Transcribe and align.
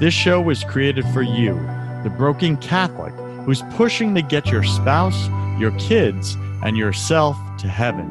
This 0.00 0.12
show 0.12 0.40
was 0.40 0.64
created 0.64 1.06
for 1.10 1.22
you, 1.22 1.54
the 2.02 2.12
broken 2.18 2.56
Catholic 2.56 3.14
who's 3.44 3.62
pushing 3.74 4.12
to 4.16 4.22
get 4.22 4.46
your 4.46 4.64
spouse, 4.64 5.28
your 5.60 5.70
kids, 5.78 6.34
and 6.64 6.76
yourself 6.76 7.36
to 7.58 7.68
heaven. 7.68 8.08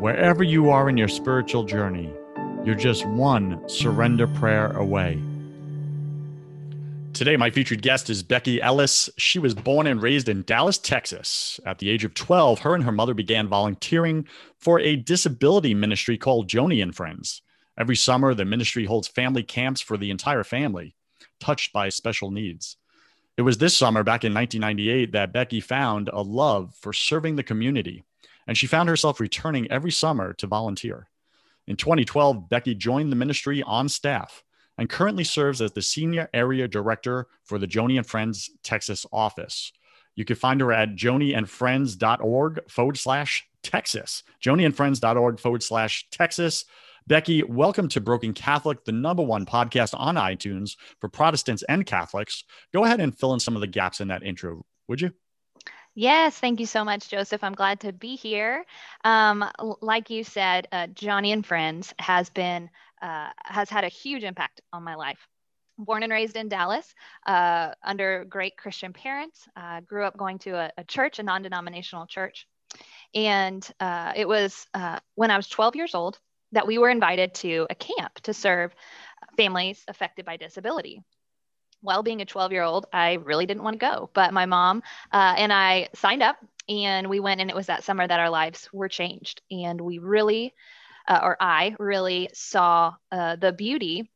Wherever 0.00 0.42
you 0.42 0.70
are 0.70 0.88
in 0.88 0.96
your 0.96 1.06
spiritual 1.06 1.62
journey, 1.62 2.12
you're 2.64 2.74
just 2.74 3.06
one 3.06 3.62
surrender 3.68 4.26
prayer 4.26 4.72
away. 4.72 5.22
Today, 7.12 7.36
my 7.36 7.50
featured 7.50 7.82
guest 7.82 8.10
is 8.10 8.24
Becky 8.24 8.60
Ellis. 8.60 9.08
She 9.16 9.38
was 9.38 9.54
born 9.54 9.86
and 9.86 10.02
raised 10.02 10.28
in 10.28 10.42
Dallas, 10.42 10.78
Texas. 10.78 11.60
At 11.64 11.78
the 11.78 11.90
age 11.90 12.04
of 12.04 12.14
12, 12.14 12.58
her 12.60 12.74
and 12.74 12.82
her 12.82 12.92
mother 12.92 13.14
began 13.14 13.46
volunteering 13.46 14.26
for 14.58 14.80
a 14.80 14.96
disability 14.96 15.74
ministry 15.74 16.18
called 16.18 16.48
Joni 16.48 16.82
and 16.82 16.92
Friends. 16.92 17.40
Every 17.78 17.96
summer, 17.96 18.34
the 18.34 18.44
ministry 18.44 18.84
holds 18.84 19.06
family 19.06 19.44
camps 19.44 19.80
for 19.80 19.96
the 19.96 20.10
entire 20.10 20.42
family 20.42 20.96
touched 21.40 21.72
by 21.72 21.88
special 21.88 22.30
needs. 22.30 22.76
It 23.36 23.42
was 23.42 23.58
this 23.58 23.76
summer, 23.76 24.02
back 24.02 24.24
in 24.24 24.34
1998, 24.34 25.12
that 25.12 25.32
Becky 25.32 25.60
found 25.60 26.10
a 26.12 26.20
love 26.20 26.74
for 26.74 26.92
serving 26.92 27.36
the 27.36 27.44
community, 27.44 28.02
and 28.48 28.58
she 28.58 28.66
found 28.66 28.88
herself 28.88 29.20
returning 29.20 29.70
every 29.70 29.92
summer 29.92 30.32
to 30.34 30.48
volunteer. 30.48 31.08
In 31.68 31.76
2012, 31.76 32.48
Becky 32.48 32.74
joined 32.74 33.12
the 33.12 33.16
ministry 33.16 33.62
on 33.62 33.88
staff 33.88 34.42
and 34.76 34.88
currently 34.88 35.22
serves 35.22 35.60
as 35.60 35.72
the 35.72 35.82
Senior 35.82 36.28
Area 36.34 36.66
Director 36.66 37.28
for 37.44 37.58
the 37.58 37.66
Joni 37.68 37.96
and 37.96 38.06
Friends 38.06 38.50
Texas 38.64 39.06
office. 39.12 39.72
You 40.16 40.24
can 40.24 40.36
find 40.36 40.60
her 40.60 40.72
at 40.72 40.96
joniandfriends.org 40.96 42.68
forward 42.68 42.98
slash 42.98 43.46
Texas. 43.62 44.24
joniandfriends.org 44.44 45.38
forward 45.38 45.62
slash 45.62 46.08
Texas. 46.10 46.64
Becky, 47.08 47.42
welcome 47.42 47.88
to 47.88 48.02
Broken 48.02 48.34
Catholic, 48.34 48.84
the 48.84 48.92
number 48.92 49.22
one 49.22 49.46
podcast 49.46 49.98
on 49.98 50.16
iTunes 50.16 50.76
for 51.00 51.08
Protestants 51.08 51.62
and 51.66 51.86
Catholics. 51.86 52.44
Go 52.74 52.84
ahead 52.84 53.00
and 53.00 53.16
fill 53.16 53.32
in 53.32 53.40
some 53.40 53.54
of 53.54 53.62
the 53.62 53.66
gaps 53.66 54.02
in 54.02 54.08
that 54.08 54.22
intro, 54.22 54.66
would 54.88 55.00
you? 55.00 55.12
Yes, 55.94 56.38
thank 56.38 56.60
you 56.60 56.66
so 56.66 56.84
much, 56.84 57.08
Joseph. 57.08 57.42
I'm 57.42 57.54
glad 57.54 57.80
to 57.80 57.94
be 57.94 58.14
here. 58.14 58.66
Um, 59.04 59.42
like 59.80 60.10
you 60.10 60.22
said, 60.22 60.68
uh, 60.70 60.88
Joni 60.88 61.32
and 61.32 61.46
Friends 61.46 61.94
has 61.98 62.28
been 62.28 62.68
uh, 63.00 63.30
has 63.42 63.70
had 63.70 63.84
a 63.84 63.88
huge 63.88 64.22
impact 64.22 64.60
on 64.74 64.82
my 64.82 64.94
life. 64.94 65.26
Born 65.78 66.02
and 66.02 66.12
raised 66.12 66.36
in 66.36 66.50
Dallas, 66.50 66.94
uh, 67.26 67.70
under 67.82 68.26
great 68.26 68.58
Christian 68.58 68.92
parents, 68.92 69.48
uh, 69.56 69.80
grew 69.80 70.04
up 70.04 70.18
going 70.18 70.40
to 70.40 70.50
a, 70.56 70.72
a 70.76 70.84
church, 70.84 71.20
a 71.20 71.22
non-denominational 71.22 72.06
church, 72.06 72.46
and 73.14 73.66
uh, 73.80 74.12
it 74.14 74.28
was 74.28 74.66
uh, 74.74 74.98
when 75.14 75.30
I 75.30 75.38
was 75.38 75.48
12 75.48 75.74
years 75.74 75.94
old 75.94 76.18
that 76.52 76.66
we 76.66 76.78
were 76.78 76.90
invited 76.90 77.34
to 77.34 77.66
a 77.70 77.74
camp 77.74 78.14
to 78.22 78.34
serve 78.34 78.74
families 79.36 79.84
affected 79.88 80.24
by 80.24 80.36
disability. 80.36 81.02
While 81.80 82.02
being 82.02 82.20
a 82.20 82.26
12 82.26 82.52
year 82.52 82.62
old, 82.62 82.86
I 82.92 83.14
really 83.14 83.46
didn't 83.46 83.62
want 83.62 83.74
to 83.74 83.86
go, 83.86 84.10
but 84.12 84.32
my 84.32 84.46
mom 84.46 84.82
uh, 85.12 85.34
and 85.36 85.52
I 85.52 85.88
signed 85.94 86.22
up 86.22 86.36
and 86.68 87.08
we 87.08 87.20
went, 87.20 87.40
and 87.40 87.48
it 87.48 87.56
was 87.56 87.66
that 87.66 87.84
summer 87.84 88.06
that 88.06 88.20
our 88.20 88.30
lives 88.30 88.68
were 88.72 88.88
changed. 88.88 89.40
And 89.50 89.80
we 89.80 89.98
really, 89.98 90.54
uh, 91.06 91.20
or 91.22 91.36
I 91.40 91.74
really 91.78 92.28
saw 92.34 92.94
uh, 93.10 93.36
the 93.36 93.52
beauty 93.52 94.10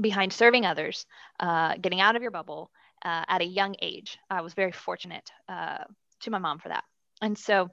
behind 0.00 0.32
serving 0.32 0.64
others, 0.64 1.04
uh, 1.38 1.76
getting 1.76 2.00
out 2.00 2.16
of 2.16 2.22
your 2.22 2.30
bubble 2.30 2.70
uh, 3.04 3.24
at 3.28 3.42
a 3.42 3.46
young 3.46 3.76
age. 3.82 4.18
I 4.30 4.40
was 4.40 4.54
very 4.54 4.72
fortunate 4.72 5.30
uh, 5.48 5.84
to 6.20 6.30
my 6.30 6.38
mom 6.38 6.60
for 6.60 6.68
that. 6.68 6.84
And 7.20 7.36
so 7.36 7.70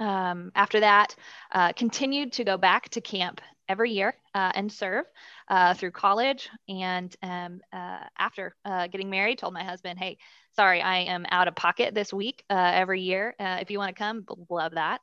um, 0.00 0.50
after 0.54 0.80
that, 0.80 1.14
uh, 1.52 1.72
continued 1.74 2.32
to 2.32 2.44
go 2.44 2.56
back 2.56 2.88
to 2.90 3.00
camp 3.00 3.40
every 3.68 3.92
year 3.92 4.16
uh, 4.34 4.50
and 4.54 4.72
serve 4.72 5.04
uh, 5.48 5.74
through 5.74 5.92
college. 5.92 6.48
And 6.68 7.14
um, 7.22 7.60
uh, 7.72 8.00
after 8.18 8.56
uh, 8.64 8.88
getting 8.88 9.10
married, 9.10 9.38
told 9.38 9.54
my 9.54 9.62
husband, 9.62 9.98
"Hey, 9.98 10.18
sorry, 10.56 10.82
I 10.82 11.00
am 11.00 11.26
out 11.30 11.46
of 11.46 11.54
pocket 11.54 11.94
this 11.94 12.12
week 12.12 12.42
uh, 12.50 12.72
every 12.74 13.02
year. 13.02 13.34
if 13.38 13.70
you 13.70 13.78
want 13.78 13.94
to 13.94 13.98
come, 13.98 14.24
love 14.48 14.72
that." 14.72 15.00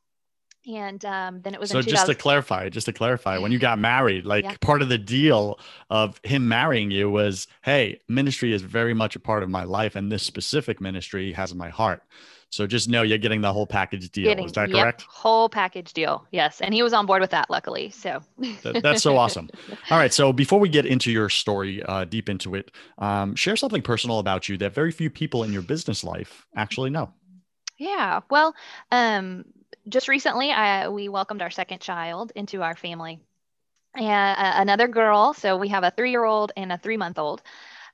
and 0.68 1.06
um, 1.06 1.41
then 1.41 1.53
it 1.53 1.59
was 1.59 1.69
so 1.69 1.81
just 1.81 2.08
to 2.08 2.16
clarify 2.16 2.68
just 2.69 2.85
to 2.85 2.94
clarify 2.94 3.38
when 3.38 3.52
you 3.52 3.59
got 3.59 3.79
married 3.79 4.25
like 4.25 4.44
yeah. 4.44 4.56
part 4.59 4.81
of 4.81 4.90
the 4.90 4.97
deal 4.97 5.59
of 5.90 6.19
him 6.24 6.47
marrying 6.47 6.91
you 6.91 7.09
was 7.09 7.47
hey 7.62 8.00
ministry 8.08 8.53
is 8.53 8.62
very 8.62 8.94
much 8.94 9.16
a 9.16 9.19
part 9.19 9.44
of 9.44 9.50
my 9.50 9.64
life 9.64 9.96
and 9.96 10.12
this 10.12 10.24
specific 10.24 10.81
ministry 10.81 11.31
has 11.31 11.56
my 11.56 11.69
heart 11.69 12.03
so 12.50 12.66
just 12.66 12.88
know 12.88 13.02
you're 13.02 13.18
getting 13.18 13.41
the 13.41 13.52
whole 13.52 13.68
package 13.68 14.09
deal. 14.09 14.25
Getting, 14.25 14.46
Is 14.46 14.53
that 14.53 14.69
yep, 14.69 14.81
correct? 14.81 15.02
Whole 15.03 15.50
package 15.50 15.91
deal. 15.94 16.25
Yes. 16.31 16.62
And 16.62 16.74
he 16.74 16.81
was 16.81 16.94
on 16.94 17.06
board 17.06 17.22
with 17.22 17.31
that, 17.31 17.50
luckily. 17.50 17.90
So 17.90 18.22
that, 18.63 18.81
that's 18.81 19.03
so 19.03 19.18
awesome. 19.18 19.50
All 19.91 19.97
right. 19.97 20.13
So 20.13 20.31
before 20.31 20.59
we 20.59 20.69
get 20.69 20.85
into 20.85 21.12
your 21.12 21.30
story, 21.30 21.84
uh, 21.84 22.06
deep 22.06 22.30
into 22.30 22.56
it, 22.56 22.72
um, 23.00 23.35
share 23.35 23.58
something 23.58 23.81
personal 23.81 24.19
about 24.19 24.47
you 24.47 24.58
that 24.58 24.74
very 24.74 24.91
few 24.91 25.09
people 25.09 25.44
in 25.44 25.52
your 25.52 25.62
business 25.62 26.03
life 26.03 26.47
actually 26.56 26.90
know. 26.90 27.12
Yeah. 27.78 28.22
Well, 28.30 28.56
um, 28.91 29.44
just 29.90 30.08
recently, 30.08 30.52
I, 30.52 30.88
we 30.88 31.09
welcomed 31.09 31.41
our 31.41 31.52
second 31.52 31.79
child 31.81 32.31
into 32.35 32.64
our 32.64 32.75
family. 32.75 33.19
And 33.94 34.38
uh, 34.40 34.53
another 34.56 34.88
girl. 34.88 35.34
So 35.34 35.58
we 35.58 35.68
have 35.69 35.84
a 35.84 35.91
three 35.91 36.12
year 36.12 36.24
old 36.24 36.53
and 36.56 36.72
a 36.72 36.78
three 36.78 36.97
month 36.97 37.19
old. 37.19 37.41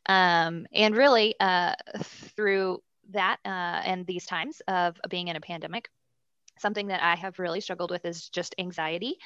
Um, 0.05 0.67
and 0.73 0.95
really, 0.95 1.33
uh, 1.39 1.73
through 2.35 2.81
that 3.13 3.37
uh, 3.45 3.81
and 3.85 4.05
these 4.05 4.25
times 4.25 4.61
of 4.67 4.99
being 5.09 5.27
in 5.27 5.35
a 5.35 5.41
pandemic, 5.41 5.89
something 6.59 6.87
that 6.87 7.01
I 7.01 7.15
have 7.15 7.39
really 7.39 7.61
struggled 7.61 7.91
with 7.91 8.05
is 8.05 8.29
just 8.29 8.55
anxiety 8.57 9.17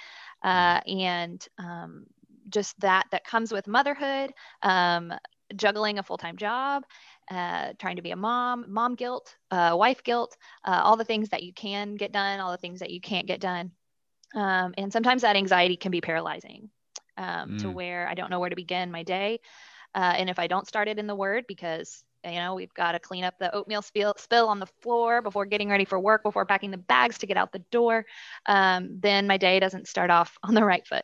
uh, 0.43 0.81
and 0.87 1.45
um, 1.57 2.05
just 2.49 2.79
that 2.79 3.05
that 3.11 3.25
comes 3.25 3.51
with 3.51 3.67
motherhood, 3.67 4.31
um, 4.63 5.13
juggling 5.55 5.99
a 5.99 6.03
full 6.03 6.17
time 6.17 6.37
job, 6.37 6.83
uh, 7.31 7.73
trying 7.79 7.97
to 7.97 8.01
be 8.01 8.11
a 8.11 8.15
mom, 8.15 8.65
mom 8.67 8.95
guilt, 8.95 9.35
uh, 9.51 9.75
wife 9.77 10.03
guilt, 10.03 10.37
uh, 10.65 10.81
all 10.83 10.97
the 10.97 11.03
things 11.03 11.29
that 11.29 11.43
you 11.43 11.53
can 11.53 11.95
get 11.95 12.11
done, 12.11 12.39
all 12.39 12.51
the 12.51 12.57
things 12.57 12.79
that 12.79 12.91
you 12.91 13.01
can't 13.01 13.27
get 13.27 13.41
done. 13.41 13.71
Um, 14.35 14.73
and 14.77 14.91
sometimes 14.91 15.21
that 15.21 15.35
anxiety 15.35 15.77
can 15.77 15.91
be 15.91 16.01
paralyzing 16.01 16.69
um, 17.17 17.51
mm. 17.51 17.61
to 17.61 17.69
where 17.69 18.07
I 18.07 18.13
don't 18.13 18.29
know 18.29 18.39
where 18.39 18.49
to 18.49 18.55
begin 18.55 18.91
my 18.91 19.03
day. 19.03 19.39
Uh, 19.95 20.13
and 20.17 20.29
if 20.29 20.37
I 20.37 20.47
don't 20.47 20.67
start 20.67 20.87
it 20.87 20.99
in 20.99 21.07
the 21.07 21.15
word, 21.15 21.45
because 21.47 22.03
you 22.23 22.35
know 22.35 22.55
we've 22.55 22.73
got 22.73 22.93
to 22.93 22.99
clean 22.99 23.23
up 23.23 23.35
the 23.39 23.53
oatmeal 23.53 23.81
spill, 23.81 24.13
spill 24.17 24.47
on 24.47 24.59
the 24.59 24.67
floor 24.81 25.21
before 25.21 25.45
getting 25.45 25.69
ready 25.69 25.85
for 25.85 25.99
work 25.99 26.23
before 26.23 26.45
packing 26.45 26.71
the 26.71 26.77
bags 26.77 27.17
to 27.19 27.27
get 27.27 27.37
out 27.37 27.51
the 27.51 27.59
door. 27.71 28.05
Um, 28.45 28.99
then 28.99 29.27
my 29.27 29.37
day 29.37 29.59
doesn't 29.59 29.87
start 29.87 30.09
off 30.09 30.37
on 30.43 30.53
the 30.53 30.63
right 30.63 30.85
foot. 30.85 31.03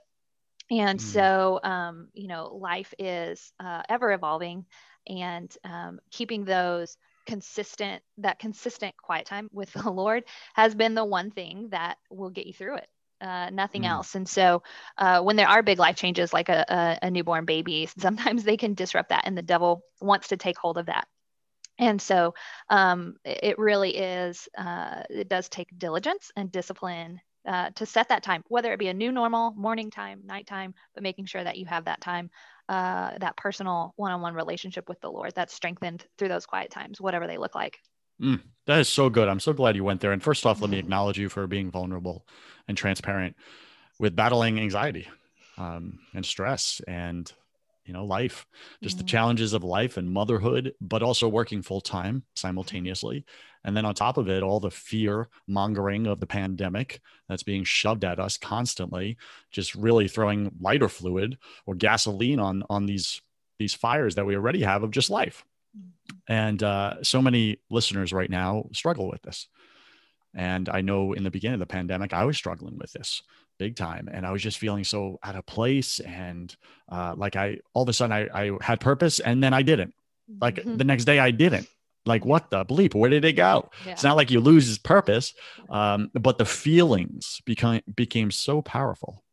And 0.72 1.00
mm. 1.00 1.02
so 1.02 1.60
um, 1.64 2.08
you 2.14 2.28
know 2.28 2.56
life 2.56 2.94
is 2.98 3.54
uh, 3.60 3.84
ever 3.90 4.12
evolving 4.12 4.66
and 5.08 5.56
um, 5.64 6.00
keeping 6.12 6.46
those 6.46 6.98
consistent 7.26 8.04
that 8.18 8.40
consistent 8.40 8.96
quiet 8.98 9.26
time 9.26 9.50
with 9.54 9.72
the 9.84 9.90
lord 9.90 10.26
has 10.56 10.76
been 10.76 10.94
the 10.94 11.06
one 11.06 11.32
thing 11.32 11.70
that 11.72 11.98
will 12.10 12.30
get 12.30 12.46
you 12.46 12.54
through 12.54 12.76
it 12.76 12.88
uh, 13.24 13.50
nothing 13.50 13.84
mm. 13.84 13.90
else. 13.90 14.16
And 14.16 14.28
so, 14.28 14.64
uh, 14.98 15.22
when 15.22 15.36
there 15.36 15.48
are 15.48 15.64
big 15.64 15.80
life 15.80 15.96
changes 15.96 16.34
like 16.34 16.50
a, 16.50 16.66
a, 16.68 17.08
a, 17.08 17.12
newborn 17.12 17.46
baby, 17.46 17.88
sometimes 17.98 18.44
they 18.44 18.58
can 18.58 18.74
disrupt 18.74 19.10
that, 19.10 19.24
and 19.26 19.38
the 19.38 19.42
devil 19.42 19.84
wants 20.02 20.30
to 20.30 20.38
take 20.38 20.58
hold 20.58 20.78
of 20.78 20.88
that. 20.88 21.08
And 21.80 22.02
so, 22.02 22.36
um, 22.70 23.16
it 23.26 23.58
really 23.58 23.96
is, 23.96 24.48
uh, 24.58 25.04
it 25.10 25.30
does 25.30 25.50
take 25.50 25.70
diligence 25.78 26.32
and 26.36 26.52
discipline 26.52 27.20
uh, 27.48 27.72
to 27.76 27.86
set 27.86 28.10
that 28.10 28.24
time, 28.24 28.44
whether 28.48 28.72
it 28.72 28.80
be 28.80 28.88
a 28.88 28.94
new 28.94 29.12
normal, 29.12 29.52
morning 29.52 29.90
time, 29.90 30.22
nighttime, 30.26 30.74
but 30.94 31.04
making 31.04 31.26
sure 31.26 31.44
that 31.44 31.58
you 31.58 31.66
have 31.66 31.86
that 31.86 32.02
time 32.02 32.30
uh, 32.70 33.12
that 33.20 33.36
personal 33.36 33.94
one-on-one 33.98 34.34
relationship 34.34 34.88
with 34.88 35.00
the 35.02 35.12
Lord 35.12 35.34
that's 35.36 35.54
strengthened 35.54 36.06
through 36.18 36.30
those 36.30 36.46
quiet 36.46 36.72
times, 36.72 37.02
whatever 37.02 37.28
they 37.28 37.38
look 37.38 37.56
like. 37.56 37.78
Mm, 38.22 38.42
that 38.66 38.80
is 38.80 38.90
so 38.90 39.10
good. 39.10 39.28
I'm 39.28 39.40
so 39.40 39.54
glad 39.54 39.76
you 39.76 39.84
went 39.84 40.02
there. 40.02 40.12
And 40.12 40.24
first 40.24 40.46
off, 40.46 40.62
let 40.62 40.70
me 40.70 40.80
acknowledge 40.80 41.18
you 41.18 41.30
for 41.30 41.48
being 41.48 41.72
vulnerable 41.72 42.26
and 42.68 42.78
transparent 42.78 43.36
with 44.00 44.16
battling 44.16 44.60
anxiety 44.60 45.08
um, 45.58 46.00
and 46.14 46.26
stress 46.26 46.82
and 46.88 47.32
you 47.86 47.94
know 47.94 48.06
life 48.06 48.48
just 48.82 48.96
mm-hmm. 48.96 49.06
the 49.06 49.10
challenges 49.10 49.52
of 49.52 49.62
life 49.62 49.98
and 49.98 50.10
motherhood 50.10 50.74
but 50.80 51.04
also 51.04 51.28
working 51.28 51.62
full 51.62 51.82
time 51.82 52.24
simultaneously 52.34 53.26
and 53.66 53.76
then 53.76 53.84
on 53.84 53.94
top 53.94 54.18
of 54.18 54.30
it 54.30 54.42
all 54.42 54.62
the 54.62 54.72
fear 54.72 55.28
mongering 55.48 56.08
of 56.08 56.22
the 56.22 56.26
pandemic 56.26 57.02
that's 57.28 57.44
being 57.44 57.66
shoved 57.66 58.06
at 58.06 58.22
us 58.22 58.38
constantly 58.38 59.18
just 59.52 59.76
really 59.76 60.08
throwing 60.08 60.50
lighter 60.62 60.88
fluid 60.88 61.38
or 61.66 61.76
gasoline 61.76 62.40
on 62.40 62.64
on 62.70 62.86
these 62.86 63.22
these 63.60 63.74
fires 63.74 64.16
that 64.16 64.26
we 64.26 64.36
already 64.36 64.62
have 64.62 64.84
of 64.84 64.92
just 64.92 65.10
life. 65.10 65.46
And 66.28 66.62
uh, 66.64 67.04
so 67.04 67.22
many 67.22 67.58
listeners 67.70 68.14
right 68.14 68.30
now 68.30 68.66
struggle 68.74 69.10
with 69.10 69.22
this. 69.22 69.48
And 70.36 70.68
i 70.70 70.82
know 70.82 71.14
in 71.14 71.24
the 71.24 71.32
beginning 71.32 71.56
of 71.56 71.60
the 71.60 71.68
pandemic 71.68 72.12
i 72.12 72.26
was 72.26 72.38
struggling 72.38 72.78
with 72.78 72.92
this 72.92 73.22
big 73.60 73.76
time. 73.76 74.10
And 74.12 74.26
i 74.26 74.32
was 74.32 74.42
just 74.42 74.58
feeling 74.58 74.84
so 74.84 75.20
out 75.24 75.36
of 75.36 75.46
place 75.46 76.00
and 76.00 76.56
uh, 76.90 77.14
like 77.16 77.36
i 77.36 77.60
all 77.74 77.84
of 77.84 77.90
a 77.90 77.94
sudden 77.94 78.12
I, 78.14 78.46
I 78.46 78.52
had 78.62 78.80
purpose 78.80 79.20
and 79.20 79.44
then 79.44 79.54
i 79.54 79.62
didn't. 79.62 79.94
Like 80.42 80.56
mm-hmm. 80.56 80.78
the 80.78 80.84
next 80.84 81.06
day 81.06 81.20
i 81.20 81.32
didn't. 81.32 81.68
Like 82.06 82.26
what 82.26 82.50
the 82.50 82.66
bleep? 82.66 82.96
Where 82.96 83.10
did 83.10 83.24
it 83.24 83.34
go? 83.34 83.70
Yeah. 83.86 83.94
it's 83.94 84.04
not 84.04 84.18
like 84.18 84.32
you 84.32 84.40
lose 84.40 84.78
purpose 84.80 85.34
um, 85.70 86.10
but 86.14 86.38
the 86.38 86.46
feelings 86.46 87.42
became 87.46 87.82
became 87.96 88.32
so 88.32 88.62
powerful 88.62 89.24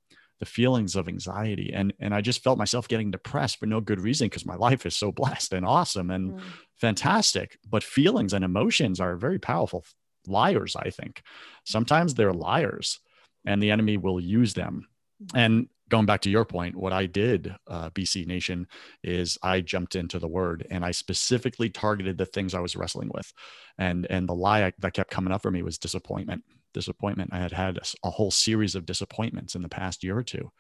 the 0.40 0.46
feelings 0.46 0.96
of 0.96 1.06
anxiety 1.06 1.72
and 1.72 1.92
and 2.00 2.12
i 2.14 2.20
just 2.20 2.42
felt 2.42 2.58
myself 2.58 2.88
getting 2.88 3.10
depressed 3.10 3.58
for 3.58 3.66
no 3.66 3.81
good 3.81 4.00
reason 4.00 4.26
because 4.26 4.46
my 4.46 4.56
life 4.66 4.84
is 4.84 4.96
so 4.96 5.12
blessed 5.12 5.52
and 5.52 5.64
awesome 5.64 6.10
and 6.10 6.32
mm. 6.32 6.40
fantastic 6.76 7.58
but 7.69 7.84
feelings 7.84 8.32
and 8.32 8.44
emotions 8.44 9.00
are 9.00 9.16
very 9.16 9.38
powerful 9.38 9.84
liars 10.26 10.76
i 10.76 10.90
think 10.90 11.22
sometimes 11.64 12.14
they're 12.14 12.32
liars 12.32 12.98
and 13.44 13.62
the 13.62 13.70
enemy 13.70 13.96
will 13.96 14.20
use 14.20 14.54
them. 14.54 14.88
And 15.34 15.69
going 15.88 16.06
back 16.06 16.22
to 16.22 16.31
your 16.31 16.44
point, 16.44 16.76
what 16.76 16.92
I 16.92 17.06
did, 17.06 17.54
uh, 17.66 17.90
BC 17.90 18.26
Nation, 18.26 18.66
is 19.02 19.38
I 19.42 19.60
jumped 19.60 19.96
into 19.96 20.19
the 20.19 20.28
word 20.28 20.66
and 20.70 20.84
I 20.84 20.92
specifically 20.92 21.69
targeted 21.69 22.16
the 22.16 22.26
things 22.26 22.54
I 22.54 22.60
was 22.60 22.76
wrestling 22.76 23.10
with, 23.12 23.32
and 23.76 24.06
and 24.08 24.28
the 24.28 24.34
lie 24.34 24.72
that 24.78 24.94
kept 24.94 25.10
coming 25.10 25.32
up 25.32 25.42
for 25.42 25.50
me 25.50 25.62
was 25.62 25.78
disappointment. 25.78 26.42
Disappointment. 26.72 27.31
I 27.32 27.38
had 27.38 27.52
had 27.52 27.78
a, 27.78 27.82
a 28.05 28.11
whole 28.11 28.31
series 28.31 28.75
of 28.75 28.87
disappointments 28.87 29.55
in 29.55 29.62
the 29.62 29.69
past 29.69 30.05
year 30.05 30.17
or 30.17 30.22
two, 30.22 30.50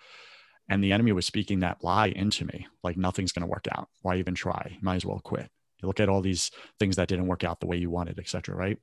and 0.68 0.82
the 0.82 0.92
enemy 0.92 1.12
was 1.12 1.26
speaking 1.26 1.60
that 1.60 1.82
lie 1.82 2.08
into 2.08 2.44
me, 2.44 2.66
like 2.82 2.96
nothing's 2.96 3.32
going 3.32 3.42
to 3.42 3.50
work 3.50 3.66
out. 3.72 3.88
Why 4.02 4.16
even 4.16 4.34
try? 4.34 4.78
Might 4.80 4.96
as 4.96 5.06
well 5.06 5.20
quit. 5.20 5.50
You 5.82 5.88
look 5.88 6.00
at 6.00 6.08
all 6.08 6.20
these 6.20 6.50
things 6.78 6.96
that 6.96 7.08
didn't 7.08 7.26
work 7.26 7.44
out 7.44 7.60
the 7.60 7.66
way 7.66 7.76
you 7.76 7.90
wanted, 7.90 8.18
etc. 8.18 8.54
Right? 8.54 8.78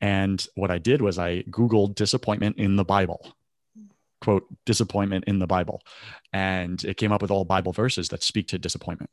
And 0.00 0.44
what 0.54 0.70
I 0.70 0.78
did 0.78 1.00
was 1.00 1.18
I 1.18 1.42
Googled 1.42 1.94
disappointment 1.94 2.58
in 2.58 2.76
the 2.76 2.84
Bible, 2.84 3.34
quote, 4.20 4.44
disappointment 4.66 5.24
in 5.26 5.38
the 5.38 5.46
Bible. 5.46 5.82
And 6.32 6.82
it 6.84 6.96
came 6.96 7.12
up 7.12 7.22
with 7.22 7.30
all 7.30 7.44
Bible 7.44 7.72
verses 7.72 8.08
that 8.08 8.22
speak 8.22 8.48
to 8.48 8.58
disappointment. 8.58 9.10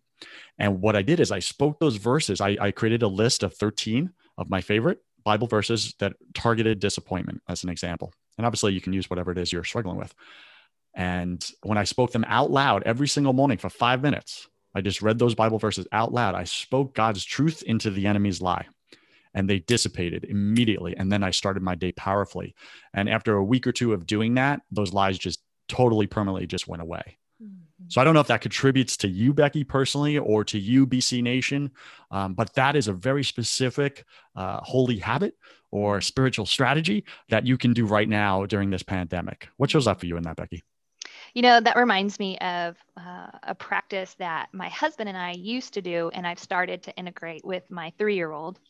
And 0.57 0.81
what 0.81 0.95
I 0.95 1.01
did 1.01 1.19
is 1.19 1.31
I 1.31 1.39
spoke 1.39 1.79
those 1.79 1.97
verses. 1.97 2.41
I, 2.41 2.57
I 2.59 2.71
created 2.71 3.03
a 3.03 3.07
list 3.07 3.43
of 3.43 3.53
13 3.53 4.11
of 4.37 4.49
my 4.49 4.61
favorite 4.61 4.99
Bible 5.23 5.47
verses 5.47 5.95
that 5.99 6.13
targeted 6.33 6.79
disappointment 6.79 7.41
as 7.47 7.63
an 7.63 7.69
example. 7.69 8.13
And 8.37 8.45
obviously, 8.45 8.73
you 8.73 8.81
can 8.81 8.93
use 8.93 9.09
whatever 9.09 9.31
it 9.31 9.37
is 9.37 9.51
you're 9.51 9.63
struggling 9.63 9.97
with. 9.97 10.13
And 10.93 11.45
when 11.63 11.77
I 11.77 11.83
spoke 11.83 12.11
them 12.11 12.25
out 12.27 12.51
loud 12.51 12.83
every 12.83 13.07
single 13.07 13.33
morning 13.33 13.57
for 13.57 13.69
five 13.69 14.01
minutes, 14.01 14.47
I 14.75 14.81
just 14.81 15.01
read 15.01 15.19
those 15.19 15.35
Bible 15.35 15.59
verses 15.59 15.87
out 15.91 16.13
loud. 16.13 16.35
I 16.35 16.43
spoke 16.43 16.95
God's 16.95 17.23
truth 17.25 17.63
into 17.63 17.89
the 17.89 18.07
enemy's 18.07 18.41
lie 18.41 18.67
and 19.33 19.49
they 19.49 19.59
dissipated 19.59 20.25
immediately. 20.25 20.95
And 20.97 21.11
then 21.11 21.23
I 21.23 21.31
started 21.31 21.63
my 21.63 21.75
day 21.75 21.91
powerfully. 21.93 22.55
And 22.93 23.09
after 23.09 23.35
a 23.35 23.43
week 23.43 23.67
or 23.67 23.71
two 23.71 23.93
of 23.93 24.05
doing 24.05 24.35
that, 24.35 24.61
those 24.71 24.93
lies 24.93 25.17
just 25.17 25.41
totally 25.67 26.07
permanently 26.07 26.47
just 26.47 26.67
went 26.67 26.81
away. 26.81 27.17
So 27.91 27.99
I 27.99 28.05
don't 28.05 28.13
know 28.13 28.21
if 28.21 28.27
that 28.27 28.39
contributes 28.39 28.95
to 28.97 29.09
you, 29.09 29.33
Becky, 29.33 29.65
personally, 29.65 30.17
or 30.17 30.45
to 30.45 30.57
you, 30.57 30.87
BC 30.87 31.21
Nation, 31.21 31.69
um, 32.09 32.33
but 32.33 32.53
that 32.53 32.77
is 32.77 32.87
a 32.87 32.93
very 32.93 33.21
specific 33.21 34.05
uh, 34.33 34.61
holy 34.63 34.97
habit 34.97 35.35
or 35.71 35.99
spiritual 35.99 36.45
strategy 36.45 37.03
that 37.27 37.45
you 37.45 37.57
can 37.57 37.73
do 37.73 37.85
right 37.85 38.07
now 38.07 38.45
during 38.45 38.69
this 38.69 38.81
pandemic. 38.81 39.49
What 39.57 39.71
shows 39.71 39.87
up 39.87 39.99
for 39.99 40.05
you 40.05 40.15
in 40.15 40.23
that, 40.23 40.37
Becky? 40.37 40.63
You 41.33 41.41
know, 41.41 41.59
that 41.59 41.75
reminds 41.75 42.17
me 42.17 42.37
of 42.37 42.77
uh, 42.95 43.27
a 43.43 43.55
practice 43.55 44.13
that 44.19 44.47
my 44.53 44.69
husband 44.69 45.09
and 45.09 45.17
I 45.17 45.31
used 45.31 45.73
to 45.73 45.81
do, 45.81 46.09
and 46.13 46.25
I've 46.25 46.39
started 46.39 46.83
to 46.83 46.95
integrate 46.95 47.43
with 47.43 47.69
my 47.69 47.91
three 47.97 48.15
year 48.15 48.31
old 48.31 48.61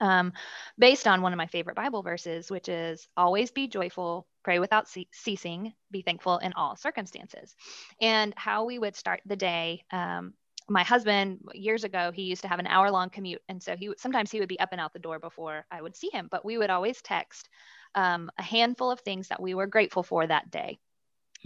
um, 0.00 0.32
based 0.78 1.06
on 1.06 1.22
one 1.22 1.32
of 1.32 1.36
my 1.36 1.46
favorite 1.46 1.76
Bible 1.76 2.02
verses, 2.02 2.50
which 2.50 2.68
is 2.68 3.08
always 3.16 3.50
be 3.50 3.68
joyful, 3.68 4.26
pray 4.42 4.58
without 4.58 4.88
ce- 4.88 5.08
ceasing, 5.12 5.72
be 5.90 6.02
thankful 6.02 6.38
in 6.38 6.52
all 6.54 6.76
circumstances. 6.76 7.54
And 8.00 8.34
how 8.36 8.64
we 8.64 8.78
would 8.78 8.96
start 8.96 9.20
the 9.26 9.36
day. 9.36 9.84
Um, 9.90 10.34
my 10.68 10.82
husband 10.82 11.38
years 11.54 11.84
ago 11.84 12.10
he 12.12 12.22
used 12.22 12.42
to 12.42 12.48
have 12.48 12.58
an 12.58 12.66
hour 12.66 12.90
long 12.90 13.08
commute 13.08 13.40
and 13.48 13.62
so 13.62 13.76
he 13.76 13.88
would 13.88 14.00
sometimes 14.00 14.32
he 14.32 14.40
would 14.40 14.48
be 14.48 14.58
up 14.58 14.70
and 14.72 14.80
out 14.80 14.92
the 14.92 14.98
door 14.98 15.20
before 15.20 15.64
i 15.70 15.80
would 15.80 15.94
see 15.94 16.10
him 16.12 16.26
but 16.28 16.44
we 16.44 16.58
would 16.58 16.70
always 16.70 17.00
text 17.02 17.48
um, 17.94 18.32
a 18.36 18.42
handful 18.42 18.90
of 18.90 18.98
things 18.98 19.28
that 19.28 19.40
we 19.40 19.54
were 19.54 19.68
grateful 19.68 20.02
for 20.02 20.26
that 20.26 20.50
day 20.50 20.76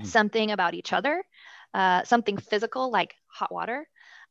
mm. 0.01 0.07
something 0.07 0.53
about 0.53 0.73
each 0.73 0.95
other 0.95 1.23
uh, 1.75 2.03
something 2.05 2.39
physical 2.39 2.91
like 2.91 3.15
hot 3.27 3.53
water 3.53 3.87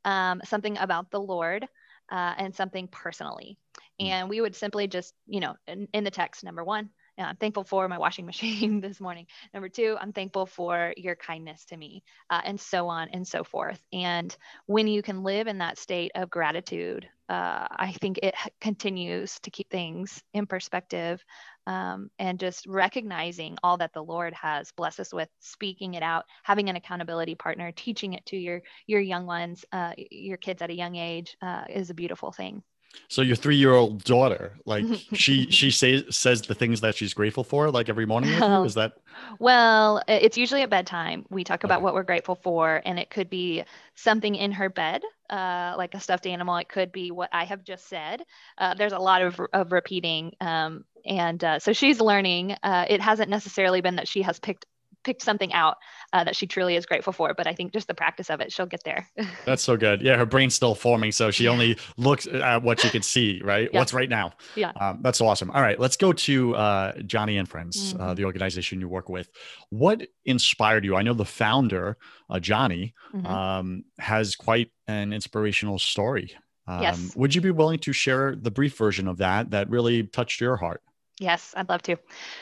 um, 0.06 0.42
something 0.44 0.76
about 0.80 1.12
the 1.12 1.22
lord 1.22 1.68
uh, 2.12 2.34
and 2.38 2.56
something 2.56 2.88
personally. 2.88 3.58
Hmm. 4.00 4.08
And 4.08 4.30
we 4.30 4.42
would 4.42 4.56
simply 4.56 4.88
just, 4.88 5.14
you 5.28 5.40
know, 5.40 5.56
in, 5.68 5.88
in 5.94 6.04
the 6.04 6.12
text, 6.12 6.44
number 6.44 6.64
one, 6.64 6.90
I'm 7.18 7.36
thankful 7.36 7.64
for 7.64 7.88
my 7.88 7.98
washing 7.98 8.26
machine 8.26 8.82
this 8.82 9.00
morning. 9.00 9.28
Number 9.54 9.70
two, 9.70 9.98
I'm 10.00 10.14
thankful 10.14 10.46
for 10.46 10.94
your 10.98 11.16
kindness 11.16 11.66
to 11.66 11.78
me, 11.78 12.04
uh, 12.30 12.42
and 12.44 12.60
so 12.60 12.88
on 12.88 13.10
and 13.10 13.28
so 13.28 13.44
forth. 13.44 13.82
And 13.92 14.36
when 14.66 14.88
you 14.88 15.02
can 15.02 15.24
live 15.24 15.48
in 15.48 15.58
that 15.60 15.78
state 15.78 16.12
of 16.16 16.30
gratitude, 16.30 17.08
uh, 17.28 17.68
I 17.70 17.94
think 18.00 18.20
it 18.24 18.34
continues 18.60 19.40
to 19.42 19.52
keep 19.52 19.70
things 19.70 20.24
in 20.34 20.48
perspective 20.48 21.24
um, 21.68 22.10
and 22.18 22.40
just 22.40 22.66
recognizing 22.66 23.58
all 23.62 23.78
that 23.78 23.94
the 23.94 24.04
Lord 24.04 24.34
has 24.34 24.72
blessed 24.72 25.02
us 25.02 25.14
with, 25.14 25.30
speaking 25.40 25.94
it 25.94 26.02
out, 26.02 26.26
having 26.44 26.70
an 26.70 26.76
accountability 26.76 27.36
partner, 27.36 27.72
teaching 27.72 28.14
it 28.14 28.26
to 28.28 28.38
your 28.38 28.64
your 28.88 29.02
young 29.02 29.28
ones, 29.28 29.64
uh, 29.72 29.94
your 29.98 30.38
kids 30.38 30.62
at 30.64 30.72
a 30.72 30.76
young 30.76 30.96
age, 30.96 31.38
uh, 31.42 31.66
is 31.70 31.92
a 31.92 31.94
beautiful 31.94 32.32
thing. 32.32 32.64
So 33.08 33.24
your 33.24 33.36
three-year-old 33.36 34.04
daughter, 34.04 34.54
like 34.66 34.86
she 35.14 35.50
she 35.50 35.72
says 35.72 36.04
says 36.16 36.44
the 36.44 36.54
things 36.54 36.82
that 36.82 36.96
she's 36.96 37.14
grateful 37.14 37.44
for, 37.44 37.72
like 37.72 37.90
every 37.90 38.06
morning. 38.06 38.30
Is 38.66 38.76
that? 38.76 38.94
Well, 39.40 40.02
it's 40.08 40.38
usually 40.38 40.62
at 40.62 40.70
bedtime. 40.70 41.26
We 41.30 41.44
talk 41.44 41.64
about 41.64 41.78
okay. 41.78 41.84
what 41.86 41.94
we're 41.94 42.04
grateful 42.04 42.36
for, 42.36 42.82
and 42.86 43.00
it 43.00 43.10
could 43.10 43.30
be 43.30 43.64
something 43.96 44.36
in 44.36 44.52
her 44.52 44.70
bed, 44.70 45.02
uh, 45.30 45.74
like 45.78 45.94
a 45.96 46.00
stuffed 46.00 46.28
animal. 46.28 46.58
It 46.58 46.70
could 46.70 46.92
be 46.92 47.12
what 47.12 47.30
I 47.32 47.46
have 47.46 47.64
just 47.64 47.88
said. 47.90 48.22
Uh, 48.58 48.76
there's 48.76 48.94
a 48.94 49.00
lot 49.00 49.22
of 49.22 49.40
of 49.54 49.72
repeating, 49.72 50.34
um, 50.40 50.86
and 51.06 51.44
uh, 51.44 51.60
so 51.60 51.74
she's 51.74 52.00
learning. 52.00 52.56
Uh, 52.62 52.86
it 52.88 53.02
hasn't 53.02 53.30
necessarily 53.30 53.82
been 53.82 53.96
that 53.96 54.08
she 54.08 54.22
has 54.22 54.40
picked 54.40 54.66
picked 55.04 55.22
something 55.22 55.54
out 55.54 55.78
uh, 56.14 56.24
that 56.24 56.36
she 56.36 56.48
truly 56.48 56.76
is 56.76 56.86
grateful 56.86 57.14
for. 57.14 57.34
But 57.34 57.48
I 57.48 57.54
think 57.54 57.74
just 57.74 57.88
the 57.88 57.94
practice 57.94 58.30
of 58.30 58.42
it, 58.42 58.52
she'll 58.52 58.66
get 58.66 58.84
there. 58.84 59.08
That's 59.46 59.62
so 59.62 59.78
good. 59.78 60.02
Yeah, 60.02 60.18
her 60.18 60.26
brain's 60.26 60.56
still 60.56 60.76
forming, 60.76 61.12
so 61.12 61.32
she 61.32 61.48
only 61.48 61.78
looks 61.98 62.28
at 62.28 62.64
what 62.64 62.80
she 62.80 62.90
can 62.90 63.02
see, 63.02 63.42
right? 63.44 63.70
Yeah. 63.72 63.80
What's 63.80 63.94
right 63.94 64.10
now. 64.10 64.34
Yeah, 64.56 64.72
um, 64.80 65.00
that's 65.02 65.22
awesome. 65.22 65.52
All 65.52 65.62
right, 65.62 65.80
let's 65.80 65.98
go 65.98 66.14
to 66.14 66.56
uh, 66.56 66.94
Joni 66.98 67.40
and 67.40 67.48
Friends, 67.48 67.94
uh, 67.94 67.98
mm-hmm. 67.98 68.04
uh, 68.10 68.14
the 68.14 68.26
organization 68.26 68.80
you 68.80 68.88
work 68.88 69.10
with. 69.10 69.30
What 69.70 70.08
inspired 70.26 70.86
you? 70.86 70.96
I 70.96 71.02
know 71.02 71.14
the 71.14 71.26
founder, 71.26 71.98
uh, 72.30 72.36
Joni, 72.36 72.94
mm-hmm. 73.14 73.26
um, 73.26 73.84
has 73.98 74.36
quite 74.36 74.72
an 74.88 75.14
inspirational 75.14 75.80
story. 75.80 76.34
Um, 76.68 76.84
yes. 76.84 77.16
Would 77.16 77.34
you 77.34 77.42
be 77.42 77.52
willing 77.52 77.80
to 77.80 77.94
share 77.94 78.36
the 78.36 78.52
brief 78.52 78.78
version 78.78 79.08
of 79.08 79.18
that 79.18 79.52
that 79.52 79.70
really 79.70 80.04
touched 80.04 80.40
your 80.40 80.56
heart? 80.56 80.82
Yes, 81.20 81.54
I'd 81.56 81.70
love 81.70 81.82
to. 81.84 81.98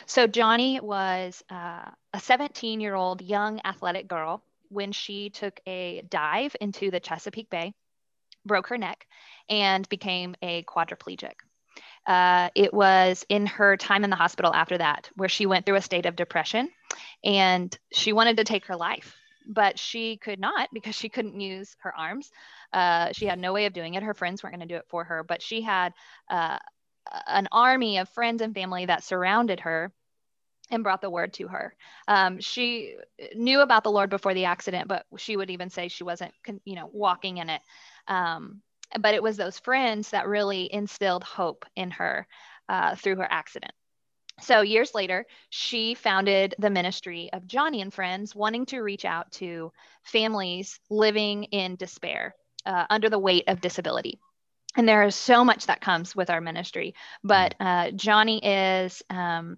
So, 0.06 0.28
Joni 0.28 0.80
was 0.82 1.44
uh, 1.50 1.90
a 2.14 2.20
17 2.20 2.80
year 2.80 2.96
old 2.96 3.22
young 3.22 3.60
athletic 3.66 4.08
girl 4.08 4.44
when 4.70 4.92
she 4.92 5.30
took 5.30 5.60
a 5.66 6.04
dive 6.10 6.56
into 6.62 6.92
the 6.92 7.00
Chesapeake 7.00 7.50
Bay, 7.50 7.74
broke 8.46 8.68
her 8.68 8.78
neck, 8.78 9.08
and 9.50 9.88
became 9.90 10.36
a 10.42 10.64
quadriplegic. 10.64 11.34
Uh, 12.06 12.50
it 12.56 12.74
was 12.74 13.26
in 13.30 13.46
her 13.48 13.78
time 13.78 14.04
in 14.04 14.10
the 14.10 14.16
hospital 14.16 14.54
after 14.54 14.78
that 14.78 15.10
where 15.16 15.30
she 15.30 15.46
went 15.46 15.66
through 15.66 15.76
a 15.76 15.82
state 15.82 16.06
of 16.06 16.16
depression 16.16 16.70
and 17.24 17.78
she 17.94 18.14
wanted 18.14 18.38
to 18.38 18.44
take 18.44 18.66
her 18.68 18.76
life, 18.76 19.16
but 19.48 19.78
she 19.80 20.18
could 20.18 20.40
not 20.40 20.70
because 20.74 20.96
she 20.96 21.10
couldn't 21.10 21.40
use 21.40 21.76
her 21.80 21.96
arms. 21.98 22.32
Uh, 22.74 23.12
she 23.14 23.26
had 23.26 23.40
no 23.40 23.54
way 23.54 23.66
of 23.66 23.74
doing 23.74 23.96
it. 23.96 24.04
Her 24.04 24.14
friends 24.14 24.44
weren't 24.44 24.56
going 24.56 24.68
to 24.68 24.74
do 24.74 24.78
it 24.80 24.88
for 24.90 25.04
her, 25.04 25.24
but 25.24 25.42
she 25.42 25.62
had 25.62 25.94
uh, 26.30 26.58
an 27.28 27.48
army 27.52 27.98
of 27.98 28.10
friends 28.10 28.42
and 28.42 28.54
family 28.54 28.86
that 28.86 29.04
surrounded 29.04 29.62
her 29.62 29.92
and 30.70 30.84
brought 30.84 31.02
the 31.02 31.10
word 31.10 31.34
to 31.34 31.48
her. 31.48 31.74
Um, 32.08 32.40
she 32.40 32.96
knew 33.36 33.62
about 33.62 33.84
the 33.84 33.92
Lord 33.92 34.10
before 34.10 34.34
the 34.34 34.46
accident, 34.46 34.88
but 34.88 35.06
she 35.18 35.38
would 35.38 35.50
even 35.50 35.70
say 35.70 35.88
she 35.88 36.04
wasn't, 36.04 36.34
you 36.66 36.76
know, 36.76 36.90
walking 36.92 37.38
in 37.38 37.50
it. 37.50 37.62
Um, 38.08 38.62
but 39.00 39.16
it 39.16 39.24
was 39.24 39.38
those 39.38 39.60
friends 39.60 40.12
that 40.12 40.28
really 40.28 40.72
instilled 40.72 41.24
hope 41.24 41.66
in 41.76 41.92
her 41.92 42.28
uh, 42.70 42.96
through 42.96 43.18
her 43.18 43.28
accident. 43.30 43.72
So 44.40 44.62
years 44.62 44.94
later, 44.94 45.26
she 45.50 45.96
founded 45.96 46.54
the 46.60 46.70
ministry 46.70 47.30
of 47.34 47.48
Joni 47.48 47.82
and 47.82 47.94
Friends, 47.94 48.36
wanting 48.36 48.68
to 48.68 48.82
reach 48.82 49.04
out 49.04 49.32
to 49.34 49.72
families 50.04 50.80
living 50.90 51.46
in 51.46 51.76
despair 51.76 52.36
uh, 52.66 52.86
under 52.90 53.10
the 53.10 53.20
weight 53.20 53.46
of 53.48 53.62
disability. 53.62 54.20
And 54.78 54.88
there 54.88 55.04
is 55.04 55.16
so 55.16 55.44
much 55.44 55.66
that 55.66 55.82
comes 55.82 56.16
with 56.16 56.30
our 56.30 56.40
ministry. 56.40 56.94
But 57.24 57.56
uh, 57.60 57.88
Joni 57.88 58.40
is, 58.44 59.02
um, 59.10 59.58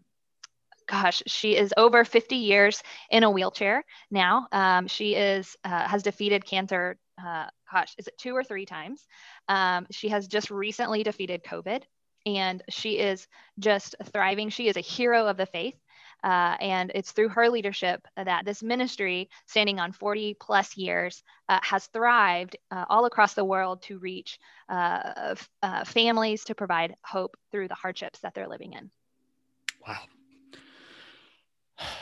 gosh, 0.87 1.21
she 1.27 1.55
is 1.57 1.73
over 1.75 2.05
50 2.05 2.37
years 2.37 2.81
in 3.11 3.23
a 3.23 3.29
wheelchair 3.29 3.83
now. 4.09 4.47
Um, 4.51 4.87
she 4.87 5.15
is 5.15 5.55
uh, 5.63 5.87
has 5.87 6.03
defeated 6.03 6.45
cancer. 6.45 6.97
Uh, 7.21 7.47
gosh, 7.71 7.93
is 7.97 8.07
it 8.07 8.17
two 8.17 8.33
or 8.35 8.45
three 8.45 8.65
times? 8.65 9.05
Um, 9.49 9.87
she 9.91 10.07
has 10.07 10.27
just 10.27 10.49
recently 10.49 11.03
defeated 11.03 11.43
COVID 11.43 11.83
and 12.25 12.63
she 12.69 12.97
is 12.97 13.27
just 13.59 13.95
thriving. 14.05 14.49
She 14.49 14.67
is 14.67 14.77
a 14.77 14.81
hero 14.81 15.27
of 15.27 15.37
the 15.37 15.45
faith. 15.45 15.75
Uh, 16.23 16.57
and 16.59 16.91
it's 16.95 17.11
through 17.11 17.29
her 17.29 17.49
leadership 17.49 18.05
that 18.15 18.45
this 18.45 18.61
ministry, 18.61 19.29
standing 19.45 19.79
on 19.79 19.91
40 19.91 20.35
plus 20.39 20.75
years, 20.75 21.23
uh, 21.47 21.59
has 21.61 21.87
thrived 21.87 22.57
uh, 22.71 22.85
all 22.89 23.05
across 23.05 23.33
the 23.33 23.45
world 23.45 23.81
to 23.83 23.99
reach 23.99 24.39
uh, 24.69 25.35
uh, 25.63 25.83
families 25.85 26.43
to 26.45 26.55
provide 26.55 26.95
hope 27.03 27.37
through 27.51 27.67
the 27.67 27.75
hardships 27.75 28.19
that 28.19 28.33
they're 28.33 28.47
living 28.47 28.73
in. 28.73 28.91
Wow. 29.87 29.99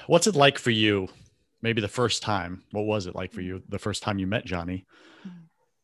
What's 0.07 0.27
it 0.27 0.35
like 0.35 0.57
for 0.57 0.71
you? 0.71 1.07
Maybe 1.61 1.81
the 1.81 1.87
first 1.87 2.21
time. 2.21 2.63
What 2.71 2.85
was 2.85 3.07
it 3.07 3.15
like 3.15 3.31
for 3.31 3.41
you 3.41 3.61
the 3.69 3.79
first 3.79 4.03
time 4.03 4.19
you 4.19 4.27
met 4.27 4.45
Joni? 4.45 4.85
Mm-hmm. 5.25 5.29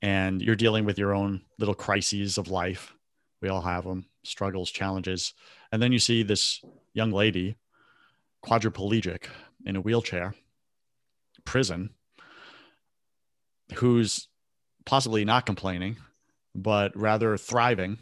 And 0.02 0.42
you're 0.42 0.56
dealing 0.56 0.86
with 0.86 0.98
your 0.98 1.13
own 1.13 1.42
little 1.60 1.75
crises 1.75 2.38
of 2.38 2.50
life. 2.50 2.94
We 3.42 3.50
all 3.50 3.62
have 3.62 3.84
them 3.84 4.06
struggles, 4.24 4.72
challenges. 4.72 5.34
And 5.72 5.82
then 5.82 5.92
you 5.92 6.00
see 6.00 6.24
this 6.24 6.62
young 6.94 7.12
lady, 7.12 7.56
quadriplegic 8.46 9.26
in 9.66 9.76
a 9.76 9.82
wheelchair, 9.82 10.36
prison, 11.46 11.92
who's 13.76 14.28
possibly 14.86 15.26
not 15.26 15.46
complaining, 15.46 15.98
but 16.54 16.96
rather 16.96 17.38
thriving 17.38 17.98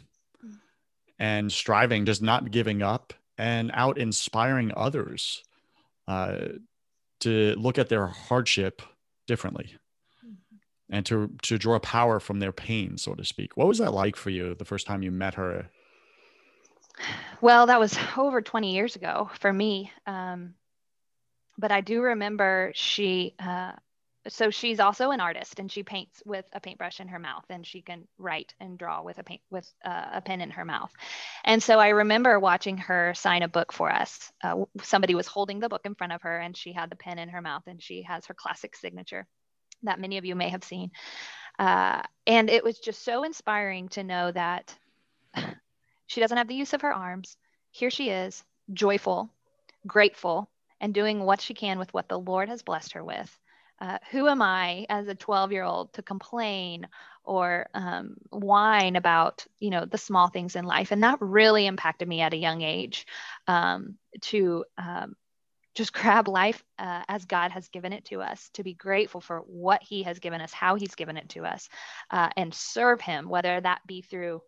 and 1.18 1.52
striving, 1.52 2.04
just 2.04 2.22
not 2.22 2.50
giving 2.50 2.82
up 2.82 3.12
and 3.38 3.70
out 3.74 3.98
inspiring 3.98 4.72
others 4.76 5.42
uh, 6.08 6.38
to 7.20 7.54
look 7.56 7.78
at 7.78 7.88
their 7.88 8.08
hardship 8.08 8.82
differently 9.26 9.76
and 10.90 11.06
to 11.06 11.30
to 11.42 11.58
draw 11.58 11.78
power 11.78 12.20
from 12.20 12.40
their 12.40 12.52
pain 12.52 12.98
so 12.98 13.14
to 13.14 13.24
speak. 13.24 13.56
What 13.56 13.68
was 13.68 13.78
that 13.78 13.94
like 13.94 14.16
for 14.16 14.30
you 14.30 14.54
the 14.54 14.64
first 14.64 14.86
time 14.86 15.02
you 15.02 15.10
met 15.10 15.34
her 15.34 15.70
well, 17.40 17.66
that 17.66 17.80
was 17.80 17.96
over 18.16 18.42
20 18.42 18.72
years 18.72 18.96
ago 18.96 19.30
for 19.40 19.52
me. 19.52 19.90
Um, 20.06 20.54
but 21.58 21.72
I 21.72 21.80
do 21.80 22.02
remember 22.02 22.72
she, 22.74 23.34
uh, 23.38 23.72
so 24.28 24.50
she's 24.50 24.80
also 24.80 25.10
an 25.10 25.20
artist 25.20 25.58
and 25.58 25.70
she 25.70 25.82
paints 25.82 26.22
with 26.24 26.44
a 26.52 26.60
paintbrush 26.60 27.00
in 27.00 27.08
her 27.08 27.18
mouth 27.18 27.44
and 27.50 27.66
she 27.66 27.82
can 27.82 28.06
write 28.18 28.54
and 28.60 28.78
draw 28.78 29.02
with 29.02 29.18
a 29.18 29.24
paint 29.24 29.40
with 29.50 29.68
uh, 29.84 30.10
a 30.14 30.20
pen 30.20 30.40
in 30.40 30.50
her 30.50 30.64
mouth 30.64 30.92
and 31.44 31.62
so 31.62 31.78
i 31.78 31.88
remember 31.88 32.38
watching 32.38 32.76
her 32.76 33.12
sign 33.14 33.42
a 33.42 33.48
book 33.48 33.72
for 33.72 33.90
us 33.90 34.32
uh, 34.44 34.56
somebody 34.82 35.14
was 35.14 35.26
holding 35.26 35.58
the 35.58 35.68
book 35.68 35.82
in 35.84 35.94
front 35.94 36.12
of 36.12 36.22
her 36.22 36.38
and 36.38 36.56
she 36.56 36.72
had 36.72 36.90
the 36.90 36.96
pen 36.96 37.18
in 37.18 37.28
her 37.28 37.42
mouth 37.42 37.62
and 37.66 37.82
she 37.82 38.02
has 38.02 38.26
her 38.26 38.34
classic 38.34 38.76
signature 38.76 39.26
that 39.82 40.00
many 40.00 40.18
of 40.18 40.24
you 40.24 40.34
may 40.34 40.48
have 40.48 40.64
seen 40.64 40.90
uh, 41.58 42.02
and 42.26 42.48
it 42.48 42.64
was 42.64 42.78
just 42.78 43.04
so 43.04 43.24
inspiring 43.24 43.88
to 43.88 44.04
know 44.04 44.30
that 44.30 44.74
she 46.12 46.20
doesn't 46.20 46.36
have 46.36 46.48
the 46.48 46.54
use 46.54 46.74
of 46.74 46.82
her 46.82 46.92
arms. 46.92 47.38
Here 47.70 47.88
she 47.88 48.10
is, 48.10 48.44
joyful, 48.70 49.30
grateful, 49.86 50.50
and 50.78 50.92
doing 50.92 51.20
what 51.20 51.40
she 51.40 51.54
can 51.54 51.78
with 51.78 51.94
what 51.94 52.06
the 52.10 52.18
Lord 52.18 52.50
has 52.50 52.62
blessed 52.62 52.92
her 52.92 53.02
with. 53.02 53.38
Uh, 53.80 53.96
who 54.10 54.28
am 54.28 54.42
I 54.42 54.84
as 54.90 55.08
a 55.08 55.14
12 55.14 55.52
year 55.52 55.64
old 55.64 55.94
to 55.94 56.02
complain 56.02 56.86
or 57.24 57.66
um, 57.72 58.16
whine 58.28 58.96
about, 58.96 59.46
you 59.58 59.70
know, 59.70 59.86
the 59.86 59.96
small 59.96 60.28
things 60.28 60.54
in 60.54 60.66
life? 60.66 60.92
And 60.92 61.02
that 61.02 61.16
really 61.22 61.66
impacted 61.66 62.06
me 62.06 62.20
at 62.20 62.34
a 62.34 62.36
young 62.36 62.60
age 62.60 63.06
um, 63.48 63.96
to 64.20 64.66
um, 64.76 65.16
just 65.74 65.94
grab 65.94 66.28
life 66.28 66.62
uh, 66.78 67.04
as 67.08 67.24
God 67.24 67.52
has 67.52 67.68
given 67.68 67.94
it 67.94 68.04
to 68.06 68.20
us, 68.20 68.50
to 68.52 68.62
be 68.62 68.74
grateful 68.74 69.22
for 69.22 69.38
what 69.46 69.82
He 69.82 70.02
has 70.02 70.18
given 70.18 70.42
us, 70.42 70.52
how 70.52 70.74
He's 70.74 70.94
given 70.94 71.16
it 71.16 71.30
to 71.30 71.46
us, 71.46 71.70
uh, 72.10 72.28
and 72.36 72.52
serve 72.52 73.00
Him, 73.00 73.30
whether 73.30 73.58
that 73.58 73.80
be 73.86 74.02
through 74.02 74.42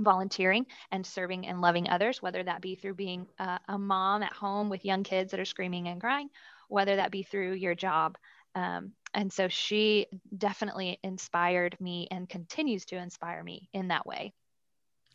volunteering 0.00 0.66
and 0.90 1.04
serving 1.04 1.46
and 1.46 1.60
loving 1.60 1.88
others, 1.88 2.22
whether 2.22 2.42
that 2.42 2.60
be 2.60 2.74
through 2.74 2.94
being 2.94 3.26
uh, 3.38 3.58
a 3.68 3.78
mom 3.78 4.22
at 4.22 4.32
home 4.32 4.68
with 4.68 4.84
young 4.84 5.02
kids 5.02 5.30
that 5.30 5.40
are 5.40 5.44
screaming 5.44 5.88
and 5.88 6.00
crying, 6.00 6.28
whether 6.68 6.96
that 6.96 7.10
be 7.10 7.22
through 7.22 7.52
your 7.52 7.74
job. 7.74 8.16
Um, 8.54 8.92
and 9.14 9.32
so 9.32 9.48
she 9.48 10.06
definitely 10.36 10.98
inspired 11.02 11.76
me 11.80 12.08
and 12.10 12.28
continues 12.28 12.84
to 12.86 12.96
inspire 12.96 13.42
me 13.42 13.68
in 13.72 13.88
that 13.88 14.06
way. 14.06 14.32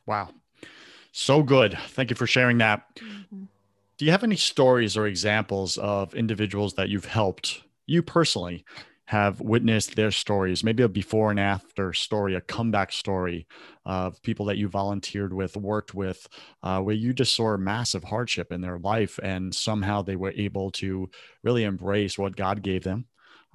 Wow. 0.05 0.29
So 1.11 1.43
good. 1.43 1.77
Thank 1.89 2.09
you 2.09 2.15
for 2.15 2.27
sharing 2.27 2.57
that. 2.59 2.83
Mm-hmm. 2.97 3.43
Do 3.97 4.05
you 4.05 4.11
have 4.11 4.23
any 4.23 4.35
stories 4.35 4.97
or 4.97 5.07
examples 5.07 5.77
of 5.77 6.13
individuals 6.13 6.73
that 6.73 6.89
you've 6.89 7.05
helped 7.05 7.63
you 7.85 8.01
personally 8.01 8.65
have 9.05 9.39
witnessed 9.39 9.95
their 9.95 10.11
stories, 10.11 10.63
maybe 10.63 10.81
a 10.81 10.89
before 10.89 11.29
and 11.29 11.39
after 11.39 11.93
story, 11.93 12.33
a 12.33 12.41
comeback 12.41 12.91
story 12.91 13.47
of 13.85 14.21
people 14.23 14.47
that 14.47 14.57
you 14.57 14.67
volunteered 14.67 15.31
with, 15.31 15.55
worked 15.55 15.93
with, 15.93 16.27
uh, 16.63 16.79
where 16.81 16.95
you 16.95 17.13
just 17.13 17.35
saw 17.35 17.55
massive 17.55 18.03
hardship 18.03 18.51
in 18.51 18.61
their 18.61 18.79
life 18.79 19.19
and 19.21 19.53
somehow 19.53 20.01
they 20.01 20.15
were 20.15 20.33
able 20.35 20.71
to 20.71 21.09
really 21.43 21.63
embrace 21.63 22.17
what 22.17 22.35
God 22.35 22.63
gave 22.63 22.83
them, 22.83 23.05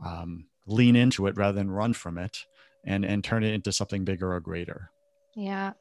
um, 0.04 0.46
lean 0.66 0.94
into 0.94 1.26
it 1.26 1.36
rather 1.36 1.58
than 1.58 1.70
run 1.70 1.92
from 1.94 2.16
it, 2.16 2.44
and 2.84 3.04
and 3.04 3.24
turn 3.24 3.42
it 3.42 3.52
into 3.52 3.72
something 3.72 4.04
bigger 4.04 4.32
or 4.32 4.40
greater. 4.40 4.90
Yeah. 5.34 5.72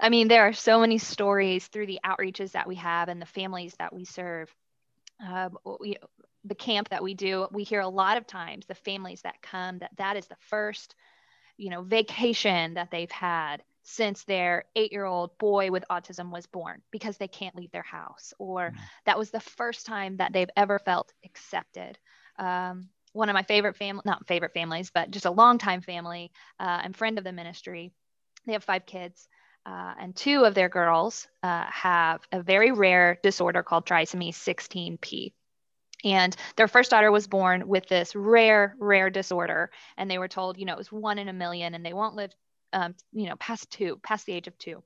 I 0.00 0.08
mean, 0.08 0.28
there 0.28 0.46
are 0.48 0.52
so 0.52 0.80
many 0.80 0.98
stories 0.98 1.66
through 1.66 1.86
the 1.86 2.00
outreaches 2.04 2.52
that 2.52 2.68
we 2.68 2.76
have 2.76 3.08
and 3.08 3.20
the 3.20 3.26
families 3.26 3.74
that 3.78 3.92
we 3.94 4.04
serve. 4.04 4.54
Uh, 5.22 5.50
we, 5.78 5.96
the 6.44 6.54
camp 6.54 6.88
that 6.88 7.02
we 7.02 7.14
do, 7.14 7.48
we 7.52 7.64
hear 7.64 7.80
a 7.80 7.88
lot 7.88 8.16
of 8.16 8.26
times 8.26 8.66
the 8.66 8.74
families 8.74 9.22
that 9.22 9.42
come 9.42 9.78
that 9.78 9.90
that 9.96 10.16
is 10.16 10.26
the 10.26 10.36
first, 10.48 10.94
you 11.56 11.70
know, 11.70 11.82
vacation 11.82 12.74
that 12.74 12.90
they've 12.90 13.10
had 13.10 13.62
since 13.82 14.24
their 14.24 14.64
eight-year-old 14.76 15.36
boy 15.38 15.70
with 15.70 15.84
autism 15.90 16.30
was 16.30 16.46
born 16.46 16.82
because 16.90 17.16
they 17.16 17.28
can't 17.28 17.56
leave 17.56 17.72
their 17.72 17.82
house, 17.82 18.32
or 18.38 18.70
mm-hmm. 18.70 18.82
that 19.06 19.18
was 19.18 19.30
the 19.30 19.40
first 19.40 19.86
time 19.86 20.16
that 20.18 20.32
they've 20.32 20.50
ever 20.56 20.78
felt 20.78 21.12
accepted. 21.24 21.98
Um, 22.38 22.88
one 23.12 23.28
of 23.28 23.34
my 23.34 23.42
favorite 23.42 23.76
family, 23.76 24.02
not 24.04 24.26
favorite 24.26 24.54
families, 24.54 24.90
but 24.94 25.10
just 25.10 25.26
a 25.26 25.30
longtime 25.30 25.82
family 25.82 26.30
uh, 26.58 26.80
and 26.84 26.96
friend 26.96 27.18
of 27.18 27.24
the 27.24 27.32
ministry. 27.32 27.92
They 28.46 28.52
have 28.52 28.64
five 28.64 28.86
kids. 28.86 29.28
Uh, 29.66 29.92
and 30.00 30.16
two 30.16 30.44
of 30.44 30.54
their 30.54 30.70
girls 30.70 31.28
uh, 31.42 31.64
have 31.70 32.22
a 32.32 32.42
very 32.42 32.72
rare 32.72 33.18
disorder 33.22 33.62
called 33.62 33.84
trisomy 33.84 34.30
16p. 34.30 35.32
And 36.04 36.34
their 36.56 36.68
first 36.68 36.90
daughter 36.90 37.10
was 37.10 37.26
born 37.26 37.68
with 37.68 37.86
this 37.88 38.14
rare, 38.14 38.74
rare 38.78 39.10
disorder. 39.10 39.70
And 39.96 40.10
they 40.10 40.18
were 40.18 40.28
told, 40.28 40.58
you 40.58 40.64
know, 40.64 40.72
it 40.72 40.78
was 40.78 40.92
one 40.92 41.18
in 41.18 41.28
a 41.28 41.32
million 41.32 41.74
and 41.74 41.84
they 41.84 41.92
won't 41.92 42.16
live, 42.16 42.32
um, 42.72 42.94
you 43.12 43.28
know, 43.28 43.36
past 43.36 43.70
two, 43.70 44.00
past 44.02 44.26
the 44.26 44.32
age 44.32 44.48
of 44.48 44.56
two. 44.58 44.82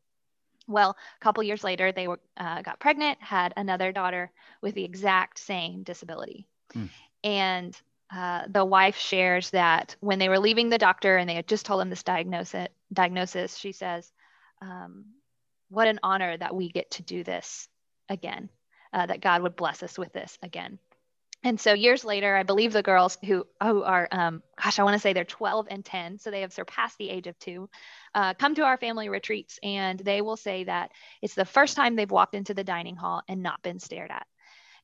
Well, 0.66 0.96
a 1.20 1.24
couple 1.24 1.42
years 1.42 1.62
later, 1.62 1.92
they 1.92 2.08
were, 2.08 2.20
uh, 2.36 2.62
got 2.62 2.80
pregnant, 2.80 3.18
had 3.20 3.52
another 3.56 3.92
daughter 3.92 4.30
with 4.62 4.74
the 4.74 4.84
exact 4.84 5.38
same 5.38 5.82
disability. 5.82 6.46
Hmm. 6.72 6.86
And 7.22 7.76
uh, 8.14 8.44
the 8.48 8.64
wife 8.64 8.96
shares 8.96 9.50
that 9.50 9.96
when 10.00 10.18
they 10.18 10.28
were 10.28 10.38
leaving 10.38 10.68
the 10.68 10.78
doctor 10.78 11.16
and 11.16 11.28
they 11.28 11.34
had 11.34 11.48
just 11.48 11.66
told 11.66 11.82
him 11.82 11.90
this 11.90 12.02
diagnosis, 12.02 12.68
diagnosis 12.92 13.56
she 13.56 13.72
says, 13.72 14.10
um, 14.62 15.04
What 15.68 15.88
an 15.88 16.00
honor 16.02 16.36
that 16.36 16.54
we 16.54 16.70
get 16.70 16.90
to 16.92 17.02
do 17.02 17.24
this 17.24 17.68
again, 18.08 18.48
uh, 18.92 19.06
that 19.06 19.20
God 19.20 19.42
would 19.42 19.56
bless 19.56 19.82
us 19.82 19.98
with 19.98 20.12
this 20.12 20.38
again. 20.42 20.78
And 21.44 21.60
so 21.60 21.74
years 21.74 22.06
later, 22.06 22.34
I 22.34 22.42
believe 22.42 22.72
the 22.72 22.82
girls 22.82 23.18
who, 23.22 23.46
who 23.62 23.82
are, 23.82 24.08
um, 24.10 24.42
gosh, 24.62 24.78
I 24.78 24.82
want 24.82 24.94
to 24.94 24.98
say 24.98 25.12
they're 25.12 25.26
12 25.26 25.68
and 25.70 25.84
10, 25.84 26.18
so 26.18 26.30
they 26.30 26.40
have 26.40 26.54
surpassed 26.54 26.96
the 26.96 27.10
age 27.10 27.26
of 27.26 27.38
two, 27.38 27.68
uh, 28.14 28.32
come 28.32 28.54
to 28.54 28.62
our 28.62 28.78
family 28.78 29.10
retreats 29.10 29.58
and 29.62 30.00
they 30.00 30.22
will 30.22 30.38
say 30.38 30.64
that 30.64 30.90
it's 31.20 31.34
the 31.34 31.44
first 31.44 31.76
time 31.76 31.96
they've 31.96 32.10
walked 32.10 32.34
into 32.34 32.54
the 32.54 32.64
dining 32.64 32.96
hall 32.96 33.22
and 33.28 33.42
not 33.42 33.62
been 33.62 33.78
stared 33.78 34.10
at. 34.10 34.26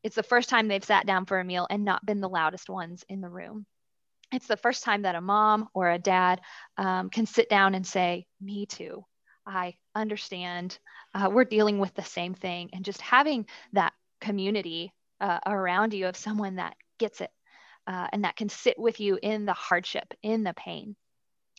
It's 0.02 0.16
the 0.16 0.22
first 0.22 0.50
time 0.50 0.68
they've 0.68 0.84
sat 0.84 1.06
down 1.06 1.24
for 1.24 1.40
a 1.40 1.44
meal 1.44 1.66
and 1.70 1.84
not 1.84 2.04
been 2.04 2.20
the 2.20 2.28
loudest 2.28 2.68
ones 2.68 3.04
in 3.08 3.22
the 3.22 3.28
room. 3.30 3.64
It's 4.30 4.46
the 4.46 4.56
first 4.58 4.84
time 4.84 5.02
that 5.02 5.14
a 5.14 5.20
mom 5.20 5.68
or 5.72 5.90
a 5.90 5.98
dad 5.98 6.42
um, 6.76 7.08
can 7.08 7.24
sit 7.24 7.48
down 7.48 7.74
and 7.74 7.86
say, 7.86 8.26
Me 8.40 8.66
too. 8.66 9.04
I 9.46 9.74
understand. 9.94 10.78
Uh, 11.14 11.30
we're 11.32 11.44
dealing 11.44 11.78
with 11.78 11.94
the 11.94 12.04
same 12.04 12.34
thing. 12.34 12.70
And 12.72 12.84
just 12.84 13.00
having 13.00 13.46
that 13.72 13.92
community 14.20 14.92
uh, 15.20 15.38
around 15.46 15.94
you 15.94 16.06
of 16.06 16.16
someone 16.16 16.56
that 16.56 16.76
gets 16.98 17.20
it 17.20 17.30
uh, 17.86 18.06
and 18.12 18.24
that 18.24 18.36
can 18.36 18.48
sit 18.48 18.78
with 18.78 19.00
you 19.00 19.18
in 19.22 19.44
the 19.44 19.52
hardship, 19.52 20.14
in 20.22 20.44
the 20.44 20.54
pain. 20.54 20.96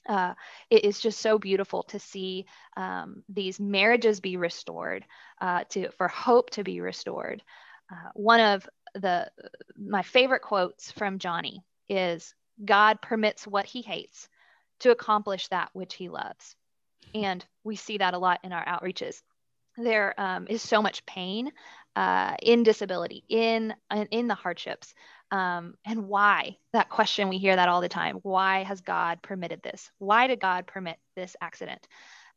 Uh, 0.08 0.34
it 0.70 0.84
is 0.84 1.00
just 1.00 1.20
so 1.20 1.38
beautiful 1.38 1.84
to 1.84 2.00
see 2.00 2.46
um, 2.75 3.24
these 3.30 3.60
marriages 3.60 4.20
be 4.20 4.38
restored, 4.38 5.06
uh, 5.41 5.63
to 5.70 5.91
for 5.91 6.08
hope 6.08 6.50
to 6.51 6.63
be 6.63 6.82
restored. 6.82 7.44
Uh, 7.91 8.10
one 8.15 8.39
of 8.39 8.68
the 8.96 9.30
my 9.77 10.01
favorite 10.01 10.41
quotes 10.41 10.91
from 10.91 11.20
Joni 11.20 11.58
is, 11.88 12.34
"God 12.65 13.00
permits 13.01 13.46
what 13.46 13.65
He 13.65 13.82
hates 13.82 14.27
to 14.80 14.91
accomplish 14.91 15.48
that 15.50 15.70
which 15.74 15.94
He 15.94 16.10
loves," 16.10 16.56
and 17.13 17.46
we 17.63 17.75
see 17.75 18.00
that 18.00 18.15
a 18.15 18.20
lot 18.20 18.39
in 18.44 18.53
our 18.53 18.65
outreaches. 18.65 19.22
There 19.77 20.20
um, 20.20 20.48
is 20.50 20.62
so 20.62 20.82
much 20.82 21.06
pain 21.06 21.51
uh, 21.95 22.36
in 22.41 22.63
disability, 22.63 23.24
in 23.27 23.74
in 24.12 24.27
the 24.27 24.36
hardships, 24.36 24.93
um, 25.31 25.75
and 25.86 26.07
why 26.07 26.57
that 26.74 26.89
question 26.89 27.29
we 27.29 27.38
hear 27.38 27.55
that 27.55 27.69
all 27.69 27.81
the 27.81 27.89
time 27.89 28.17
why 28.24 28.63
has 28.63 28.81
god 28.81 29.21
permitted 29.21 29.62
this? 29.62 29.91
Why 29.98 30.27
did 30.27 30.39
god 30.39 30.67
permit 30.67 30.98
this 31.15 31.36
accident 31.41 31.88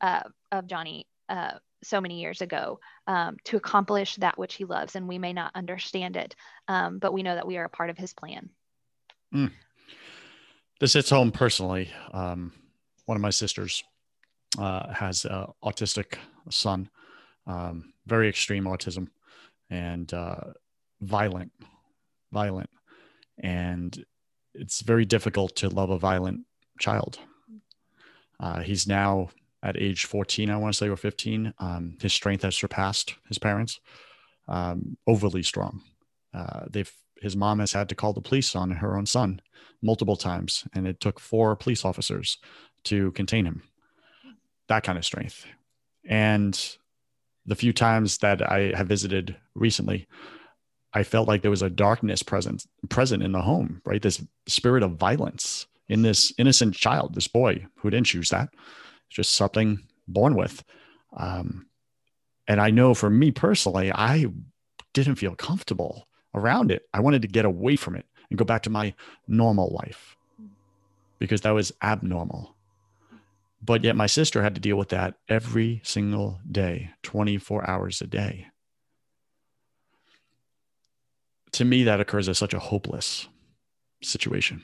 uh, 0.00 0.23
of 0.52 0.66
Joni 0.66 1.04
uh, 1.28 1.58
so 1.82 2.00
many 2.00 2.20
years 2.20 2.40
ago 2.40 2.80
um, 3.06 3.37
to 3.44 3.56
accomplish 3.56 4.16
that 4.16 4.38
which 4.38 4.54
he 4.54 4.64
loves? 4.64 4.96
And 4.96 5.08
we 5.08 5.18
may 5.18 5.32
not 5.32 5.52
understand 5.54 6.16
it 6.16 6.34
um, 6.68 6.99
but 6.99 7.12
we 7.12 7.23
know 7.23 7.34
that 7.34 7.46
we 7.46 7.56
are 7.56 7.64
a 7.64 7.70
part 7.70 7.90
of 7.90 7.99
his 7.99 8.12
plan. 8.12 8.50
Mm. 9.32 9.50
this 10.78 10.92
hits 10.92 11.11
home 11.11 11.32
personally. 11.32 11.90
Um, 12.12 12.52
one 13.06 13.16
of 13.16 13.23
my 13.23 13.30
sisters 13.30 13.82
uh, 14.58 14.92
has 14.92 15.25
an 15.25 15.46
autistic 15.64 16.14
son 16.50 16.88
um, 17.46 17.92
very 18.06 18.28
extreme 18.28 18.64
autism 18.64 19.08
and 19.75 20.12
uh, 20.14 20.37
violent 21.00 21.52
violent 22.33 22.71
and 23.38 24.04
it's 24.54 24.83
very 24.83 25.04
difficult 25.04 25.57
to 25.57 25.69
love 25.69 25.90
a 25.90 25.99
violent 25.99 26.43
child. 26.78 27.19
Uh, 28.38 28.61
he's 28.61 28.87
now 28.87 29.28
at 29.62 29.76
age 29.76 30.04
14, 30.04 30.50
I 30.50 30.57
want 30.57 30.75
to 30.75 30.78
say, 30.78 30.88
or 30.88 30.97
15. 30.97 31.54
Um, 31.59 31.97
his 32.00 32.12
strength 32.12 32.43
has 32.43 32.57
surpassed 32.57 33.14
his 33.28 33.38
parents. 33.38 33.81
Um, 34.47 34.97
overly 35.07 35.43
strong. 35.43 35.83
Uh, 36.33 36.64
they've 36.71 36.93
his 37.23 37.37
mom 37.37 37.61
has 37.61 37.73
had 37.73 37.88
to 37.88 37.95
call 37.95 38.12
the 38.12 38.21
police 38.21 38.54
on 38.54 38.71
her 38.71 38.99
own 38.99 39.07
son 39.07 39.40
multiple 39.81 40.16
times, 40.16 40.64
and 40.75 40.87
it 40.87 41.00
took 41.00 41.19
four 41.19 41.57
police 41.57 41.85
officers 41.85 42.37
to 42.83 43.12
contain 43.12 43.47
him. 43.47 43.62
That 44.69 44.83
kind 44.83 44.99
of 44.99 45.07
strength. 45.07 45.47
And 46.04 46.76
the 47.46 47.54
few 47.54 47.72
times 47.72 48.18
that 48.18 48.42
I 48.50 48.72
have 48.76 48.88
visited 48.88 49.36
recently, 49.54 50.06
I 50.92 51.02
felt 51.02 51.28
like 51.28 51.42
there 51.42 51.50
was 51.50 51.62
a 51.62 51.70
darkness 51.70 52.22
present 52.22 52.64
present 52.88 53.22
in 53.22 53.32
the 53.32 53.42
home, 53.42 53.82
right? 53.84 54.00
This 54.00 54.22
spirit 54.46 54.82
of 54.82 54.92
violence 54.92 55.66
in 55.88 56.02
this 56.02 56.32
innocent 56.38 56.74
child, 56.74 57.14
this 57.14 57.28
boy 57.28 57.66
who 57.76 57.90
didn't 57.90 58.06
choose 58.06 58.30
that. 58.30 58.48
It's 59.08 59.16
just 59.16 59.34
something 59.34 59.80
born 60.08 60.34
with. 60.34 60.64
Um, 61.16 61.66
and 62.48 62.60
I 62.60 62.70
know 62.70 62.94
for 62.94 63.10
me 63.10 63.30
personally, 63.30 63.92
I 63.92 64.26
didn't 64.92 65.16
feel 65.16 65.34
comfortable 65.34 66.08
around 66.34 66.70
it. 66.70 66.82
I 66.92 67.00
wanted 67.00 67.22
to 67.22 67.28
get 67.28 67.44
away 67.44 67.76
from 67.76 67.96
it 67.96 68.06
and 68.30 68.38
go 68.38 68.44
back 68.44 68.62
to 68.62 68.70
my 68.70 68.94
normal 69.28 69.70
life 69.74 70.16
because 71.18 71.42
that 71.42 71.52
was 71.52 71.72
abnormal. 71.82 72.53
But 73.64 73.83
yet 73.83 73.97
my 73.97 74.06
sister 74.06 74.42
had 74.42 74.54
to 74.56 74.61
deal 74.61 74.76
with 74.76 74.90
that 74.90 75.14
every 75.28 75.80
single 75.85 76.40
day, 76.50 76.90
24 77.02 77.68
hours 77.68 78.00
a 78.02 78.06
day 78.06 78.49
to 81.54 81.64
me, 81.64 81.85
that 81.85 82.00
occurs 82.00 82.28
as 82.28 82.37
such 82.37 82.52
a 82.52 82.59
hopeless 82.59 83.28
situation. 84.02 84.62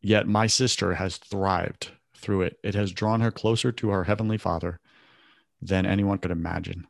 Yet 0.00 0.28
my 0.28 0.46
sister 0.46 0.94
has 0.94 1.16
thrived 1.16 1.90
through 2.16 2.42
it. 2.42 2.58
It 2.62 2.76
has 2.76 2.92
drawn 2.92 3.20
her 3.20 3.32
closer 3.32 3.72
to 3.72 3.88
her 3.90 4.04
Heavenly 4.04 4.38
Father 4.38 4.78
than 5.60 5.84
anyone 5.84 6.18
could 6.18 6.30
imagine. 6.30 6.86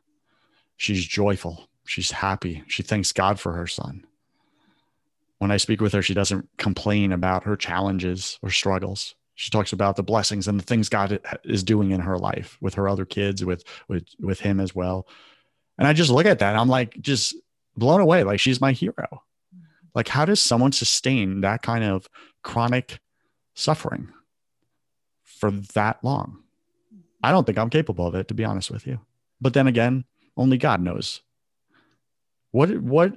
She's 0.77 1.03
joyful. 1.03 1.67
She's 1.85 2.11
happy. 2.11 2.63
She 2.67 2.83
thanks 2.83 3.11
God 3.11 3.39
for 3.39 3.53
her 3.53 3.65
son. 3.65 4.05
When 5.39 5.49
I 5.49 5.57
speak 5.57 5.81
with 5.81 5.93
her, 5.93 6.03
she 6.03 6.13
doesn't 6.13 6.47
complain 6.57 7.11
about 7.11 7.43
her 7.45 7.55
challenges 7.55 8.37
or 8.43 8.51
struggles. 8.51 9.15
She 9.37 9.51
talks 9.51 9.71
about 9.71 9.95
the 9.95 10.03
blessings 10.03 10.47
and 10.47 10.59
the 10.59 10.63
things 10.63 10.89
God 10.89 11.19
is 11.43 11.63
doing 11.63 11.91
in 11.91 11.99
her 11.99 12.17
life 12.17 12.57
with 12.59 12.73
her 12.73 12.89
other 12.89 13.05
kids, 13.05 13.45
with 13.45 13.63
with 13.87 14.03
with 14.19 14.39
him 14.39 14.59
as 14.59 14.73
well. 14.73 15.07
And 15.77 15.87
I 15.87 15.93
just 15.93 16.09
look 16.09 16.25
at 16.25 16.39
that. 16.39 16.55
I'm 16.55 16.67
like, 16.67 16.99
just 16.99 17.35
blown 17.77 18.01
away. 18.01 18.23
Like 18.23 18.39
she's 18.39 18.59
my 18.59 18.71
hero. 18.71 19.21
Like, 19.93 20.07
how 20.07 20.25
does 20.25 20.41
someone 20.41 20.71
sustain 20.71 21.41
that 21.41 21.61
kind 21.61 21.83
of 21.83 22.09
chronic 22.41 22.99
suffering 23.53 24.09
for 25.23 25.51
that 25.51 26.03
long? 26.03 26.41
I 27.21 27.29
don't 27.29 27.45
think 27.45 27.59
I'm 27.59 27.69
capable 27.69 28.07
of 28.07 28.15
it, 28.15 28.27
to 28.29 28.33
be 28.33 28.43
honest 28.43 28.71
with 28.71 28.87
you. 28.87 28.99
But 29.39 29.53
then 29.53 29.67
again, 29.67 30.03
only 30.35 30.57
God 30.57 30.81
knows. 30.81 31.21
What 32.49 32.75
what 32.81 33.13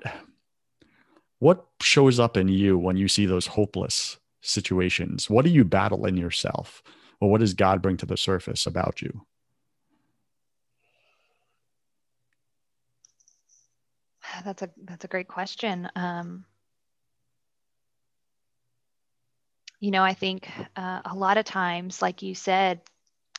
what 1.38 1.64
shows 1.80 2.20
up 2.20 2.36
in 2.36 2.48
you 2.48 2.76
when 2.76 2.98
you 2.98 3.08
see 3.08 3.24
those 3.24 3.46
hopeless 3.46 4.18
situations? 4.40 5.28
What 5.28 5.44
do 5.44 5.50
you 5.50 5.64
battle 5.64 6.06
in 6.06 6.16
yourself? 6.16 6.82
Or 7.20 7.30
what 7.30 7.40
does 7.40 7.54
God 7.54 7.82
bring 7.82 7.96
to 7.98 8.06
the 8.06 8.16
surface 8.16 8.66
about 8.66 9.02
you? 9.02 9.26
that's 14.44 14.62
a 14.62 14.70
that's 14.84 15.04
a 15.04 15.08
great 15.08 15.28
question. 15.28 15.88
Um, 15.96 16.44
you 19.80 19.90
know, 19.90 20.02
I 20.02 20.14
think 20.14 20.48
uh, 20.76 21.00
a 21.04 21.14
lot 21.14 21.38
of 21.38 21.44
times, 21.44 22.02
like 22.02 22.22
you 22.22 22.34
said, 22.34 22.80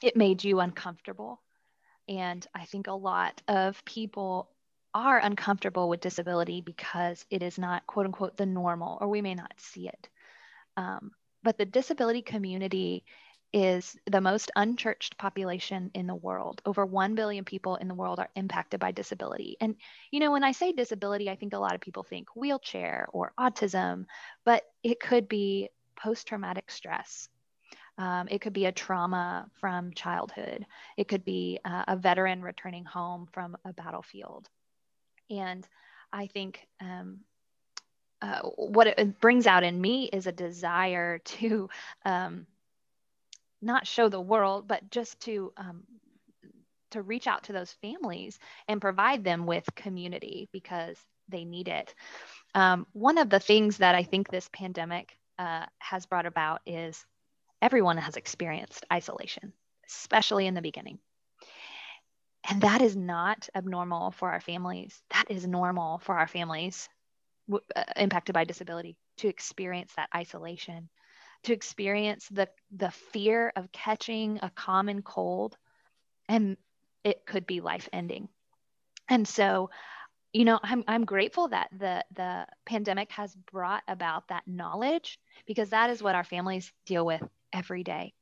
it 0.01 0.15
made 0.15 0.43
you 0.43 0.59
uncomfortable, 0.59 1.41
and 2.07 2.45
I 2.55 2.65
think 2.65 2.87
a 2.87 2.93
lot 2.93 3.41
of 3.47 3.83
people 3.85 4.49
are 4.93 5.19
uncomfortable 5.19 5.87
with 5.87 6.01
disability 6.01 6.61
because 6.61 7.25
it 7.29 7.41
is 7.41 7.57
not 7.57 7.87
quote 7.87 8.05
unquote 8.05 8.37
the 8.37 8.45
normal, 8.45 8.97
or 9.01 9.07
we 9.07 9.21
may 9.21 9.35
not 9.35 9.53
see 9.57 9.87
it. 9.87 10.09
Um, 10.77 11.11
but 11.43 11.57
the 11.57 11.65
disability 11.65 12.21
community 12.21 13.03
is 13.53 13.97
the 14.09 14.21
most 14.21 14.51
unchurched 14.55 15.17
population 15.17 15.91
in 15.93 16.07
the 16.07 16.15
world. 16.15 16.61
Over 16.65 16.85
1 16.85 17.15
billion 17.15 17.43
people 17.43 17.75
in 17.75 17.87
the 17.87 17.95
world 17.95 18.19
are 18.19 18.29
impacted 18.35 18.79
by 18.79 18.91
disability. 18.91 19.57
And, 19.59 19.75
you 20.09 20.19
know, 20.19 20.31
when 20.31 20.43
I 20.43 20.53
say 20.53 20.71
disability, 20.71 21.29
I 21.29 21.35
think 21.35 21.53
a 21.53 21.59
lot 21.59 21.75
of 21.75 21.81
people 21.81 22.03
think 22.03 22.33
wheelchair 22.35 23.07
or 23.11 23.33
autism, 23.37 24.05
but 24.45 24.63
it 24.83 24.99
could 24.99 25.27
be 25.27 25.69
post 25.97 26.27
traumatic 26.27 26.71
stress. 26.71 27.27
Um, 27.97 28.27
it 28.31 28.39
could 28.39 28.53
be 28.53 28.65
a 28.65 28.71
trauma 28.71 29.49
from 29.59 29.93
childhood. 29.93 30.65
It 30.97 31.07
could 31.07 31.25
be 31.25 31.59
uh, 31.65 31.83
a 31.89 31.97
veteran 31.97 32.41
returning 32.41 32.85
home 32.85 33.27
from 33.33 33.57
a 33.65 33.73
battlefield. 33.73 34.49
And 35.29 35.67
I 36.13 36.27
think 36.27 36.65
um, 36.79 37.19
uh, 38.21 38.41
what 38.41 38.87
it 38.87 39.19
brings 39.19 39.47
out 39.47 39.63
in 39.63 39.79
me 39.79 40.05
is 40.11 40.27
a 40.27 40.31
desire 40.31 41.19
to 41.19 41.69
um, 42.05 42.45
not 43.61 43.87
show 43.87 44.09
the 44.09 44.21
world, 44.21 44.67
but 44.67 44.89
just 44.91 45.19
to 45.21 45.51
um, 45.57 45.83
to 46.91 47.01
reach 47.01 47.25
out 47.25 47.43
to 47.43 47.53
those 47.53 47.71
families 47.81 48.37
and 48.67 48.81
provide 48.81 49.23
them 49.23 49.45
with 49.45 49.63
community 49.75 50.49
because 50.51 50.97
they 51.29 51.45
need 51.45 51.67
it. 51.69 51.95
Um, 52.53 52.85
one 52.91 53.17
of 53.17 53.29
the 53.29 53.39
things 53.39 53.77
that 53.77 53.95
I 53.95 54.03
think 54.03 54.29
this 54.29 54.49
pandemic 54.51 55.17
uh, 55.39 55.65
has 55.79 56.05
brought 56.05 56.25
about 56.25 56.61
is 56.65 57.05
everyone 57.61 57.97
has 57.97 58.17
experienced 58.17 58.85
isolation, 58.91 59.53
especially 59.87 60.47
in 60.47 60.53
the 60.53 60.61
beginning. 60.61 60.99
And 62.49 62.61
that 62.61 62.81
is 62.81 62.97
not 62.97 63.47
abnormal 63.55 64.11
for 64.11 64.29
our 64.29 64.41
families. 64.41 65.01
That 65.11 65.25
is 65.29 65.47
normal 65.47 65.99
for 65.99 66.17
our 66.17 66.27
families 66.27 66.89
w- 67.51 67.65
uh, 67.75 67.83
impacted 67.97 68.33
by 68.33 68.45
disability 68.45 68.97
to 69.17 69.27
experience 69.27 69.93
that 69.95 70.09
isolation 70.15 70.89
to 71.43 71.53
experience 71.53 72.27
the 72.29 72.47
the 72.71 72.91
fear 72.91 73.51
of 73.55 73.71
catching 73.71 74.39
a 74.41 74.49
common 74.51 75.01
cold 75.01 75.57
and 76.29 76.57
it 77.03 77.25
could 77.25 77.45
be 77.45 77.61
life 77.61 77.89
ending 77.91 78.27
and 79.09 79.27
so 79.27 79.69
you 80.33 80.45
know 80.45 80.59
I'm, 80.63 80.83
I'm 80.87 81.05
grateful 81.05 81.49
that 81.49 81.69
the 81.77 82.03
the 82.15 82.45
pandemic 82.65 83.11
has 83.11 83.35
brought 83.35 83.83
about 83.87 84.27
that 84.29 84.43
knowledge 84.47 85.19
because 85.45 85.69
that 85.69 85.89
is 85.89 86.01
what 86.01 86.15
our 86.15 86.23
families 86.23 86.71
deal 86.85 87.05
with 87.05 87.21
every 87.53 87.83
day 87.83 88.13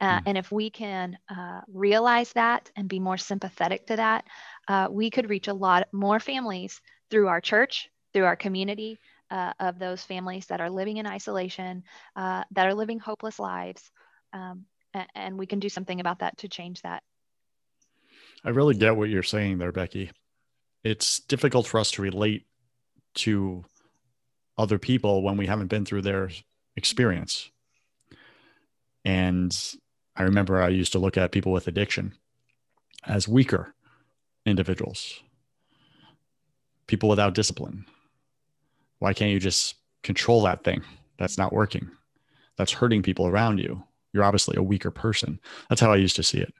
uh, 0.00 0.20
mm. 0.20 0.22
and 0.26 0.38
if 0.38 0.52
we 0.52 0.70
can 0.70 1.18
uh, 1.28 1.60
realize 1.72 2.32
that 2.34 2.70
and 2.76 2.88
be 2.88 3.00
more 3.00 3.18
sympathetic 3.18 3.86
to 3.86 3.96
that 3.96 4.24
uh, 4.68 4.88
we 4.90 5.10
could 5.10 5.30
reach 5.30 5.48
a 5.48 5.54
lot 5.54 5.88
more 5.92 6.20
families 6.20 6.80
through 7.10 7.28
our 7.28 7.40
church 7.40 7.88
through 8.12 8.24
our 8.24 8.36
community 8.36 8.98
uh, 9.30 9.52
of 9.60 9.78
those 9.78 10.02
families 10.02 10.46
that 10.46 10.60
are 10.60 10.70
living 10.70 10.96
in 10.96 11.06
isolation, 11.06 11.82
uh, 12.16 12.44
that 12.52 12.66
are 12.66 12.74
living 12.74 12.98
hopeless 12.98 13.38
lives. 13.38 13.90
Um, 14.32 14.64
and, 14.94 15.06
and 15.14 15.38
we 15.38 15.46
can 15.46 15.58
do 15.58 15.68
something 15.68 16.00
about 16.00 16.20
that 16.20 16.38
to 16.38 16.48
change 16.48 16.82
that. 16.82 17.02
I 18.44 18.50
really 18.50 18.74
get 18.74 18.96
what 18.96 19.10
you're 19.10 19.22
saying 19.22 19.58
there, 19.58 19.72
Becky. 19.72 20.10
it's 20.84 21.20
difficult 21.20 21.66
for 21.66 21.80
us 21.80 21.90
to 21.92 22.02
relate 22.02 22.46
to 23.14 23.64
other 24.56 24.78
people 24.78 25.22
when 25.22 25.36
we 25.36 25.46
haven't 25.46 25.68
been 25.68 25.84
through 25.84 26.02
their 26.02 26.30
experience. 26.76 27.50
And 29.04 29.56
I 30.16 30.24
remember 30.24 30.60
I 30.60 30.68
used 30.68 30.92
to 30.92 30.98
look 30.98 31.16
at 31.16 31.32
people 31.32 31.52
with 31.52 31.68
addiction 31.68 32.14
as 33.04 33.28
weaker 33.28 33.74
individuals, 34.44 35.20
people 36.86 37.08
without 37.08 37.34
discipline. 37.34 37.86
Why 38.98 39.12
can't 39.12 39.30
you 39.30 39.40
just 39.40 39.76
control 40.02 40.42
that 40.42 40.64
thing 40.64 40.82
that's 41.18 41.38
not 41.38 41.52
working? 41.52 41.90
That's 42.56 42.72
hurting 42.72 43.02
people 43.02 43.26
around 43.26 43.58
you. 43.58 43.84
You're 44.12 44.24
obviously 44.24 44.56
a 44.56 44.62
weaker 44.62 44.90
person. 44.90 45.38
That's 45.68 45.80
how 45.80 45.92
I 45.92 45.96
used 45.96 46.16
to 46.16 46.22
see 46.22 46.38
it 46.38 46.52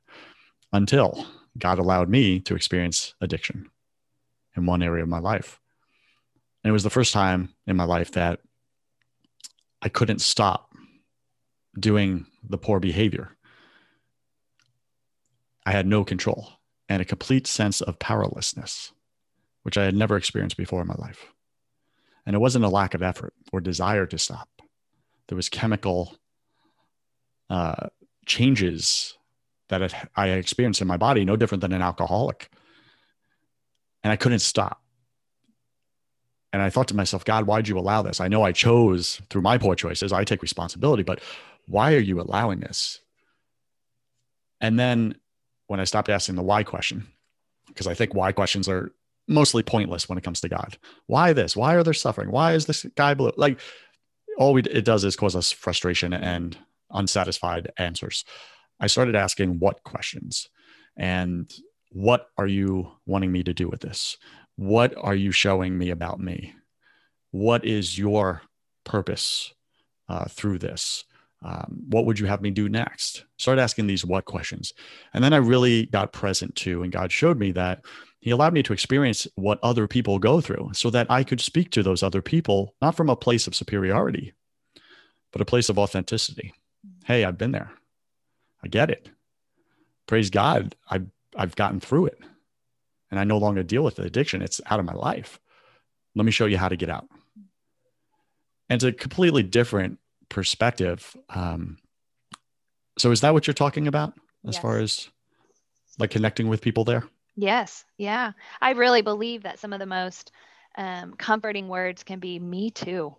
until 0.73 1.27
God 1.59 1.79
allowed 1.79 2.09
me 2.09 2.41
to 2.41 2.55
experience 2.55 3.15
addiction 3.21 3.71
in 4.57 4.67
one 4.67 4.83
area 4.83 5.03
of 5.03 5.09
my 5.09 5.19
life. 5.19 5.61
And 6.63 6.71
it 6.71 6.73
was 6.73 6.83
the 6.83 6.91
first 6.91 7.13
time 7.13 7.55
in 7.67 7.77
my 7.77 7.85
life 7.85 8.13
that 8.13 8.41
I 9.81 9.89
couldn't 9.89 10.21
stop 10.21 10.73
doing 11.79 12.27
the 12.49 12.59
poor 12.59 12.81
behavior. 12.81 13.37
I 15.65 15.73
had 15.73 15.87
no 15.87 16.05
control 16.05 16.53
and 16.89 17.03
a 17.03 17.05
complete 17.05 17.47
sense 17.47 17.81
of 17.81 17.99
powerlessness, 17.99 18.93
which 19.63 19.77
I 19.77 19.85
had 19.85 19.95
never 19.95 20.17
experienced 20.17 20.57
before 20.57 20.81
in 20.81 20.89
my 20.89 20.97
life. 20.99 21.27
And 22.29 22.35
it 22.35 22.41
wasn't 22.41 22.67
a 22.67 22.69
lack 22.69 22.93
of 22.93 23.03
effort 23.03 23.33
or 23.55 23.61
desire 23.63 24.05
to 24.05 24.19
stop. 24.19 24.51
There 25.29 25.37
was 25.37 25.49
chemical 25.49 26.15
uh, 27.49 27.87
changes 28.27 29.17
that 29.71 29.95
I 30.15 30.29
experienced 30.29 30.83
in 30.83 30.89
my 30.89 30.99
body, 30.99 31.25
no 31.25 31.37
different 31.37 31.63
than 31.63 31.73
an 31.73 31.81
alcoholic. 31.81 32.51
And 34.05 34.13
I 34.13 34.17
couldn't 34.17 34.41
stop. 34.41 34.83
And 36.53 36.61
I 36.61 36.69
thought 36.69 36.89
to 36.89 36.97
myself, 36.97 37.25
God, 37.25 37.47
why'd 37.47 37.67
you 37.67 37.79
allow 37.79 38.03
this? 38.03 38.21
I 38.21 38.29
know 38.29 38.43
I 38.43 38.53
chose 38.53 39.23
through 39.31 39.41
my 39.41 39.57
poor 39.57 39.75
choices. 39.75 40.13
I 40.13 40.25
take 40.25 40.43
responsibility, 40.43 41.05
but 41.05 41.23
why 41.67 41.95
are 41.95 41.99
you 41.99 42.21
allowing 42.21 42.61
this? 42.61 43.01
And 44.61 44.79
then 44.79 45.15
when 45.67 45.81
I 45.81 45.85
stopped 45.85 46.11
asking 46.11 46.35
the 46.35 46.43
why 46.43 46.63
question, 46.63 47.07
because 47.69 47.87
I 47.87 47.95
think 47.95 48.13
why 48.13 48.33
questions 48.33 48.69
are 48.69 48.93
mostly 49.29 49.63
pointless 49.63 50.09
when 50.09 50.19
it 50.19 50.25
comes 50.25 50.41
to 50.41 50.49
God. 50.49 50.79
Why 51.07 51.33
this? 51.33 51.57
Why 51.57 51.75
are 51.75 51.83
there 51.83 51.95
suffering? 51.95 52.31
Why 52.31 52.55
is 52.55 52.67
this 52.67 52.85
guy 52.97 53.15
blue? 53.15 53.33
Like 53.37 53.61
all 54.39 54.53
we, 54.53 54.63
it 54.63 54.85
does 54.85 55.05
is 55.05 55.17
cause 55.17 55.37
us 55.37 55.53
frustration 55.53 56.13
and 56.13 56.57
unsatisfied 56.91 57.71
answers. 57.77 58.25
I 58.81 58.87
started 58.87 59.17
asking 59.17 59.59
what 59.59 59.83
questions 59.83 60.49
and 60.97 61.53
what 61.91 62.29
are 62.37 62.47
you 62.47 62.93
wanting 63.07 63.33
me 63.33 63.43
to 63.43 63.55
do 63.55 63.69
with 63.69 63.81
this? 63.81 64.17
What 64.57 64.95
are 64.97 65.15
you 65.15 65.33
showing 65.33 65.77
me 65.77 65.91
about 65.91 66.21
me? 66.21 66.55
What 67.31 67.65
is 67.65 67.99
your 67.99 68.43
purpose 68.85 69.53
uh, 70.09 70.27
through 70.27 70.59
this? 70.59 71.05
Um, 71.45 71.85
what 71.89 72.05
would 72.05 72.19
you 72.19 72.27
have 72.27 72.43
me 72.43 72.51
do 72.51 72.69
next? 72.69 73.25
Start 73.37 73.59
asking 73.59 73.87
these 73.87 74.05
what 74.05 74.25
questions. 74.25 74.73
And 75.15 75.23
then 75.23 75.33
I 75.33 75.37
really 75.37 75.87
got 75.87 76.13
present 76.13 76.55
too. 76.57 76.83
And 76.83 76.93
God 76.93 77.13
showed 77.13 77.39
me 77.39 77.53
that 77.53 77.85
He 78.21 78.31
allowed 78.31 78.53
me 78.53 78.63
to 78.65 78.73
experience 78.73 79.27
what 79.37 79.61
other 79.63 79.87
people 79.87 80.19
go 80.19 80.41
through 80.41 80.71
so 80.75 80.91
that 80.91 81.11
I 81.11 81.23
could 81.23 81.41
speak 81.41 81.71
to 81.71 81.83
those 81.83 82.03
other 82.03 82.21
people, 82.21 82.75
not 82.83 82.97
from 82.97 83.09
a 83.09 83.17
place 83.17 83.47
of 83.47 83.55
superiority, 83.55 84.35
but 85.33 85.41
a 85.41 85.47
place 85.47 85.69
of 85.69 85.79
authenticity. 85.79 86.53
Hey, 87.05 87.25
I've 87.25 87.39
been 87.39 87.53
there. 87.53 87.71
I 88.63 88.69
get 88.69 88.91
it. 88.91 89.09
Praise 90.07 90.31
God. 90.31 90.75
I've, 90.91 91.07
I've 91.37 91.55
gotten 91.55 91.81
through 91.81 92.07
it 92.07 92.19
and 93.11 93.21
I 93.21 93.25
no 93.25 93.39
longer 93.39 93.63
deal 93.63 93.83
with 93.83 93.97
the 93.97 94.03
addiction. 94.03 94.43
It's 94.43 94.61
out 94.67 94.81
of 94.81 94.87
my 94.87 94.95
life. 94.95 95.39
Let 96.15 96.25
me 96.25 96.33
show 96.33 96.47
you 96.47 96.59
how 96.59 96.69
to 96.69 96.77
get 96.77 96.91
out. 96.91 97.09
And 98.69 98.83
it's 98.83 98.85
a 98.85 98.93
completely 98.93 99.43
different 99.43 99.99
perspective. 100.29 101.17
Um, 101.31 101.79
so 102.99 103.11
is 103.13 103.21
that 103.21 103.33
what 103.33 103.47
you're 103.47 103.55
talking 103.55 103.87
about 103.87 104.15
as 104.47 104.57
yes. 104.57 104.63
far 104.63 104.79
as 104.79 105.09
like 105.99 106.11
connecting 106.11 106.49
with 106.49 106.61
people 106.61 106.85
there? 106.85 107.05
Yes. 107.41 107.85
Yeah. 107.99 108.33
I 108.61 108.71
really 108.73 109.03
believe 109.03 109.45
that 109.45 109.59
some 109.61 109.73
of 109.73 109.79
the 109.79 109.87
most 109.87 110.33
um, 110.77 111.15
comforting 111.15 111.69
words 111.69 112.03
can 112.03 112.19
be 112.19 112.39
me 112.39 112.71
too. 112.71 113.17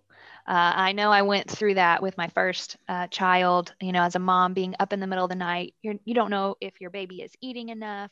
Uh, 0.47 0.73
I 0.75 0.91
know 0.91 1.11
I 1.11 1.21
went 1.21 1.49
through 1.49 1.75
that 1.75 2.01
with 2.01 2.17
my 2.17 2.27
first 2.29 2.75
uh, 2.89 3.07
child, 3.07 3.73
you 3.79 3.93
know, 3.93 4.03
as 4.03 4.15
a 4.15 4.19
mom 4.19 4.53
being 4.53 4.75
up 4.79 4.91
in 4.91 4.99
the 4.99 5.07
middle 5.07 5.23
of 5.23 5.29
the 5.29 5.35
night. 5.35 5.73
You're, 5.81 5.95
you 6.03 6.13
don't 6.13 6.31
know 6.31 6.55
if 6.59 6.81
your 6.81 6.89
baby 6.89 7.21
is 7.21 7.31
eating 7.41 7.69
enough, 7.69 8.11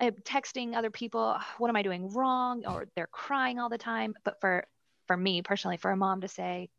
uh, 0.00 0.10
texting 0.24 0.76
other 0.76 0.90
people, 0.90 1.38
what 1.58 1.68
am 1.70 1.76
I 1.76 1.82
doing 1.82 2.12
wrong? 2.12 2.66
Or 2.66 2.88
they're 2.96 3.08
crying 3.08 3.60
all 3.60 3.70
the 3.70 3.78
time. 3.78 4.14
But 4.24 4.40
for, 4.40 4.66
for 5.08 5.16
me 5.16 5.42
personally, 5.42 5.78
for 5.78 5.92
a 5.92 5.98
mom 5.98 6.22
to 6.22 6.28
say, 6.28 6.70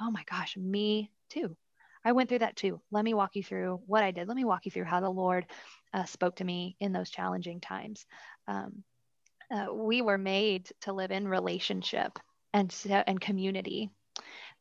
oh 0.00 0.10
my 0.10 0.24
gosh, 0.30 0.56
me 0.56 1.10
too. 1.30 1.56
I 2.06 2.12
went 2.12 2.28
through 2.28 2.38
that 2.38 2.56
too. 2.56 2.80
Let 2.90 3.04
me 3.04 3.12
walk 3.12 3.36
you 3.36 3.42
through 3.42 3.80
what 3.86 4.02
I 4.02 4.12
did. 4.12 4.28
Let 4.28 4.36
me 4.36 4.44
walk 4.44 4.64
you 4.64 4.70
through 4.70 4.84
how 4.84 5.00
the 5.00 5.10
Lord 5.10 5.46
uh, 5.92 6.04
spoke 6.04 6.36
to 6.36 6.44
me 6.44 6.76
in 6.80 6.92
those 6.92 7.10
challenging 7.10 7.60
times. 7.60 8.06
Um, 8.48 8.84
uh, 9.54 9.72
we 9.72 10.02
were 10.02 10.18
made 10.18 10.70
to 10.82 10.92
live 10.92 11.10
in 11.10 11.28
relationship 11.28 12.18
and 12.54 12.74
and 13.06 13.20
community 13.20 13.90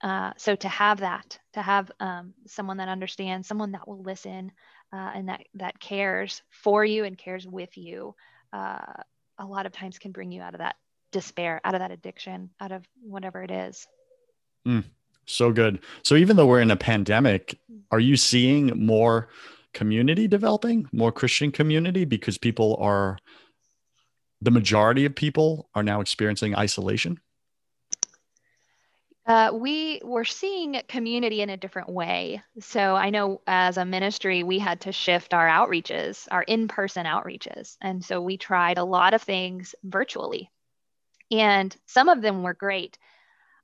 uh, 0.04 0.32
so 0.38 0.56
to 0.56 0.68
have 0.68 1.00
that, 1.00 1.40
to 1.54 1.62
have 1.62 1.92
um, 2.00 2.34
someone 2.48 2.78
that 2.78 2.90
understands, 2.90 3.48
someone 3.48 3.72
that 3.72 3.88
will 3.88 4.02
listen, 4.02 4.52
uh, 4.94 5.12
and 5.16 5.30
that 5.30 5.42
that 5.56 5.80
cares 5.80 6.42
for 6.52 6.84
you 6.84 7.06
and 7.06 7.18
cares 7.18 7.48
with 7.48 7.78
you, 7.78 8.16
uh, 8.54 8.94
a 9.40 9.46
lot 9.46 9.66
of 9.66 9.72
times 9.72 9.98
can 9.98 10.12
bring 10.12 10.32
you 10.32 10.42
out 10.42 10.54
of 10.54 10.60
that 10.60 10.76
despair, 11.12 11.62
out 11.64 11.76
of 11.76 11.80
that 11.80 11.92
addiction, 11.92 12.50
out 12.60 12.72
of 12.72 12.86
whatever 13.02 13.42
it 13.42 13.52
is. 13.52 13.88
Mm, 14.68 14.84
so 15.26 15.52
good. 15.52 15.80
So 16.04 16.16
even 16.16 16.36
though 16.36 16.48
we're 16.48 16.62
in 16.62 16.72
a 16.72 16.76
pandemic, 16.76 17.58
are 17.92 18.00
you 18.00 18.18
seeing 18.18 18.86
more 18.86 19.30
community 19.74 20.28
developing, 20.28 20.88
more 20.92 21.12
Christian 21.12 21.52
community, 21.52 22.06
because 22.06 22.38
people 22.38 22.78
are 22.80 23.18
the 24.42 24.52
majority 24.52 25.06
of 25.06 25.16
people 25.16 25.70
are 25.76 25.84
now 25.84 26.02
experiencing 26.02 26.56
isolation? 26.56 27.20
Uh, 29.26 29.50
we 29.54 30.00
were 30.04 30.24
seeing 30.24 30.80
community 30.88 31.42
in 31.42 31.50
a 31.50 31.58
different 31.58 31.90
way. 31.90 32.44
So 32.60 32.96
I 32.96 33.10
know 33.10 33.42
as 33.48 33.78
a 33.78 33.86
ministry, 33.86 34.44
we 34.44 34.60
had 34.60 34.82
to 34.82 34.92
shift 34.92 35.34
our 35.34 35.48
outreaches, 35.48 36.28
our 36.30 36.44
in 36.44 36.68
person 36.68 37.08
outreaches. 37.08 37.76
And 37.82 38.06
so 38.06 38.22
we 38.22 38.38
tried 38.38 38.78
a 38.78 38.84
lot 38.84 39.16
of 39.16 39.24
things 39.24 39.74
virtually. 39.84 40.52
And 41.32 41.76
some 41.88 42.08
of 42.08 42.22
them 42.22 42.44
were 42.44 42.54
great, 42.54 43.00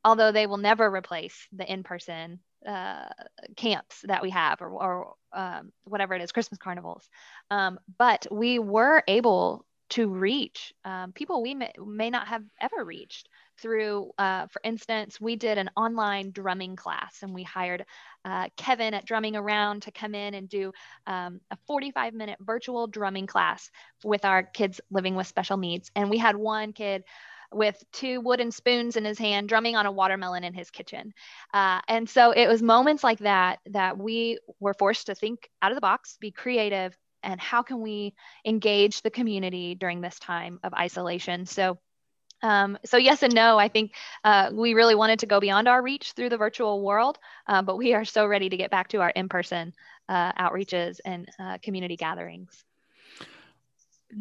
although 0.03 0.31
they 0.31 0.47
will 0.47 0.57
never 0.57 0.89
replace 0.89 1.47
the 1.51 1.71
in 1.71 1.83
person 1.83 2.39
uh, 2.67 3.09
camps 3.55 4.01
that 4.03 4.21
we 4.21 4.29
have 4.29 4.61
or, 4.61 4.69
or 4.69 5.13
um, 5.33 5.71
whatever 5.83 6.13
it 6.13 6.21
is, 6.21 6.31
Christmas 6.31 6.59
carnivals. 6.59 7.09
Um, 7.49 7.79
but 7.97 8.27
we 8.31 8.59
were 8.59 9.03
able 9.07 9.65
to 9.91 10.07
reach 10.07 10.73
um, 10.85 11.11
people 11.11 11.41
we 11.41 11.53
may, 11.53 11.71
may 11.85 12.09
not 12.09 12.27
have 12.27 12.43
ever 12.61 12.83
reached 12.85 13.27
through, 13.61 14.09
uh, 14.17 14.47
for 14.47 14.61
instance, 14.63 15.19
we 15.19 15.35
did 15.35 15.57
an 15.57 15.69
online 15.75 16.31
drumming 16.31 16.77
class 16.77 17.19
and 17.21 17.33
we 17.33 17.43
hired 17.43 17.85
uh, 18.23 18.47
Kevin 18.55 18.93
at 18.93 19.05
Drumming 19.05 19.35
Around 19.35 19.83
to 19.83 19.91
come 19.91 20.15
in 20.15 20.33
and 20.33 20.47
do 20.47 20.71
um, 21.07 21.41
a 21.51 21.57
45 21.67 22.13
minute 22.13 22.39
virtual 22.39 22.87
drumming 22.87 23.27
class 23.27 23.69
with 24.03 24.23
our 24.23 24.43
kids 24.43 24.79
living 24.89 25.15
with 25.15 25.27
special 25.27 25.57
needs. 25.57 25.91
And 25.95 26.09
we 26.09 26.17
had 26.17 26.37
one 26.37 26.71
kid 26.71 27.03
with 27.51 27.83
two 27.91 28.21
wooden 28.21 28.51
spoons 28.51 28.95
in 28.95 29.05
his 29.05 29.17
hand 29.17 29.49
drumming 29.49 29.75
on 29.75 29.85
a 29.85 29.91
watermelon 29.91 30.43
in 30.43 30.53
his 30.53 30.69
kitchen 30.69 31.13
uh, 31.53 31.79
and 31.87 32.09
so 32.09 32.31
it 32.31 32.47
was 32.47 32.61
moments 32.61 33.03
like 33.03 33.19
that 33.19 33.59
that 33.67 33.97
we 33.97 34.39
were 34.59 34.73
forced 34.73 35.07
to 35.07 35.15
think 35.15 35.49
out 35.61 35.71
of 35.71 35.75
the 35.75 35.81
box 35.81 36.17
be 36.19 36.31
creative 36.31 36.95
and 37.23 37.39
how 37.39 37.61
can 37.61 37.81
we 37.81 38.13
engage 38.45 39.01
the 39.01 39.11
community 39.11 39.75
during 39.75 40.01
this 40.01 40.17
time 40.19 40.59
of 40.63 40.73
isolation 40.73 41.45
so 41.45 41.77
um, 42.43 42.77
so 42.85 42.97
yes 42.97 43.23
and 43.23 43.33
no. 43.33 43.57
I 43.57 43.67
think 43.67 43.93
uh, 44.23 44.49
we 44.53 44.73
really 44.73 44.95
wanted 44.95 45.19
to 45.19 45.25
go 45.25 45.39
beyond 45.39 45.67
our 45.67 45.81
reach 45.81 46.13
through 46.13 46.29
the 46.29 46.37
virtual 46.37 46.81
world, 46.81 47.19
uh, 47.47 47.61
but 47.61 47.77
we 47.77 47.93
are 47.93 48.05
so 48.05 48.25
ready 48.25 48.49
to 48.49 48.57
get 48.57 48.71
back 48.71 48.87
to 48.89 49.01
our 49.01 49.11
in-person 49.11 49.73
uh, 50.09 50.31
outreaches 50.33 50.99
and 51.05 51.29
uh, 51.39 51.57
community 51.61 51.95
gatherings. 51.95 52.63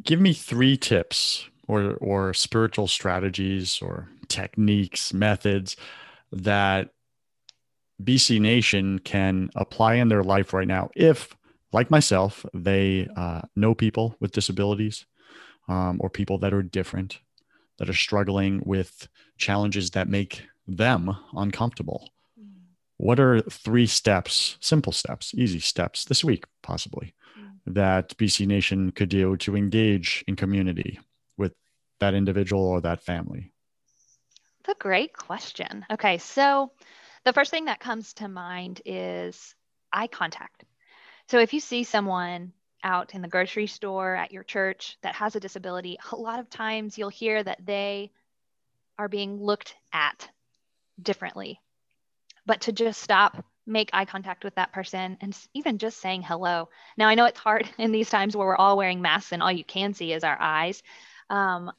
Give 0.02 0.20
me 0.20 0.34
three 0.34 0.76
tips 0.76 1.48
or 1.70 1.94
or 2.00 2.34
spiritual 2.34 2.88
strategies 2.88 3.80
or 3.80 4.08
techniques, 4.28 5.14
methods 5.14 5.76
that 6.32 6.90
BC 8.02 8.40
Nation 8.40 8.98
can 8.98 9.50
apply 9.54 9.94
in 9.94 10.08
their 10.08 10.24
life 10.24 10.52
right 10.52 10.66
now. 10.66 10.90
If, 10.96 11.36
like 11.72 11.90
myself, 11.90 12.44
they 12.52 13.08
uh, 13.16 13.42
know 13.54 13.74
people 13.74 14.16
with 14.20 14.32
disabilities 14.32 15.06
um, 15.68 15.98
or 16.00 16.10
people 16.10 16.38
that 16.38 16.52
are 16.52 16.62
different 16.62 17.20
that 17.78 17.88
are 17.88 17.94
struggling 17.94 18.62
with 18.66 19.08
challenges 19.38 19.92
that 19.92 20.06
make 20.08 20.42
them 20.68 21.16
uncomfortable. 21.34 22.10
Mm. 22.38 22.50
What 22.98 23.18
are 23.18 23.40
three 23.40 23.86
steps, 23.86 24.58
simple 24.60 24.92
steps, 24.92 25.32
easy 25.34 25.60
steps 25.60 26.04
this 26.04 26.22
week, 26.22 26.44
possibly, 26.62 27.14
mm. 27.38 27.52
that 27.66 28.14
BC 28.18 28.46
Nation 28.46 28.92
could 28.92 29.08
do 29.08 29.34
to 29.38 29.56
engage 29.56 30.22
in 30.26 30.36
community 30.36 30.98
that 32.00 32.14
individual 32.14 32.64
or 32.64 32.80
that 32.80 33.02
family? 33.02 33.52
That's 34.64 34.76
a 34.78 34.82
great 34.82 35.12
question. 35.12 35.86
Okay, 35.90 36.18
so 36.18 36.72
the 37.24 37.32
first 37.32 37.50
thing 37.50 37.66
that 37.66 37.80
comes 37.80 38.12
to 38.14 38.28
mind 38.28 38.82
is 38.84 39.54
eye 39.92 40.06
contact. 40.06 40.64
So 41.28 41.38
if 41.38 41.54
you 41.54 41.60
see 41.60 41.84
someone 41.84 42.52
out 42.82 43.14
in 43.14 43.22
the 43.22 43.28
grocery 43.28 43.66
store, 43.66 44.14
at 44.14 44.32
your 44.32 44.42
church 44.42 44.98
that 45.02 45.14
has 45.14 45.36
a 45.36 45.40
disability, 45.40 45.98
a 46.12 46.16
lot 46.16 46.40
of 46.40 46.50
times 46.50 46.98
you'll 46.98 47.08
hear 47.08 47.42
that 47.42 47.64
they 47.64 48.10
are 48.98 49.08
being 49.08 49.42
looked 49.42 49.74
at 49.92 50.28
differently. 51.00 51.60
But 52.46 52.62
to 52.62 52.72
just 52.72 53.00
stop, 53.00 53.44
make 53.66 53.90
eye 53.92 54.04
contact 54.04 54.44
with 54.44 54.54
that 54.56 54.72
person, 54.72 55.16
and 55.20 55.36
even 55.54 55.78
just 55.78 55.98
saying 55.98 56.22
hello. 56.22 56.68
Now, 56.96 57.08
I 57.08 57.14
know 57.14 57.26
it's 57.26 57.38
hard 57.38 57.68
in 57.78 57.92
these 57.92 58.10
times 58.10 58.36
where 58.36 58.46
we're 58.46 58.56
all 58.56 58.76
wearing 58.76 59.00
masks 59.00 59.32
and 59.32 59.42
all 59.42 59.52
you 59.52 59.64
can 59.64 59.94
see 59.94 60.12
is 60.12 60.24
our 60.24 60.36
eyes. 60.40 60.82
Um, 61.28 61.72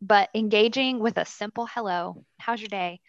but 0.00 0.28
engaging 0.34 0.98
with 0.98 1.18
a 1.18 1.24
simple 1.24 1.66
hello, 1.66 2.24
how's 2.38 2.60
your 2.60 2.68
day, 2.68 3.00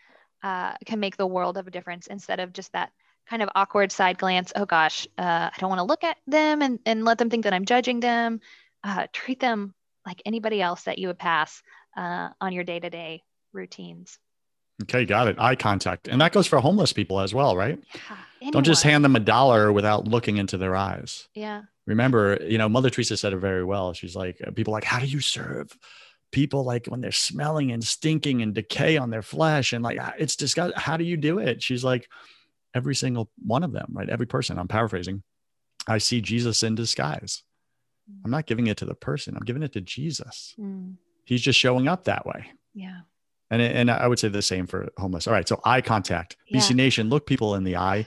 uh, 0.44 0.74
can 0.86 1.00
make 1.00 1.18
the 1.18 1.28
world 1.28 1.58
of 1.58 1.68
a 1.68 1.72
difference 1.72 2.08
instead 2.08 2.40
of 2.40 2.54
just 2.54 2.72
that 2.74 2.92
kind 3.30 3.42
of 3.42 3.50
awkward 3.56 3.92
side 3.92 4.18
glance. 4.18 4.54
Oh 4.56 4.66
gosh, 4.66 5.08
uh, 5.18 5.50
I 5.52 5.54
don't 5.60 5.70
want 5.70 5.80
to 5.80 5.84
look 5.86 6.04
at 6.04 6.18
them 6.28 6.62
and, 6.62 6.80
and 6.86 7.04
let 7.04 7.18
them 7.18 7.30
think 7.30 7.44
that 7.44 7.54
I'm 7.54 7.66
judging 7.66 8.00
them. 8.00 8.40
Uh, 8.84 9.08
treat 9.12 9.40
them 9.40 9.74
like 10.06 10.22
anybody 10.26 10.62
else 10.62 10.84
that 10.84 10.98
you 10.98 11.08
would 11.08 11.20
pass 11.20 11.62
uh, 11.98 12.30
on 12.40 12.54
your 12.54 12.64
day 12.64 12.80
to 12.80 12.90
day 12.90 13.24
routines. 13.52 14.20
Okay, 14.84 15.06
got 15.06 15.28
it. 15.28 15.38
Eye 15.40 15.56
contact. 15.56 16.08
And 16.08 16.22
that 16.22 16.32
goes 16.32 16.46
for 16.46 16.60
homeless 16.60 16.94
people 16.94 17.20
as 17.20 17.34
well, 17.34 17.58
right? 17.58 17.80
Yeah, 18.40 18.52
Don't 18.52 18.64
just 18.64 18.84
hand 18.84 19.04
them 19.04 19.16
a 19.16 19.20
dollar 19.20 19.72
without 19.74 20.08
looking 20.08 20.38
into 20.38 20.58
their 20.58 20.76
eyes. 20.76 21.28
Yeah. 21.34 21.64
Remember, 21.88 22.38
you 22.48 22.60
know, 22.60 22.70
Mother 22.70 22.92
Teresa 22.92 23.18
said 23.18 23.34
it 23.34 23.38
very 23.38 23.64
well. 23.64 23.94
She's 23.94 24.16
like, 24.16 24.40
people 24.56 24.74
like, 24.74 24.84
how 24.84 25.00
do 25.00 25.08
you 25.08 25.20
serve 25.20 25.76
people 26.32 26.64
like 26.64 26.88
when 26.88 27.02
they're 27.02 27.12
smelling 27.12 27.72
and 27.72 27.84
stinking 27.84 28.42
and 28.42 28.54
decay 28.54 28.98
on 28.98 29.10
their 29.10 29.22
flesh? 29.22 29.74
And 29.74 29.84
like, 29.84 30.00
it's 30.20 30.36
disgusting. 30.36 30.80
How 30.80 30.98
do 30.98 31.04
you 31.04 31.18
do 31.18 31.40
it? 31.40 31.62
She's 31.64 31.84
like, 31.84 32.08
every 32.74 32.96
single 32.96 33.30
one 33.44 33.64
of 33.64 33.72
them, 33.72 33.88
right? 33.92 34.10
Every 34.10 34.28
person. 34.28 34.60
I'm 34.60 34.68
paraphrasing. 34.68 35.24
I 35.88 36.00
see 36.00 36.22
Jesus 36.22 36.64
in 36.64 36.76
disguise. 36.76 37.44
I'm 38.24 38.32
not 38.32 38.46
giving 38.46 38.68
it 38.68 38.78
to 38.78 38.86
the 38.86 38.96
person. 38.96 39.36
I'm 39.36 39.44
giving 39.46 39.64
it 39.64 39.74
to 39.74 39.82
Jesus. 39.82 40.54
Mm, 40.60 40.96
He's 41.26 41.42
just 41.42 41.60
showing 41.60 41.88
up 41.88 42.06
that 42.06 42.26
way. 42.26 42.52
yeah. 42.74 43.00
And, 43.50 43.62
and 43.62 43.90
I 43.90 44.06
would 44.08 44.20
say 44.20 44.28
the 44.28 44.42
same 44.42 44.68
for 44.68 44.90
homeless. 44.98 45.26
All 45.26 45.34
right. 45.34 45.48
So 45.48 45.62
eye 45.64 45.80
contact, 45.80 46.36
BC 46.54 46.76
Nation, 46.76 47.08
look 47.08 47.26
people 47.26 47.56
in 47.56 47.64
the 47.64 47.78
eye. 47.78 48.06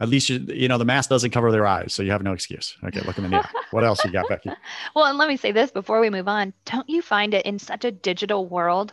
At 0.00 0.08
least, 0.08 0.28
you, 0.28 0.44
you 0.48 0.66
know, 0.68 0.76
the 0.76 0.84
mask 0.84 1.08
doesn't 1.08 1.30
cover 1.30 1.52
their 1.52 1.66
eyes. 1.66 1.94
So 1.94 2.02
you 2.02 2.10
have 2.10 2.22
no 2.22 2.32
excuse. 2.32 2.76
Okay. 2.84 3.00
Look 3.02 3.16
in 3.16 3.30
the 3.30 3.36
eye. 3.36 3.48
What 3.70 3.84
else 3.84 4.04
you 4.04 4.10
got, 4.10 4.28
Becky? 4.28 4.50
Well, 4.94 5.04
and 5.06 5.18
let 5.18 5.28
me 5.28 5.36
say 5.36 5.52
this 5.52 5.70
before 5.70 6.00
we 6.00 6.10
move 6.10 6.26
on. 6.28 6.52
Don't 6.64 6.88
you 6.88 7.00
find 7.02 7.32
it 7.34 7.46
in 7.46 7.58
such 7.58 7.84
a 7.84 7.90
digital 7.92 8.46
world? 8.46 8.92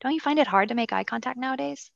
Don't 0.00 0.12
you 0.12 0.20
find 0.20 0.38
it 0.38 0.46
hard 0.46 0.68
to 0.70 0.74
make 0.74 0.92
eye 0.92 1.04
contact 1.04 1.38
nowadays? 1.38 1.90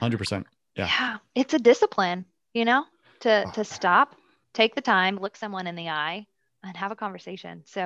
100%. 0.00 0.44
Yeah. 0.76 0.86
Yeah, 0.86 1.16
It's 1.36 1.54
a 1.54 1.58
discipline, 1.58 2.24
you 2.52 2.64
know, 2.64 2.84
to 3.20 3.44
Oh. 3.46 3.50
to 3.52 3.64
stop, 3.64 4.16
take 4.54 4.74
the 4.74 4.80
time, 4.80 5.16
look 5.18 5.36
someone 5.36 5.66
in 5.68 5.76
the 5.76 5.88
eye, 5.88 6.26
and 6.64 6.76
have 6.76 6.90
a 6.90 6.96
conversation. 6.96 7.62
So, 7.64 7.80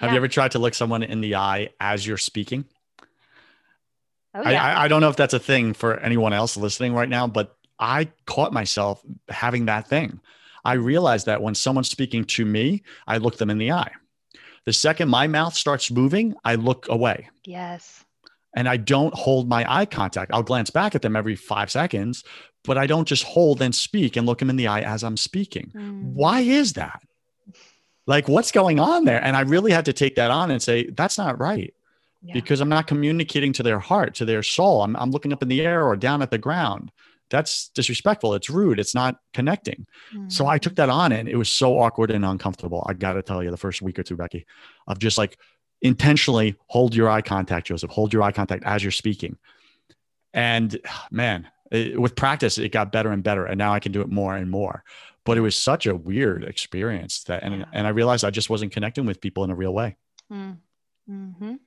Have 0.00 0.08
Yeah. 0.08 0.10
you 0.12 0.16
ever 0.16 0.28
tried 0.28 0.50
to 0.52 0.58
look 0.58 0.74
someone 0.74 1.02
in 1.02 1.20
the 1.22 1.36
eye 1.36 1.70
as 1.80 2.06
you're 2.06 2.18
speaking? 2.18 2.64
oh 4.34 4.48
yeah. 4.50 4.62
I, 4.62 4.84
I 4.84 4.88
don't 4.88 5.00
know 5.00 5.08
if 5.08 5.16
that's 5.16 5.34
a 5.34 5.38
thing 5.38 5.72
for 5.74 5.98
anyone 6.00 6.32
else 6.32 6.56
listening 6.56 6.94
right 6.94 7.08
now, 7.08 7.26
but 7.26 7.56
I 7.78 8.10
caught 8.26 8.52
myself 8.52 9.02
having 9.28 9.66
that 9.66 9.88
thing. 9.88 10.20
I 10.64 10.74
realized 10.74 11.26
that 11.26 11.42
when 11.42 11.54
someone's 11.54 11.90
speaking 11.90 12.24
to 12.24 12.44
me, 12.44 12.82
I 13.06 13.18
look 13.18 13.36
them 13.36 13.50
in 13.50 13.58
the 13.58 13.72
eye. 13.72 13.92
The 14.64 14.72
second 14.72 15.08
my 15.08 15.26
mouth 15.26 15.54
starts 15.54 15.90
moving, 15.90 16.34
I 16.44 16.54
look 16.54 16.88
away 16.88 17.28
yes. 17.44 18.04
and 18.56 18.66
I 18.66 18.78
don't 18.78 19.14
hold 19.14 19.48
my 19.48 19.66
eye 19.68 19.84
contact. 19.84 20.32
I'll 20.32 20.42
glance 20.42 20.70
back 20.70 20.94
at 20.94 21.02
them 21.02 21.16
every 21.16 21.36
five 21.36 21.70
seconds, 21.70 22.24
but 22.64 22.78
I 22.78 22.86
don't 22.86 23.06
just 23.06 23.24
hold 23.24 23.60
and 23.60 23.74
speak 23.74 24.16
and 24.16 24.26
look 24.26 24.38
them 24.38 24.48
in 24.48 24.56
the 24.56 24.68
eye 24.68 24.80
as 24.80 25.04
I'm 25.04 25.18
speaking. 25.18 25.70
Mm, 25.74 26.14
Why 26.14 26.40
is 26.40 26.72
that? 26.74 27.02
Like, 28.06 28.28
what's 28.28 28.52
going 28.52 28.80
on 28.80 29.04
there? 29.04 29.22
And 29.22 29.36
I 29.36 29.42
really 29.42 29.72
had 29.72 29.84
to 29.86 29.92
take 29.92 30.14
that 30.16 30.30
on 30.30 30.50
and 30.50 30.62
say, 30.62 30.88
that's 30.90 31.18
not 31.18 31.38
right 31.38 31.74
yeah. 32.22 32.34
because 32.34 32.60
I'm 32.60 32.68
not 32.68 32.86
communicating 32.86 33.52
to 33.54 33.62
their 33.62 33.78
heart, 33.78 34.14
to 34.16 34.24
their 34.24 34.42
soul. 34.42 34.82
I'm, 34.82 34.96
I'm 34.96 35.10
looking 35.10 35.32
up 35.32 35.42
in 35.42 35.48
the 35.48 35.62
air 35.62 35.86
or 35.86 35.96
down 35.96 36.22
at 36.22 36.30
the 36.30 36.38
ground. 36.38 36.90
That's 37.30 37.68
disrespectful. 37.70 38.34
It's 38.34 38.50
rude. 38.50 38.78
It's 38.78 38.94
not 38.94 39.16
connecting. 39.32 39.86
So 40.28 40.44
Mm, 40.44 40.48
I 40.48 40.58
took 40.58 40.76
that 40.76 40.88
on 40.90 41.12
and 41.12 41.28
it 41.28 41.36
was 41.36 41.48
so 41.48 41.78
awkward 41.78 42.10
and 42.10 42.24
uncomfortable. 42.24 42.84
I 42.88 42.92
got 42.92 43.14
to 43.14 43.22
tell 43.22 43.42
you, 43.42 43.50
the 43.50 43.56
first 43.56 43.82
week 43.82 43.98
or 43.98 44.02
two, 44.02 44.16
Becky, 44.16 44.46
of 44.86 44.98
just 44.98 45.18
like 45.18 45.38
intentionally 45.82 46.56
hold 46.68 46.94
your 46.94 47.08
eye 47.10 47.22
contact, 47.22 47.66
Joseph, 47.66 47.90
hold 47.90 48.12
your 48.12 48.22
eye 48.22 48.32
contact 48.32 48.64
as 48.64 48.82
you're 48.82 48.92
speaking. 48.92 49.36
And 50.32 50.78
man, 51.10 51.48
it, 51.72 52.00
with 52.00 52.14
practice, 52.14 52.58
it 52.58 52.70
got 52.72 52.92
better 52.92 53.10
and 53.10 53.22
better. 53.22 53.46
And 53.46 53.58
now 53.58 53.72
I 53.72 53.80
can 53.80 53.92
do 53.92 54.00
it 54.02 54.08
more 54.10 54.36
and 54.36 54.50
more. 54.50 54.84
But 55.24 55.38
it 55.38 55.40
was 55.40 55.56
such 55.56 55.86
a 55.86 55.94
weird 55.96 56.44
experience 56.44 57.24
that, 57.24 57.42
and, 57.42 57.60
Yeah. 57.60 57.64
and 57.72 57.86
I 57.86 57.90
realized 57.90 58.24
I 58.24 58.30
just 58.30 58.50
wasn't 58.50 58.72
connecting 58.72 59.06
with 59.06 59.20
people 59.22 59.42
in 59.44 59.50
a 59.50 59.54
real 59.54 59.72
way. 59.72 59.96
mm, 60.30 60.58
mhm. 61.10 61.58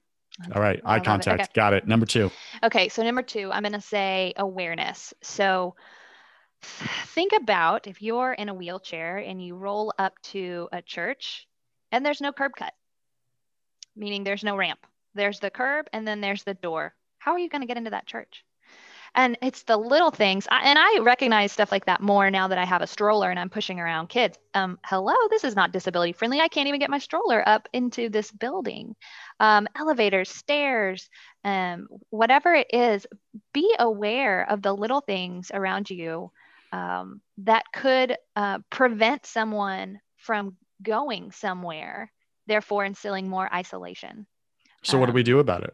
All 0.53 0.61
right, 0.61 0.79
eye 0.85 0.93
love 0.93 1.01
it. 1.01 1.05
contact. 1.05 1.41
Okay. 1.41 1.51
Got 1.53 1.73
it. 1.73 1.87
Number 1.87 2.05
two. 2.05 2.31
Okay, 2.63 2.89
so 2.89 3.03
number 3.03 3.23
two, 3.23 3.51
I'm 3.51 3.63
going 3.63 3.73
to 3.73 3.81
say 3.81 4.33
awareness. 4.37 5.13
So 5.21 5.75
think 6.61 7.33
about 7.33 7.87
if 7.87 8.01
you're 8.01 8.33
in 8.33 8.49
a 8.49 8.53
wheelchair 8.53 9.17
and 9.17 9.43
you 9.43 9.55
roll 9.55 9.93
up 9.97 10.13
to 10.23 10.69
a 10.71 10.81
church 10.81 11.47
and 11.91 12.05
there's 12.05 12.21
no 12.21 12.31
curb 12.31 12.51
cut, 12.57 12.73
meaning 13.95 14.23
there's 14.23 14.43
no 14.43 14.55
ramp. 14.55 14.79
There's 15.15 15.39
the 15.39 15.49
curb 15.49 15.87
and 15.93 16.07
then 16.07 16.21
there's 16.21 16.43
the 16.43 16.53
door. 16.53 16.93
How 17.17 17.31
are 17.33 17.39
you 17.39 17.49
going 17.49 17.61
to 17.61 17.67
get 17.67 17.77
into 17.77 17.89
that 17.91 18.05
church? 18.05 18.43
And 19.17 19.35
it's 19.41 19.63
the 19.63 19.77
little 19.77 20.11
things. 20.11 20.47
I, 20.51 20.61
and 20.69 20.77
I 20.77 20.99
recognize 20.99 21.51
stuff 21.51 21.71
like 21.71 21.85
that 21.85 22.01
more 22.01 22.29
now 22.29 22.47
that 22.49 22.59
I 22.59 22.65
have 22.65 22.83
a 22.83 22.87
stroller 22.87 23.31
and 23.31 23.39
I'm 23.39 23.49
pushing 23.49 23.79
around 23.79 24.09
kids. 24.09 24.37
Um, 24.53 24.77
hello, 24.85 25.15
this 25.31 25.43
is 25.43 25.55
not 25.55 25.71
disability 25.71 26.13
friendly. 26.13 26.39
I 26.39 26.47
can't 26.47 26.67
even 26.67 26.79
get 26.79 26.91
my 26.91 26.99
stroller 26.99 27.41
up 27.49 27.67
into 27.73 28.09
this 28.09 28.31
building. 28.31 28.95
Um, 29.39 29.67
elevators, 29.75 30.29
stairs, 30.29 31.09
um, 31.43 31.87
whatever 32.11 32.53
it 32.53 32.67
is, 32.71 33.07
be 33.53 33.73
aware 33.79 34.47
of 34.47 34.61
the 34.61 34.71
little 34.73 35.01
things 35.01 35.49
around 35.51 35.89
you 35.89 36.31
um, 36.71 37.19
that 37.39 37.63
could 37.73 38.15
uh, 38.35 38.59
prevent 38.69 39.25
someone 39.25 39.99
from 40.17 40.57
going 40.83 41.31
somewhere, 41.31 42.11
therefore 42.45 42.85
instilling 42.85 43.27
more 43.27 43.51
isolation. 43.51 44.27
So 44.83 44.99
what 44.99 45.07
do 45.07 45.13
we 45.13 45.21
Um, 45.21 45.25
do 45.25 45.39
about 45.39 45.63
it? 45.63 45.73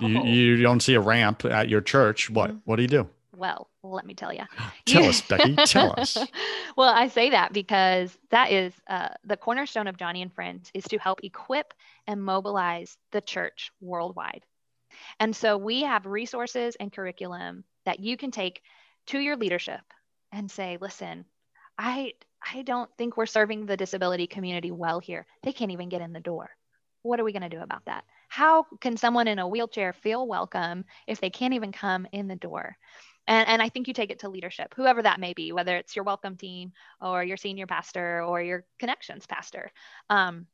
You, 0.00 0.18
Oh, 0.18 0.24
you 0.24 0.62
don't 0.62 0.80
see 0.80 0.94
a 0.94 1.00
ramp 1.00 1.44
at 1.44 1.68
your 1.68 1.80
church. 1.80 2.30
What? 2.30 2.50
Mhm. 2.50 2.60
What 2.64 2.76
do 2.76 2.82
you 2.82 2.88
do? 2.88 3.08
well, 3.34 3.68
let 3.82 4.06
me 4.06 4.14
tell 4.14 4.32
you. 4.32 4.44
Tell 4.86 5.04
us, 5.04 5.20
Becky. 5.22 5.56
Tell 5.66 5.92
us. 5.98 6.16
well, 6.76 6.94
I 6.94 7.08
say 7.08 7.30
that 7.30 7.52
because 7.52 8.16
that 8.30 8.52
is 8.52 8.72
uh, 8.88 9.08
the 9.24 9.36
cornerstone 9.36 9.88
of 9.88 9.96
Joni 9.96 10.22
and 10.22 10.32
Friends 10.32 10.70
is 10.74 10.84
to 10.84 10.98
help 10.98 11.24
equip 11.24 11.74
and 12.06 12.22
mobilize 12.22 12.96
the 13.10 13.20
church 13.20 13.72
worldwide. 13.80 14.44
And 15.18 15.34
so 15.34 15.56
we 15.58 15.82
have 15.82 16.06
resources 16.06 16.76
and 16.78 16.92
curriculum 16.92 17.64
that 17.84 17.98
you 17.98 18.16
can 18.16 18.30
take 18.30 18.62
to 19.06 19.18
your 19.18 19.36
leadership 19.36 19.80
and 20.30 20.48
say, 20.48 20.78
listen, 20.80 21.24
I 21.76 22.12
I 22.54 22.62
don't 22.62 22.90
think 22.96 23.16
we're 23.16 23.26
serving 23.26 23.66
the 23.66 23.76
disability 23.76 24.26
community 24.28 24.70
well 24.70 25.00
here. 25.00 25.26
They 25.42 25.52
can't 25.52 25.72
even 25.72 25.88
get 25.88 26.02
in 26.02 26.12
the 26.12 26.20
door. 26.20 26.50
What 27.02 27.18
are 27.18 27.24
we 27.24 27.32
going 27.32 27.42
to 27.42 27.48
do 27.48 27.60
about 27.60 27.84
that? 27.86 28.04
How 28.32 28.64
can 28.80 28.96
someone 28.96 29.28
in 29.28 29.38
a 29.38 29.46
wheelchair 29.46 29.92
feel 29.92 30.26
welcome 30.26 30.86
if 31.06 31.20
they 31.20 31.28
can't 31.28 31.52
even 31.54 31.70
come 31.70 32.06
in 32.12 32.28
the 32.28 32.36
door? 32.36 32.78
And, 33.26 33.46
and 33.46 33.62
I 33.62 33.68
think 33.68 33.88
you 33.88 33.94
take 33.94 34.10
it 34.10 34.20
to 34.20 34.30
leadership, 34.30 34.72
whoever 34.74 35.02
that 35.02 35.20
may 35.20 35.34
be, 35.34 35.52
whether 35.52 35.76
it's 35.76 35.94
your 35.94 36.04
welcome 36.04 36.36
team 36.36 36.72
or 37.00 37.22
your 37.22 37.36
senior 37.36 37.66
pastor 37.66 38.22
or 38.22 38.40
your 38.40 38.64
connections 38.78 39.26
pastor. 39.26 39.70
Um, 40.08 40.46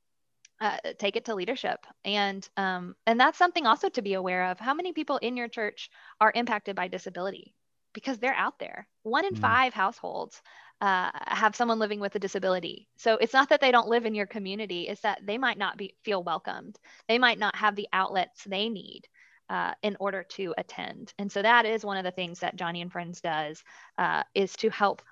uh, 0.61 0.79
take 0.99 1.17
it 1.17 1.27
to 1.27 1.35
leadership, 1.37 1.87
and 2.05 2.49
um, 2.57 2.97
and 3.07 3.21
that's 3.21 3.39
something 3.39 3.67
also 3.67 3.89
to 3.91 4.03
be 4.03 4.15
aware 4.15 4.47
of. 4.51 4.59
How 4.59 4.75
many 4.75 4.93
people 4.93 5.19
in 5.19 5.37
your 5.37 5.49
church 5.49 5.91
are 6.21 6.33
impacted 6.35 6.75
by 6.77 6.89
disability? 6.89 7.55
Because 7.95 8.19
they're 8.19 8.35
out 8.35 8.59
there. 8.59 8.89
One 9.05 9.25
in 9.25 9.35
Mm. 9.35 9.41
five 9.41 9.73
households 9.75 10.43
uh, 10.81 11.11
have 11.27 11.57
someone 11.57 11.79
living 11.79 12.01
with 12.01 12.15
a 12.15 12.19
disability. 12.19 12.89
So 12.97 13.15
it's 13.15 13.33
not 13.33 13.49
that 13.49 13.61
they 13.61 13.71
don't 13.71 13.89
live 13.89 14.07
in 14.07 14.15
your 14.15 14.27
community; 14.27 14.89
it's 14.89 15.03
that 15.03 15.21
they 15.25 15.39
might 15.39 15.59
not 15.59 15.77
be 15.77 15.95
feel 16.05 16.23
welcomed. 16.23 16.79
They 17.09 17.19
might 17.19 17.39
not 17.39 17.57
have 17.57 17.77
the 17.77 17.89
outlets 17.93 18.45
they 18.45 18.69
need 18.69 19.03
uh, 19.51 19.73
in 19.83 19.97
order 20.01 20.23
to 20.23 20.55
attend. 20.59 21.13
And 21.19 21.31
so 21.31 21.43
that 21.43 21.67
is 21.67 21.85
one 21.85 21.97
of 21.97 22.05
the 22.05 22.11
things 22.11 22.41
that 22.41 22.57
Joni 22.57 22.83
and 22.83 22.93
Friends 22.93 23.21
does 23.21 23.63
uh, 23.97 24.23
is 24.35 24.55
to 24.57 24.71
help 24.71 25.03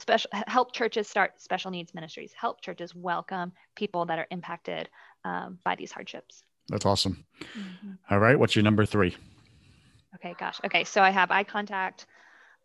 special 0.00 0.30
help 0.46 0.72
churches 0.72 1.08
start 1.08 1.40
special 1.40 1.70
needs 1.70 1.94
ministries, 1.94 2.32
help 2.38 2.60
churches 2.60 2.94
welcome 2.94 3.52
people 3.76 4.06
that 4.06 4.18
are 4.18 4.26
impacted 4.30 4.88
um, 5.24 5.58
by 5.64 5.74
these 5.74 5.92
hardships. 5.92 6.42
That's 6.68 6.86
awesome. 6.86 7.24
All 8.10 8.18
right. 8.18 8.38
What's 8.38 8.54
your 8.56 8.62
number 8.62 8.84
three? 8.84 9.16
Okay, 10.14 10.34
gosh. 10.38 10.58
Okay, 10.64 10.84
so 10.84 11.02
I 11.02 11.10
have 11.10 11.30
eye 11.30 11.44
contact, 11.44 12.06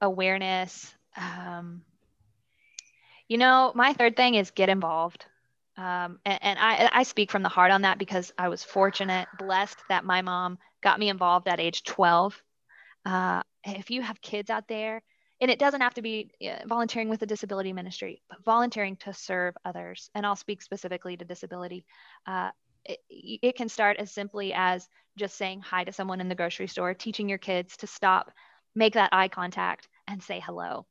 awareness. 0.01 0.93
Um, 1.15 1.81
you 3.27 3.37
know, 3.37 3.71
my 3.75 3.93
third 3.93 4.15
thing 4.15 4.35
is 4.35 4.51
get 4.51 4.69
involved. 4.69 5.25
Um, 5.75 6.19
and, 6.25 6.39
and 6.41 6.59
I, 6.59 6.89
I 6.91 7.03
speak 7.03 7.31
from 7.31 7.43
the 7.43 7.49
heart 7.49 7.71
on 7.71 7.81
that 7.81 7.97
because 7.97 8.31
I 8.37 8.49
was 8.49 8.63
fortunate, 8.63 9.27
blessed 9.39 9.77
that 9.89 10.05
my 10.05 10.21
mom 10.21 10.59
got 10.81 10.99
me 10.99 11.09
involved 11.09 11.47
at 11.47 11.59
age 11.59 11.83
12. 11.83 12.41
Uh, 13.05 13.41
if 13.63 13.89
you 13.89 14.01
have 14.01 14.21
kids 14.21 14.49
out 14.49 14.67
there, 14.67 15.01
and 15.41 15.51
it 15.51 15.59
doesn't 15.59 15.81
have 15.81 15.95
to 15.95 16.01
be 16.01 16.31
volunteering 16.65 17.09
with 17.09 17.21
a 17.21 17.25
disability 17.25 17.73
ministry, 17.73 18.21
but 18.29 18.43
volunteering 18.45 18.95
to 18.97 19.13
serve 19.13 19.55
others. 19.65 20.09
And 20.15 20.25
I'll 20.25 20.37
speak 20.37 20.61
specifically 20.61 21.17
to 21.17 21.25
disability. 21.25 21.85
Uh, 22.25 22.51
it, 22.85 22.99
it, 23.09 23.55
can 23.55 23.67
start 23.67 23.97
as 23.97 24.09
simply 24.09 24.53
as 24.53 24.87
just 25.17 25.35
saying 25.35 25.61
hi 25.61 25.83
to 25.83 25.91
someone 25.91 26.21
in 26.21 26.29
the 26.29 26.35
grocery 26.35 26.67
store, 26.67 26.93
teaching 26.93 27.27
your 27.27 27.37
kids 27.37 27.75
to 27.77 27.87
stop, 27.87 28.31
make 28.75 28.93
that 28.93 29.09
eye 29.11 29.27
contact, 29.27 29.89
and 30.07 30.23
say 30.23 30.39
hello. 30.39 30.85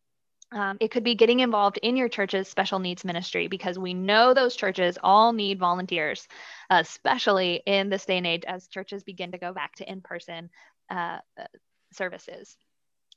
Um, 0.53 0.77
it 0.81 0.91
could 0.91 1.05
be 1.05 1.15
getting 1.15 1.41
involved 1.41 1.79
in 1.83 1.97
your 1.97 2.09
church's 2.09 2.47
special 2.47 2.79
needs 2.79 3.05
ministry 3.05 3.49
because 3.49 3.79
we 3.79 3.95
know 3.95 4.35
those 4.35 4.55
churches 4.55 4.99
all 5.03 5.33
need 5.33 5.59
volunteers, 5.59 6.29
especially 6.69 7.63
in 7.67 7.89
this 7.89 8.05
day 8.05 8.19
and 8.19 8.27
age 8.27 8.45
as 8.47 8.69
churches 8.69 9.03
begin 9.03 9.33
to 9.33 9.39
go 9.39 9.53
back 9.55 9.75
to 9.77 9.91
in 9.91 10.03
person 10.03 10.51
uh, 10.91 11.19
uh, 11.41 11.45
services. 11.93 12.57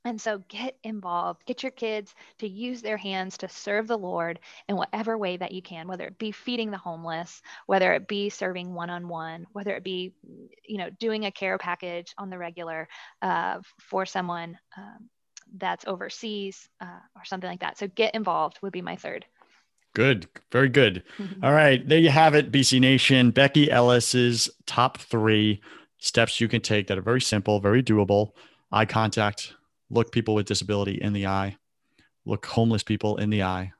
And 0.06 0.22
so 0.22 0.44
get 0.48 0.78
involved, 0.84 1.46
get 1.48 1.64
your 1.64 1.72
kids 1.72 2.14
to 2.38 2.48
use 2.48 2.84
their 2.84 2.96
hands 2.96 3.40
to 3.40 3.50
serve 3.50 3.88
the 3.88 3.98
Lord 3.98 4.40
in 4.70 4.76
whatever 4.76 5.18
way 5.18 5.36
that 5.36 5.52
you 5.52 5.64
can, 5.64 5.88
whether 5.88 6.06
it 6.06 6.20
be 6.20 6.32
feeding 6.32 6.70
the 6.70 6.78
homeless, 6.78 7.42
whether 7.66 7.92
it 7.94 8.08
be 8.08 8.30
serving 8.30 8.72
one 8.74 8.92
on 8.92 9.08
one, 9.08 9.48
whether 9.52 9.76
it 9.76 9.84
be, 9.84 10.14
you 10.64 10.78
know, 10.78 10.92
doing 11.00 11.26
a 11.26 11.32
care 11.32 11.58
package 11.58 12.14
on 12.20 12.30
the 12.30 12.38
regular 12.38 12.88
uh, 13.24 13.60
for 13.80 14.06
someone 14.06 14.60
um, 14.78 15.10
that's 15.58 15.86
overseas 15.86 16.70
uh, 16.82 17.00
or 17.16 17.24
something 17.26 17.50
like 17.50 17.62
that. 17.62 17.78
So 17.78 17.88
get 17.88 18.16
involved 18.16 18.60
would 18.62 18.74
be 18.74 18.82
my 18.82 18.96
third. 18.96 19.26
Good. 19.94 20.28
Very 20.52 20.70
good. 20.70 21.04
All 21.42 21.54
right. 21.54 21.88
There 21.88 22.00
you 22.00 22.10
have 22.10 22.36
it, 22.36 22.52
BC 22.52 22.82
Nation. 22.82 23.32
Becky 23.32 23.72
Ellis's 23.72 24.50
top 24.66 24.98
three 24.98 25.62
steps 26.00 26.42
you 26.42 26.48
can 26.48 26.62
take 26.62 26.88
that 26.88 26.98
are 26.98 27.02
very 27.02 27.22
simple, 27.22 27.60
very 27.60 27.82
doable. 27.82 28.32
Eye 28.72 28.86
contact, 28.86 29.54
look 29.90 30.12
people 30.12 30.36
with 30.36 30.48
disability 30.48 31.00
in 31.02 31.14
the 31.14 31.28
eye, 31.28 31.56
look 32.26 32.46
homeless 32.46 32.84
people 32.84 33.18
in 33.18 33.30
the 33.30 33.44
eye, 33.44 33.72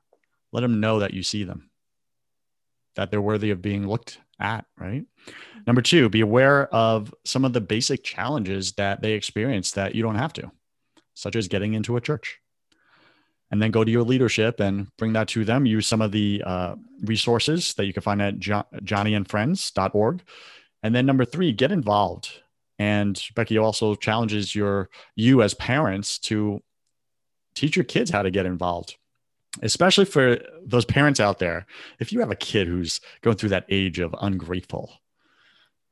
let 0.52 0.60
them 0.60 0.80
know 0.80 1.00
that 1.00 1.12
you 1.12 1.22
see 1.22 1.44
them, 1.44 1.70
that 2.94 3.10
they're 3.10 3.20
worthy 3.20 3.50
of 3.50 3.60
being 3.60 3.86
looked 3.86 4.18
at, 4.40 4.64
right? 4.78 5.04
Number 5.66 5.82
two, 5.82 6.08
be 6.08 6.20
aware 6.20 6.72
of 6.74 7.14
some 7.24 7.44
of 7.44 7.52
the 7.52 7.60
basic 7.60 8.04
challenges 8.04 8.72
that 8.72 9.02
they 9.02 9.12
experience 9.12 9.72
that 9.72 9.94
you 9.94 10.02
don't 10.02 10.14
have 10.14 10.32
to, 10.34 10.50
such 11.16 11.34
as 11.34 11.48
getting 11.48 11.74
into 11.74 11.96
a 11.96 12.00
church. 12.00 12.38
And 13.50 13.60
then 13.60 13.70
go 13.70 13.84
to 13.84 13.90
your 13.90 14.02
leadership 14.02 14.60
and 14.60 14.88
bring 14.96 15.12
that 15.12 15.28
to 15.28 15.44
them. 15.44 15.66
Use 15.66 15.86
some 15.86 16.02
of 16.02 16.12
the 16.12 16.42
uh, 16.44 16.74
resources 17.02 17.74
that 17.74 17.86
you 17.86 17.92
can 17.92 18.02
find 18.02 18.22
at 18.22 18.38
jo- 18.38 18.66
joniandfriends.org. 18.76 20.22
And 20.82 20.94
then 20.94 21.06
number 21.06 21.24
three, 21.24 21.52
get 21.52 21.72
involved 21.72 22.40
and 22.78 23.20
Becky 23.34 23.58
also 23.58 23.94
challenges 23.94 24.54
your 24.54 24.90
you 25.14 25.42
as 25.42 25.54
parents 25.54 26.18
to 26.20 26.62
teach 27.54 27.76
your 27.76 27.84
kids 27.84 28.10
how 28.10 28.22
to 28.22 28.30
get 28.30 28.46
involved. 28.46 28.96
Especially 29.62 30.04
for 30.04 30.38
those 30.62 30.84
parents 30.84 31.18
out 31.18 31.38
there, 31.38 31.66
if 31.98 32.12
you 32.12 32.20
have 32.20 32.30
a 32.30 32.36
kid 32.36 32.68
who's 32.68 33.00
going 33.22 33.36
through 33.36 33.48
that 33.48 33.64
age 33.70 33.98
of 33.98 34.14
ungrateful, 34.20 34.92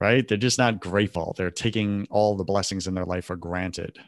right? 0.00 0.28
They're 0.28 0.36
just 0.36 0.58
not 0.58 0.80
grateful. 0.80 1.34
They're 1.38 1.50
taking 1.50 2.06
all 2.10 2.36
the 2.36 2.44
blessings 2.44 2.86
in 2.86 2.92
their 2.92 3.06
life 3.06 3.24
for 3.24 3.36
granted. 3.36 3.98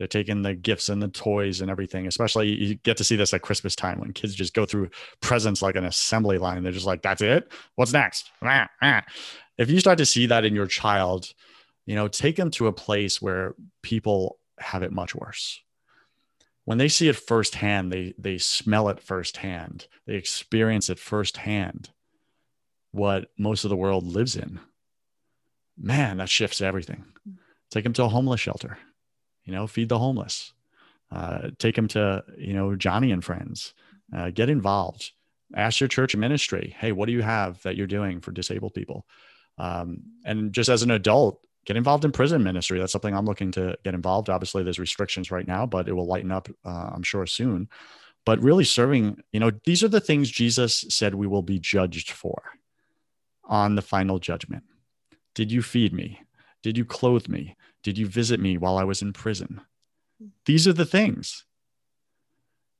They're 0.00 0.08
taking 0.08 0.42
the 0.42 0.54
gifts 0.56 0.88
and 0.88 1.00
the 1.00 1.06
toys 1.06 1.60
and 1.60 1.70
everything. 1.70 2.08
Especially 2.08 2.48
you 2.48 2.74
get 2.74 2.96
to 2.96 3.04
see 3.04 3.14
this 3.14 3.32
at 3.32 3.42
Christmas 3.42 3.76
time 3.76 4.00
when 4.00 4.12
kids 4.12 4.34
just 4.34 4.54
go 4.54 4.66
through 4.66 4.90
presents 5.20 5.62
like 5.62 5.76
an 5.76 5.84
assembly 5.84 6.38
line. 6.38 6.64
They're 6.64 6.72
just 6.72 6.86
like, 6.86 7.02
that's 7.02 7.22
it. 7.22 7.52
What's 7.76 7.92
next? 7.92 8.32
If 8.42 9.70
you 9.70 9.78
start 9.78 9.98
to 9.98 10.06
see 10.06 10.26
that 10.26 10.44
in 10.44 10.54
your 10.56 10.66
child, 10.66 11.32
you 11.90 11.96
know 11.96 12.06
take 12.06 12.36
them 12.36 12.52
to 12.52 12.68
a 12.68 12.72
place 12.72 13.20
where 13.20 13.56
people 13.82 14.38
have 14.58 14.84
it 14.84 14.92
much 14.92 15.12
worse 15.12 15.60
when 16.64 16.78
they 16.78 16.86
see 16.86 17.08
it 17.08 17.16
firsthand 17.16 17.90
they 17.90 18.14
they 18.16 18.38
smell 18.38 18.88
it 18.88 19.00
firsthand 19.00 19.88
they 20.06 20.14
experience 20.14 20.88
it 20.88 21.00
firsthand 21.00 21.90
what 22.92 23.30
most 23.36 23.64
of 23.64 23.70
the 23.70 23.76
world 23.76 24.06
lives 24.06 24.36
in 24.36 24.60
man 25.76 26.18
that 26.18 26.28
shifts 26.28 26.60
everything 26.60 27.04
take 27.70 27.82
them 27.82 27.92
to 27.92 28.04
a 28.04 28.08
homeless 28.08 28.40
shelter 28.40 28.78
you 29.50 29.56
know 29.56 29.66
feed 29.66 29.88
the 29.88 29.98
homeless 29.98 30.52
uh, 31.12 31.48
take 31.58 31.74
them 31.74 31.88
to 31.88 32.22
you 32.38 32.54
know 32.54 32.68
Joni 32.70 33.12
and 33.12 33.24
friends 33.24 33.74
uh, 34.16 34.30
get 34.30 34.48
involved 34.48 35.12
ask 35.56 35.80
your 35.80 35.88
church 35.88 36.14
ministry 36.14 36.76
hey 36.78 36.92
what 36.92 37.06
do 37.06 37.12
you 37.12 37.22
have 37.22 37.60
that 37.62 37.76
you're 37.76 37.86
doing 37.86 38.20
for 38.20 38.30
disabled 38.30 38.74
people 38.74 39.04
um, 39.58 40.02
and 40.24 40.52
just 40.52 40.70
as 40.70 40.82
an 40.82 40.92
adult 40.92 41.40
get 41.66 41.76
involved 41.76 42.04
in 42.04 42.12
prison 42.12 42.42
ministry. 42.42 42.78
That's 42.78 42.92
something 42.92 43.14
I'm 43.14 43.26
looking 43.26 43.52
to 43.52 43.76
get 43.84 43.94
involved. 43.94 44.30
Obviously, 44.30 44.62
there's 44.62 44.78
restrictions 44.78 45.30
right 45.30 45.46
now, 45.46 45.66
but 45.66 45.88
it 45.88 45.92
will 45.92 46.06
lighten 46.06 46.32
up, 46.32 46.48
uh, 46.64 46.90
I'm 46.94 47.02
sure, 47.02 47.26
soon. 47.26 47.68
But 48.24 48.42
really 48.42 48.64
serving, 48.64 49.22
you 49.32 49.40
know, 49.40 49.50
these 49.64 49.82
are 49.82 49.88
the 49.88 50.00
things 50.00 50.30
Jesus 50.30 50.84
said 50.88 51.14
we 51.14 51.26
will 51.26 51.42
be 51.42 51.58
judged 51.58 52.12
for 52.12 52.42
on 53.44 53.74
the 53.74 53.82
final 53.82 54.18
judgment. 54.18 54.64
Did 55.34 55.50
you 55.50 55.62
feed 55.62 55.92
me? 55.92 56.20
Did 56.62 56.76
you 56.76 56.84
clothe 56.84 57.28
me? 57.28 57.56
Did 57.82 57.98
you 57.98 58.06
visit 58.06 58.40
me 58.40 58.58
while 58.58 58.76
I 58.76 58.84
was 58.84 59.02
in 59.02 59.12
prison? 59.12 59.60
These 60.46 60.68
are 60.68 60.72
the 60.72 60.86
things. 60.86 61.44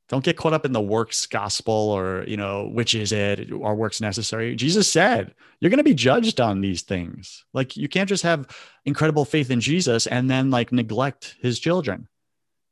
Don't 0.08 0.24
get 0.24 0.36
caught 0.36 0.52
up 0.52 0.66
in 0.66 0.72
the 0.72 0.80
works 0.80 1.24
gospel 1.26 1.72
or 1.72 2.24
you 2.26 2.36
know 2.36 2.68
which 2.72 2.96
is 2.96 3.12
it 3.12 3.52
Are 3.52 3.76
works 3.76 4.00
necessary. 4.00 4.56
Jesus 4.56 4.90
said 4.90 5.34
you're 5.60 5.70
going 5.70 5.78
to 5.78 5.84
be 5.84 5.94
judged 5.94 6.40
on 6.40 6.60
these 6.60 6.82
things. 6.82 7.44
Like 7.54 7.76
you 7.76 7.88
can't 7.88 8.08
just 8.08 8.24
have 8.24 8.48
incredible 8.84 9.24
faith 9.24 9.50
in 9.50 9.60
jesus 9.60 10.08
and 10.08 10.28
then 10.28 10.50
like 10.50 10.72
neglect 10.72 11.36
his 11.40 11.60
children. 11.60 12.08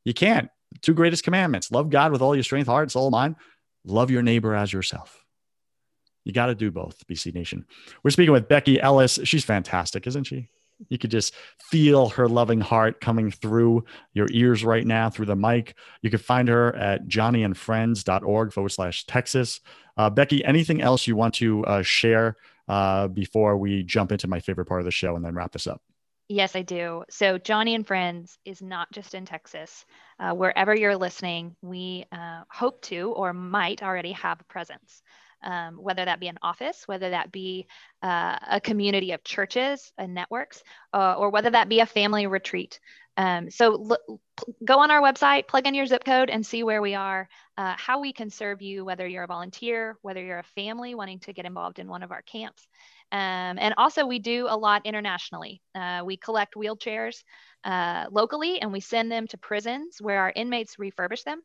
You 0.04 0.14
can't. 0.14 0.50
Two 0.82 0.94
greatest 0.94 1.22
commandments 1.22 1.70
love 1.70 1.90
god 1.90 2.10
with 2.10 2.22
all 2.22 2.34
your 2.34 2.44
strength 2.44 2.66
heart 2.66 2.90
soul 2.90 3.10
mind. 3.10 3.36
Love 3.84 4.10
your 4.10 4.22
neighbor 4.22 4.54
as 4.56 4.72
yourself. 4.72 5.24
You 6.24 6.32
got 6.32 6.46
to 6.46 6.56
do 6.56 6.72
both 6.72 7.06
bc 7.06 7.32
nation. 7.32 7.66
We're 8.02 8.10
speaking 8.10 8.32
with 8.32 8.48
becky 8.48 8.80
ellis. 8.80 9.20
She's 9.22 9.44
fantastic 9.44 10.08
isn't 10.08 10.24
she 10.24 10.48
you 10.88 10.98
could 10.98 11.10
just 11.10 11.34
feel 11.70 12.08
her 12.10 12.28
loving 12.28 12.60
heart 12.60 13.00
coming 13.00 13.30
through 13.30 13.84
your 14.12 14.28
ears 14.30 14.64
right 14.64 14.86
now 14.86 15.10
through 15.10 15.26
the 15.26 15.36
mic. 15.36 15.74
You 16.02 16.10
can 16.10 16.18
find 16.18 16.48
her 16.48 16.74
at 16.76 17.06
joniandfriends.org 17.08 18.52
forward 18.52 18.70
slash 18.70 19.04
Texas. 19.06 19.60
Uh, 19.96 20.10
Becky, 20.10 20.44
anything 20.44 20.80
else 20.80 21.06
you 21.06 21.16
want 21.16 21.34
to 21.34 21.64
uh, 21.64 21.82
share 21.82 22.36
uh, 22.68 23.08
before 23.08 23.56
we 23.56 23.82
jump 23.82 24.12
into 24.12 24.28
my 24.28 24.40
favorite 24.40 24.66
part 24.66 24.80
of 24.80 24.84
the 24.84 24.90
show 24.90 25.16
and 25.16 25.24
then 25.24 25.34
wrap 25.34 25.52
this 25.52 25.66
up? 25.66 25.82
Yes, 26.28 26.54
I 26.54 26.60
do. 26.60 27.04
So, 27.08 27.38
Joni 27.38 27.74
and 27.74 27.86
Friends 27.86 28.38
is 28.44 28.60
not 28.60 28.92
just 28.92 29.14
in 29.14 29.24
Texas. 29.24 29.86
Uh, 30.20 30.34
wherever 30.34 30.76
you're 30.76 30.96
listening, 30.96 31.56
we 31.62 32.04
uh, 32.12 32.42
hope 32.50 32.82
to 32.82 33.12
or 33.16 33.32
might 33.32 33.82
already 33.82 34.12
have 34.12 34.38
a 34.38 34.44
presence 34.44 35.02
um, 35.42 35.76
whether 35.76 36.04
that 36.04 36.20
be 36.20 36.28
an 36.28 36.38
office, 36.42 36.82
whether 36.86 37.10
that 37.10 37.32
be 37.32 37.66
uh, 38.02 38.38
a 38.50 38.60
community 38.60 39.12
of 39.12 39.24
churches 39.24 39.92
and 39.98 40.14
networks, 40.14 40.62
uh, 40.92 41.14
or 41.14 41.30
whether 41.30 41.50
that 41.50 41.68
be 41.68 41.80
a 41.80 41.86
family 41.86 42.26
retreat. 42.26 42.80
Um, 43.16 43.50
so 43.50 43.96
go 44.64 44.78
on 44.78 44.92
our 44.92 45.02
website, 45.02 45.48
plug 45.48 45.66
in 45.66 45.74
your 45.74 45.86
zip 45.86 46.04
code, 46.04 46.30
and 46.30 46.46
see 46.46 46.62
where 46.62 46.80
we 46.80 46.94
are, 46.94 47.28
uh, 47.56 47.74
how 47.76 48.00
we 48.00 48.12
can 48.12 48.30
serve 48.30 48.62
you, 48.62 48.84
whether 48.84 49.08
you're 49.08 49.24
a 49.24 49.28
volunteer, 49.28 49.96
whether 50.02 50.22
you're 50.22 50.38
a 50.38 50.44
family 50.54 50.94
wanting 50.94 51.18
to 51.20 51.32
get 51.32 51.44
involved 51.44 51.80
in 51.80 51.88
one 51.88 52.04
of 52.04 52.12
our 52.12 52.22
camps. 52.22 52.64
Um, 53.10 53.58
and 53.58 53.74
also, 53.76 54.06
we 54.06 54.20
do 54.20 54.46
a 54.48 54.56
lot 54.56 54.86
internationally. 54.86 55.60
Uh, 55.74 56.02
we 56.04 56.16
collect 56.16 56.54
wheelchairs 56.54 57.24
uh, 57.64 58.06
locally 58.10 58.60
and 58.60 58.72
we 58.72 58.80
send 58.80 59.10
them 59.10 59.26
to 59.28 59.38
prisons 59.38 59.96
where 60.00 60.20
our 60.20 60.32
inmates 60.34 60.76
refurbish 60.76 61.24
them 61.24 61.42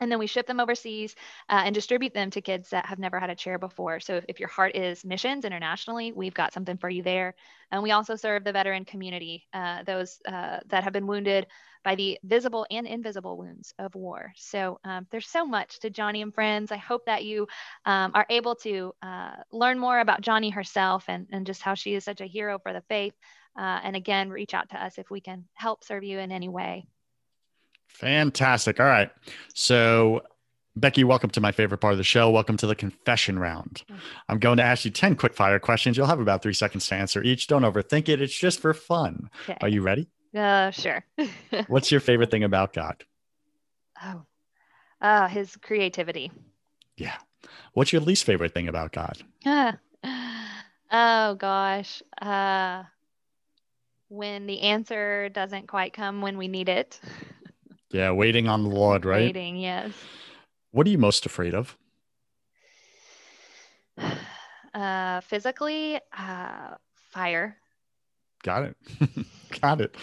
and 0.00 0.10
then 0.10 0.18
we 0.18 0.26
ship 0.26 0.46
them 0.46 0.60
overseas 0.60 1.14
uh, 1.48 1.62
and 1.64 1.74
distribute 1.74 2.14
them 2.14 2.30
to 2.30 2.40
kids 2.40 2.70
that 2.70 2.86
have 2.86 2.98
never 2.98 3.18
had 3.18 3.30
a 3.30 3.34
chair 3.34 3.58
before. 3.58 4.00
So 4.00 4.16
if, 4.16 4.24
if, 4.28 4.40
your 4.40 4.48
heart 4.48 4.76
is 4.76 5.04
missions 5.04 5.44
internationally, 5.44 6.12
we've 6.12 6.34
got 6.34 6.52
something 6.52 6.76
for 6.76 6.90
you 6.90 7.02
there. 7.02 7.34
And 7.70 7.82
we 7.82 7.90
also 7.92 8.16
serve 8.16 8.44
the 8.44 8.52
veteran 8.52 8.84
community, 8.84 9.46
uh, 9.52 9.82
those 9.84 10.18
uh, 10.28 10.58
that 10.66 10.84
have 10.84 10.92
been 10.92 11.06
wounded 11.06 11.46
by 11.84 11.94
the 11.94 12.18
visible 12.24 12.66
and 12.70 12.86
invisible 12.86 13.36
wounds 13.38 13.72
of 13.78 13.94
war. 13.94 14.32
So 14.36 14.78
um, 14.84 15.06
there's 15.10 15.28
so 15.28 15.46
much 15.46 15.80
to 15.80 15.90
Joni 15.90 16.22
and 16.22 16.34
Friends. 16.34 16.72
I 16.72 16.76
hope 16.76 17.06
that 17.06 17.24
you 17.24 17.46
um, 17.84 18.10
are 18.14 18.26
able 18.28 18.56
to 18.56 18.92
uh, 19.02 19.36
learn 19.52 19.78
more 19.78 20.00
about 20.00 20.20
Joni 20.20 20.52
herself 20.52 21.04
and, 21.08 21.26
and 21.32 21.46
just 21.46 21.62
how 21.62 21.74
she 21.74 21.94
is 21.94 22.04
such 22.04 22.20
a 22.20 22.26
hero 22.26 22.58
for 22.58 22.72
the 22.72 22.82
faith. 22.88 23.14
Uh, 23.58 23.80
and 23.82 23.96
again, 23.96 24.30
reach 24.30 24.52
out 24.52 24.68
to 24.70 24.84
us 24.84 24.98
if 24.98 25.10
we 25.10 25.20
can 25.20 25.44
help 25.54 25.84
serve 25.84 26.04
you 26.04 26.18
in 26.18 26.32
any 26.32 26.48
way. 26.48 26.86
Fantastic. 27.88 28.78
All 28.80 28.86
right. 28.86 29.10
So, 29.54 30.22
Becky, 30.76 31.04
welcome 31.04 31.30
to 31.30 31.40
my 31.40 31.52
favorite 31.52 31.78
part 31.78 31.92
of 31.92 31.98
the 31.98 32.04
show. 32.04 32.30
Welcome 32.30 32.58
to 32.58 32.66
the 32.66 32.74
confession 32.74 33.38
round. 33.38 33.82
I'm 34.28 34.38
going 34.38 34.58
to 34.58 34.62
ask 34.62 34.84
you 34.84 34.90
10 34.90 35.16
quick 35.16 35.32
fire 35.34 35.58
questions. 35.58 35.96
You'll 35.96 36.06
have 36.06 36.20
about 36.20 36.42
three 36.42 36.52
seconds 36.52 36.86
to 36.88 36.94
answer 36.94 37.22
each. 37.22 37.46
Don't 37.46 37.62
overthink 37.62 38.10
it, 38.10 38.20
it's 38.20 38.36
just 38.36 38.60
for 38.60 38.74
fun. 38.74 39.30
Okay. 39.44 39.56
Are 39.62 39.68
you 39.68 39.80
ready? 39.80 40.08
Uh, 40.36 40.70
sure. 40.70 41.02
What's 41.68 41.90
your 41.90 42.00
favorite 42.00 42.30
thing 42.30 42.44
about 42.44 42.74
God? 42.74 43.04
Oh, 44.04 44.22
uh, 45.00 45.28
his 45.28 45.56
creativity. 45.56 46.30
Yeah. 46.98 47.16
What's 47.72 47.92
your 47.92 48.02
least 48.02 48.24
favorite 48.24 48.52
thing 48.52 48.68
about 48.68 48.92
God? 48.92 49.22
oh, 50.92 51.34
gosh. 51.36 52.02
Uh, 52.20 52.82
when 54.08 54.46
the 54.46 54.60
answer 54.60 55.30
doesn't 55.30 55.68
quite 55.68 55.92
come 55.92 56.20
when 56.20 56.36
we 56.36 56.48
need 56.48 56.68
it. 56.68 57.00
Yeah, 57.90 58.10
waiting 58.12 58.48
on 58.48 58.64
the 58.64 58.68
Lord, 58.70 59.04
right? 59.04 59.26
Waiting, 59.26 59.56
yes. 59.56 59.92
What 60.72 60.86
are 60.86 60.90
you 60.90 60.98
most 60.98 61.26
afraid 61.26 61.54
of? 61.54 61.76
Uh, 64.74 65.22
physically, 65.22 65.98
uh, 66.18 66.74
fire. 66.92 67.56
Got 68.42 68.64
it. 68.64 68.76
Got 69.62 69.80
it. 69.80 69.96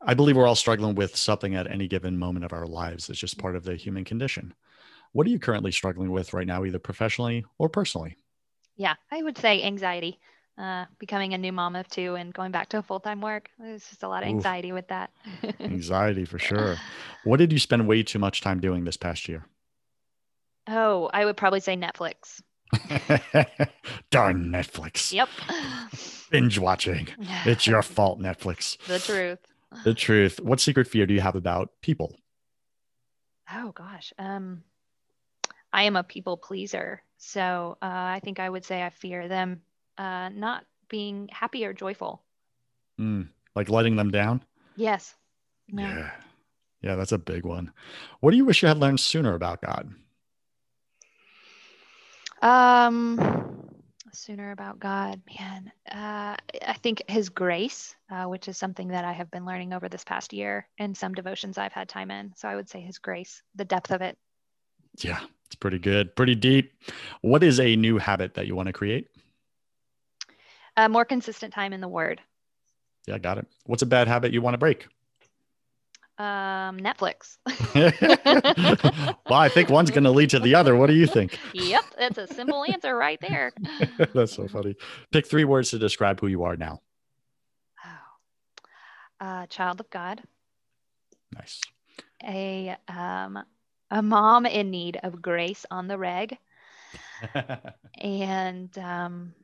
I 0.00 0.14
believe 0.14 0.38
we're 0.38 0.46
all 0.46 0.54
struggling 0.54 0.94
with 0.94 1.14
something 1.14 1.54
at 1.54 1.70
any 1.70 1.86
given 1.86 2.16
moment 2.16 2.46
of 2.46 2.54
our 2.54 2.66
lives. 2.66 3.10
It's 3.10 3.18
just 3.18 3.36
part 3.36 3.56
of 3.56 3.64
the 3.64 3.76
human 3.76 4.04
condition. 4.04 4.54
What 5.12 5.26
are 5.26 5.30
you 5.30 5.38
currently 5.38 5.70
struggling 5.70 6.10
with 6.12 6.32
right 6.32 6.46
now, 6.46 6.64
either 6.64 6.78
professionally 6.78 7.44
or 7.58 7.68
personally? 7.68 8.16
Yeah, 8.76 8.94
I 9.10 9.22
would 9.22 9.36
say 9.36 9.62
anxiety. 9.62 10.18
Uh, 10.58 10.86
becoming 10.98 11.34
a 11.34 11.38
new 11.38 11.52
mom 11.52 11.76
of 11.76 11.86
two 11.88 12.14
and 12.14 12.32
going 12.32 12.50
back 12.50 12.70
to 12.70 12.82
full 12.82 12.98
time 12.98 13.20
work. 13.20 13.50
There's 13.58 13.86
just 13.86 14.02
a 14.02 14.08
lot 14.08 14.22
of 14.22 14.30
Oof. 14.30 14.36
anxiety 14.36 14.72
with 14.72 14.88
that. 14.88 15.10
Anxiety 15.60 16.24
for 16.24 16.38
sure. 16.38 16.76
What 17.24 17.36
did 17.36 17.52
you 17.52 17.58
spend 17.58 17.86
way 17.86 18.02
too 18.02 18.18
much 18.18 18.40
time 18.40 18.60
doing 18.60 18.84
this 18.84 18.96
past 18.96 19.28
year? 19.28 19.44
oh, 20.68 21.08
I 21.12 21.24
would 21.24 21.36
probably 21.36 21.60
say 21.60 21.76
Netflix. 21.76 22.42
Darn 24.10 24.46
Netflix. 24.46 25.12
Yep. 25.12 25.28
Binge 26.30 26.58
watching. 26.58 27.08
It's 27.44 27.66
your 27.66 27.82
fault, 27.82 28.20
Netflix. 28.20 28.76
the 28.86 28.98
truth. 28.98 29.38
The 29.84 29.94
truth. 29.94 30.40
What 30.40 30.60
secret 30.60 30.88
fear 30.88 31.06
do 31.06 31.14
you 31.14 31.20
have 31.20 31.36
about 31.36 31.70
people? 31.82 32.16
Oh 33.52 33.72
gosh. 33.72 34.12
Um, 34.18 34.62
I 35.72 35.84
am 35.84 35.96
a 35.96 36.02
people 36.02 36.36
pleaser, 36.36 37.02
so 37.18 37.76
uh, 37.82 37.86
I 37.86 38.20
think 38.24 38.40
I 38.40 38.48
would 38.48 38.64
say 38.64 38.82
I 38.82 38.90
fear 38.90 39.28
them 39.28 39.60
uh, 39.98 40.30
not 40.30 40.64
being 40.88 41.28
happy 41.32 41.64
or 41.64 41.72
joyful. 41.72 42.22
Mm, 43.00 43.28
like 43.54 43.68
letting 43.68 43.96
them 43.96 44.10
down? 44.10 44.42
Yes. 44.76 45.14
No. 45.68 45.82
Yeah. 45.82 46.10
Yeah, 46.82 46.94
that's 46.94 47.12
a 47.12 47.18
big 47.18 47.44
one. 47.44 47.72
What 48.20 48.30
do 48.30 48.36
you 48.36 48.44
wish 48.44 48.62
you 48.62 48.68
had 48.68 48.78
learned 48.78 49.00
sooner 49.00 49.34
about 49.34 49.60
God? 49.62 49.92
Um, 52.42 53.66
sooner 54.12 54.52
about 54.52 54.78
God, 54.78 55.20
man. 55.38 55.72
Uh, 55.90 56.36
I 56.66 56.74
think 56.82 57.02
His 57.08 57.28
grace, 57.28 57.96
uh, 58.10 58.24
which 58.24 58.46
is 58.46 58.56
something 58.56 58.88
that 58.88 59.04
I 59.04 59.12
have 59.12 59.30
been 59.30 59.46
learning 59.46 59.72
over 59.72 59.88
this 59.88 60.04
past 60.04 60.32
year 60.32 60.68
in 60.78 60.94
some 60.94 61.14
devotions 61.14 61.58
I've 61.58 61.72
had 61.72 61.88
time 61.88 62.10
in. 62.10 62.32
So 62.36 62.46
I 62.46 62.54
would 62.56 62.68
say 62.68 62.80
His 62.80 62.98
grace, 62.98 63.42
the 63.54 63.64
depth 63.64 63.90
of 63.90 64.02
it. 64.02 64.16
Yeah, 64.98 65.20
it's 65.46 65.56
pretty 65.56 65.78
good, 65.78 66.14
pretty 66.14 66.34
deep. 66.34 66.72
What 67.22 67.42
is 67.42 67.58
a 67.58 67.74
new 67.76 67.98
habit 67.98 68.34
that 68.34 68.46
you 68.46 68.54
want 68.54 68.66
to 68.68 68.72
create? 68.72 69.08
Uh, 70.76 70.88
more 70.88 71.04
consistent 71.04 71.52
time 71.54 71.72
in 71.72 71.80
the 71.80 71.88
Word. 71.88 72.20
Yeah, 73.06 73.18
got 73.18 73.38
it. 73.38 73.46
What's 73.64 73.82
a 73.82 73.86
bad 73.86 74.08
habit 74.08 74.32
you 74.32 74.42
want 74.42 74.54
to 74.54 74.58
break? 74.58 74.86
Um, 76.18 76.78
Netflix. 76.78 77.36
well, 79.28 79.38
I 79.38 79.48
think 79.50 79.68
one's 79.68 79.90
going 79.90 80.04
to 80.04 80.10
lead 80.10 80.30
to 80.30 80.40
the 80.40 80.54
other. 80.54 80.74
What 80.74 80.86
do 80.88 80.94
you 80.94 81.06
think? 81.06 81.38
yep, 81.52 81.84
that's 81.98 82.16
a 82.18 82.26
simple 82.26 82.64
answer 82.64 82.96
right 82.96 83.18
there. 83.20 83.52
That's 84.14 84.34
so 84.34 84.48
funny. 84.48 84.76
Pick 85.12 85.26
three 85.26 85.44
words 85.44 85.70
to 85.70 85.78
describe 85.78 86.18
who 86.20 86.26
you 86.26 86.44
are 86.44 86.56
now. 86.56 86.80
Oh. 87.84 89.26
Uh, 89.26 89.46
child 89.46 89.80
of 89.80 89.90
God, 89.90 90.22
Nice. 91.34 91.60
a 92.24 92.74
um, 92.88 93.38
a 93.90 94.00
mom 94.02 94.46
in 94.46 94.70
need 94.70 94.98
of 95.02 95.20
grace 95.20 95.66
on 95.70 95.86
the 95.86 95.98
reg, 95.98 96.38
and 97.98 98.76
um, 98.78 99.34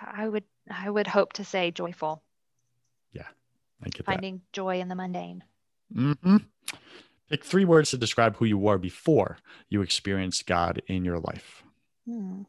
I 0.00 0.28
would 0.28 0.44
I 0.70 0.88
would 0.90 1.06
hope 1.06 1.34
to 1.34 1.44
say 1.44 1.70
joyful, 1.70 2.22
I 3.84 3.90
get 3.90 4.06
that. 4.06 4.06
finding 4.06 4.40
joy 4.52 4.80
in 4.80 4.88
the 4.88 4.94
mundane. 4.94 5.44
hmm 5.94 6.36
Pick 7.30 7.44
three 7.44 7.64
words 7.66 7.90
to 7.90 7.98
describe 7.98 8.36
who 8.36 8.46
you 8.46 8.56
were 8.56 8.78
before 8.78 9.38
you 9.68 9.82
experienced 9.82 10.46
God 10.46 10.82
in 10.86 11.04
your 11.04 11.18
life. 11.18 11.62
Hmm. 12.06 12.42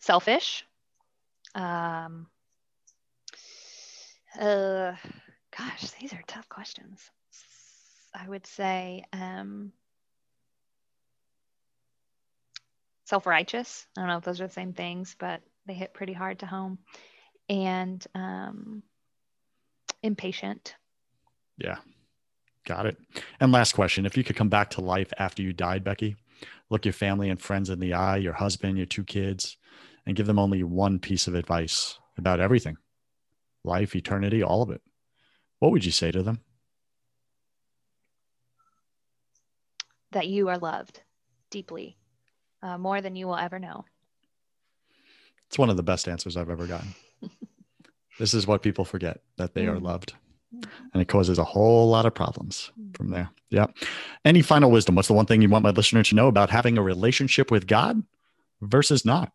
Selfish. 0.00 0.66
Um, 1.54 2.26
uh, 4.38 4.92
gosh, 5.56 5.90
these 5.98 6.12
are 6.12 6.22
tough 6.26 6.48
questions. 6.48 7.10
I 8.14 8.28
would 8.28 8.46
say 8.46 9.04
um, 9.14 9.72
self 13.06 13.26
righteous. 13.26 13.86
I 13.96 14.02
don't 14.02 14.08
know 14.08 14.18
if 14.18 14.24
those 14.24 14.40
are 14.42 14.46
the 14.46 14.52
same 14.52 14.74
things, 14.74 15.16
but 15.18 15.40
they 15.70 15.74
hit 15.74 15.94
pretty 15.94 16.12
hard 16.12 16.40
to 16.40 16.46
home. 16.46 16.78
And 17.48 18.04
um, 18.14 18.82
impatient. 20.02 20.74
Yeah. 21.58 21.78
Got 22.66 22.86
it. 22.86 22.96
And 23.40 23.52
last 23.52 23.72
question 23.72 24.06
If 24.06 24.16
you 24.16 24.24
could 24.24 24.36
come 24.36 24.48
back 24.48 24.70
to 24.70 24.80
life 24.80 25.12
after 25.18 25.42
you 25.42 25.52
died, 25.52 25.84
Becky, 25.84 26.16
look 26.70 26.84
your 26.84 26.92
family 26.92 27.30
and 27.30 27.40
friends 27.40 27.70
in 27.70 27.80
the 27.80 27.94
eye, 27.94 28.16
your 28.16 28.32
husband, 28.32 28.76
your 28.76 28.86
two 28.86 29.04
kids, 29.04 29.56
and 30.06 30.16
give 30.16 30.26
them 30.26 30.38
only 30.38 30.62
one 30.62 30.98
piece 30.98 31.26
of 31.26 31.34
advice 31.34 31.98
about 32.18 32.40
everything 32.40 32.76
life, 33.62 33.94
eternity, 33.94 34.42
all 34.42 34.62
of 34.62 34.70
it, 34.70 34.80
what 35.58 35.70
would 35.70 35.84
you 35.84 35.92
say 35.92 36.10
to 36.10 36.22
them? 36.22 36.40
that 40.12 40.26
you 40.26 40.48
are 40.48 40.58
loved 40.58 41.02
deeply, 41.50 41.96
uh, 42.62 42.78
more 42.78 43.00
than 43.00 43.16
you 43.16 43.26
will 43.26 43.36
ever 43.36 43.58
know. 43.58 43.84
It's 45.50 45.58
one 45.58 45.68
of 45.68 45.76
the 45.76 45.82
best 45.82 46.06
answers 46.06 46.36
I've 46.36 46.48
ever 46.48 46.64
gotten. 46.68 46.94
this 48.20 48.34
is 48.34 48.46
what 48.46 48.62
people 48.62 48.84
forget 48.84 49.20
that 49.36 49.52
they 49.52 49.66
are 49.66 49.74
Mm. 49.76 49.82
loved. 49.82 50.14
And 50.92 51.00
it 51.02 51.08
causes 51.08 51.38
a 51.38 51.44
whole 51.44 51.88
lot 51.90 52.06
of 52.06 52.14
problems 52.14 52.70
from 52.94 53.10
there. 53.10 53.30
Yeah. 53.50 53.66
Any 54.24 54.42
final 54.42 54.70
wisdom? 54.70 54.94
What's 54.96 55.08
the 55.08 55.14
one 55.14 55.26
thing 55.26 55.42
you 55.42 55.48
want 55.48 55.62
my 55.64 55.70
listener 55.70 56.02
to 56.04 56.14
know 56.14 56.28
about 56.28 56.50
having 56.50 56.76
a 56.78 56.82
relationship 56.82 57.50
with 57.50 57.66
God 57.66 58.02
versus 58.60 59.04
not? 59.04 59.32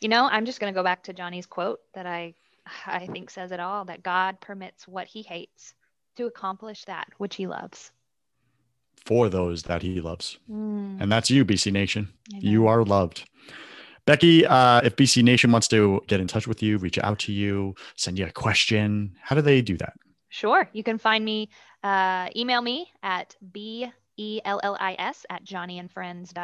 You 0.00 0.08
know, 0.10 0.26
I'm 0.26 0.44
just 0.44 0.60
going 0.60 0.72
to 0.72 0.78
go 0.78 0.82
back 0.84 1.02
to 1.04 1.12
Joni's 1.14 1.46
quote 1.46 1.80
that 1.94 2.06
I 2.06 2.34
I 2.86 3.06
think 3.06 3.30
says 3.30 3.52
it 3.52 3.60
all 3.60 3.84
that 3.86 4.02
God 4.02 4.40
permits 4.40 4.86
what 4.88 5.06
he 5.06 5.22
hates 5.22 5.72
to 6.16 6.26
accomplish 6.26 6.84
that 6.84 7.08
which 7.18 7.36
he 7.36 7.46
loves. 7.46 7.90
For 9.04 9.28
those 9.28 9.62
that 9.64 9.82
he 9.82 10.00
loves. 10.00 10.38
Mm, 10.50 11.00
And 11.00 11.12
that's 11.12 11.30
you, 11.30 11.44
BC 11.44 11.72
Nation. 11.72 12.08
You 12.30 12.66
are 12.66 12.84
loved. 12.84 13.28
Becky, 14.06 14.46
uh, 14.46 14.80
if 14.84 14.96
BC 14.96 15.22
Nation 15.22 15.50
wants 15.50 15.68
to 15.68 16.00
get 16.06 16.20
in 16.20 16.28
touch 16.28 16.46
with 16.46 16.62
you, 16.62 16.78
reach 16.78 16.98
out 16.98 17.18
to 17.20 17.32
you, 17.32 17.74
send 17.96 18.18
you 18.18 18.26
a 18.26 18.30
question, 18.30 19.16
how 19.20 19.34
do 19.34 19.42
they 19.42 19.60
do 19.60 19.76
that? 19.78 19.94
Sure. 20.28 20.68
You 20.72 20.84
can 20.84 20.98
find 20.98 21.24
me, 21.24 21.50
uh, 21.82 22.28
email 22.36 22.62
me 22.62 22.92
at 23.02 23.34
B 23.52 23.90
E 24.16 24.40
L 24.44 24.60
L 24.62 24.76
I 24.80 24.94
S 24.98 25.26
at 25.28 25.44
joniandfriends.com. 25.44 26.34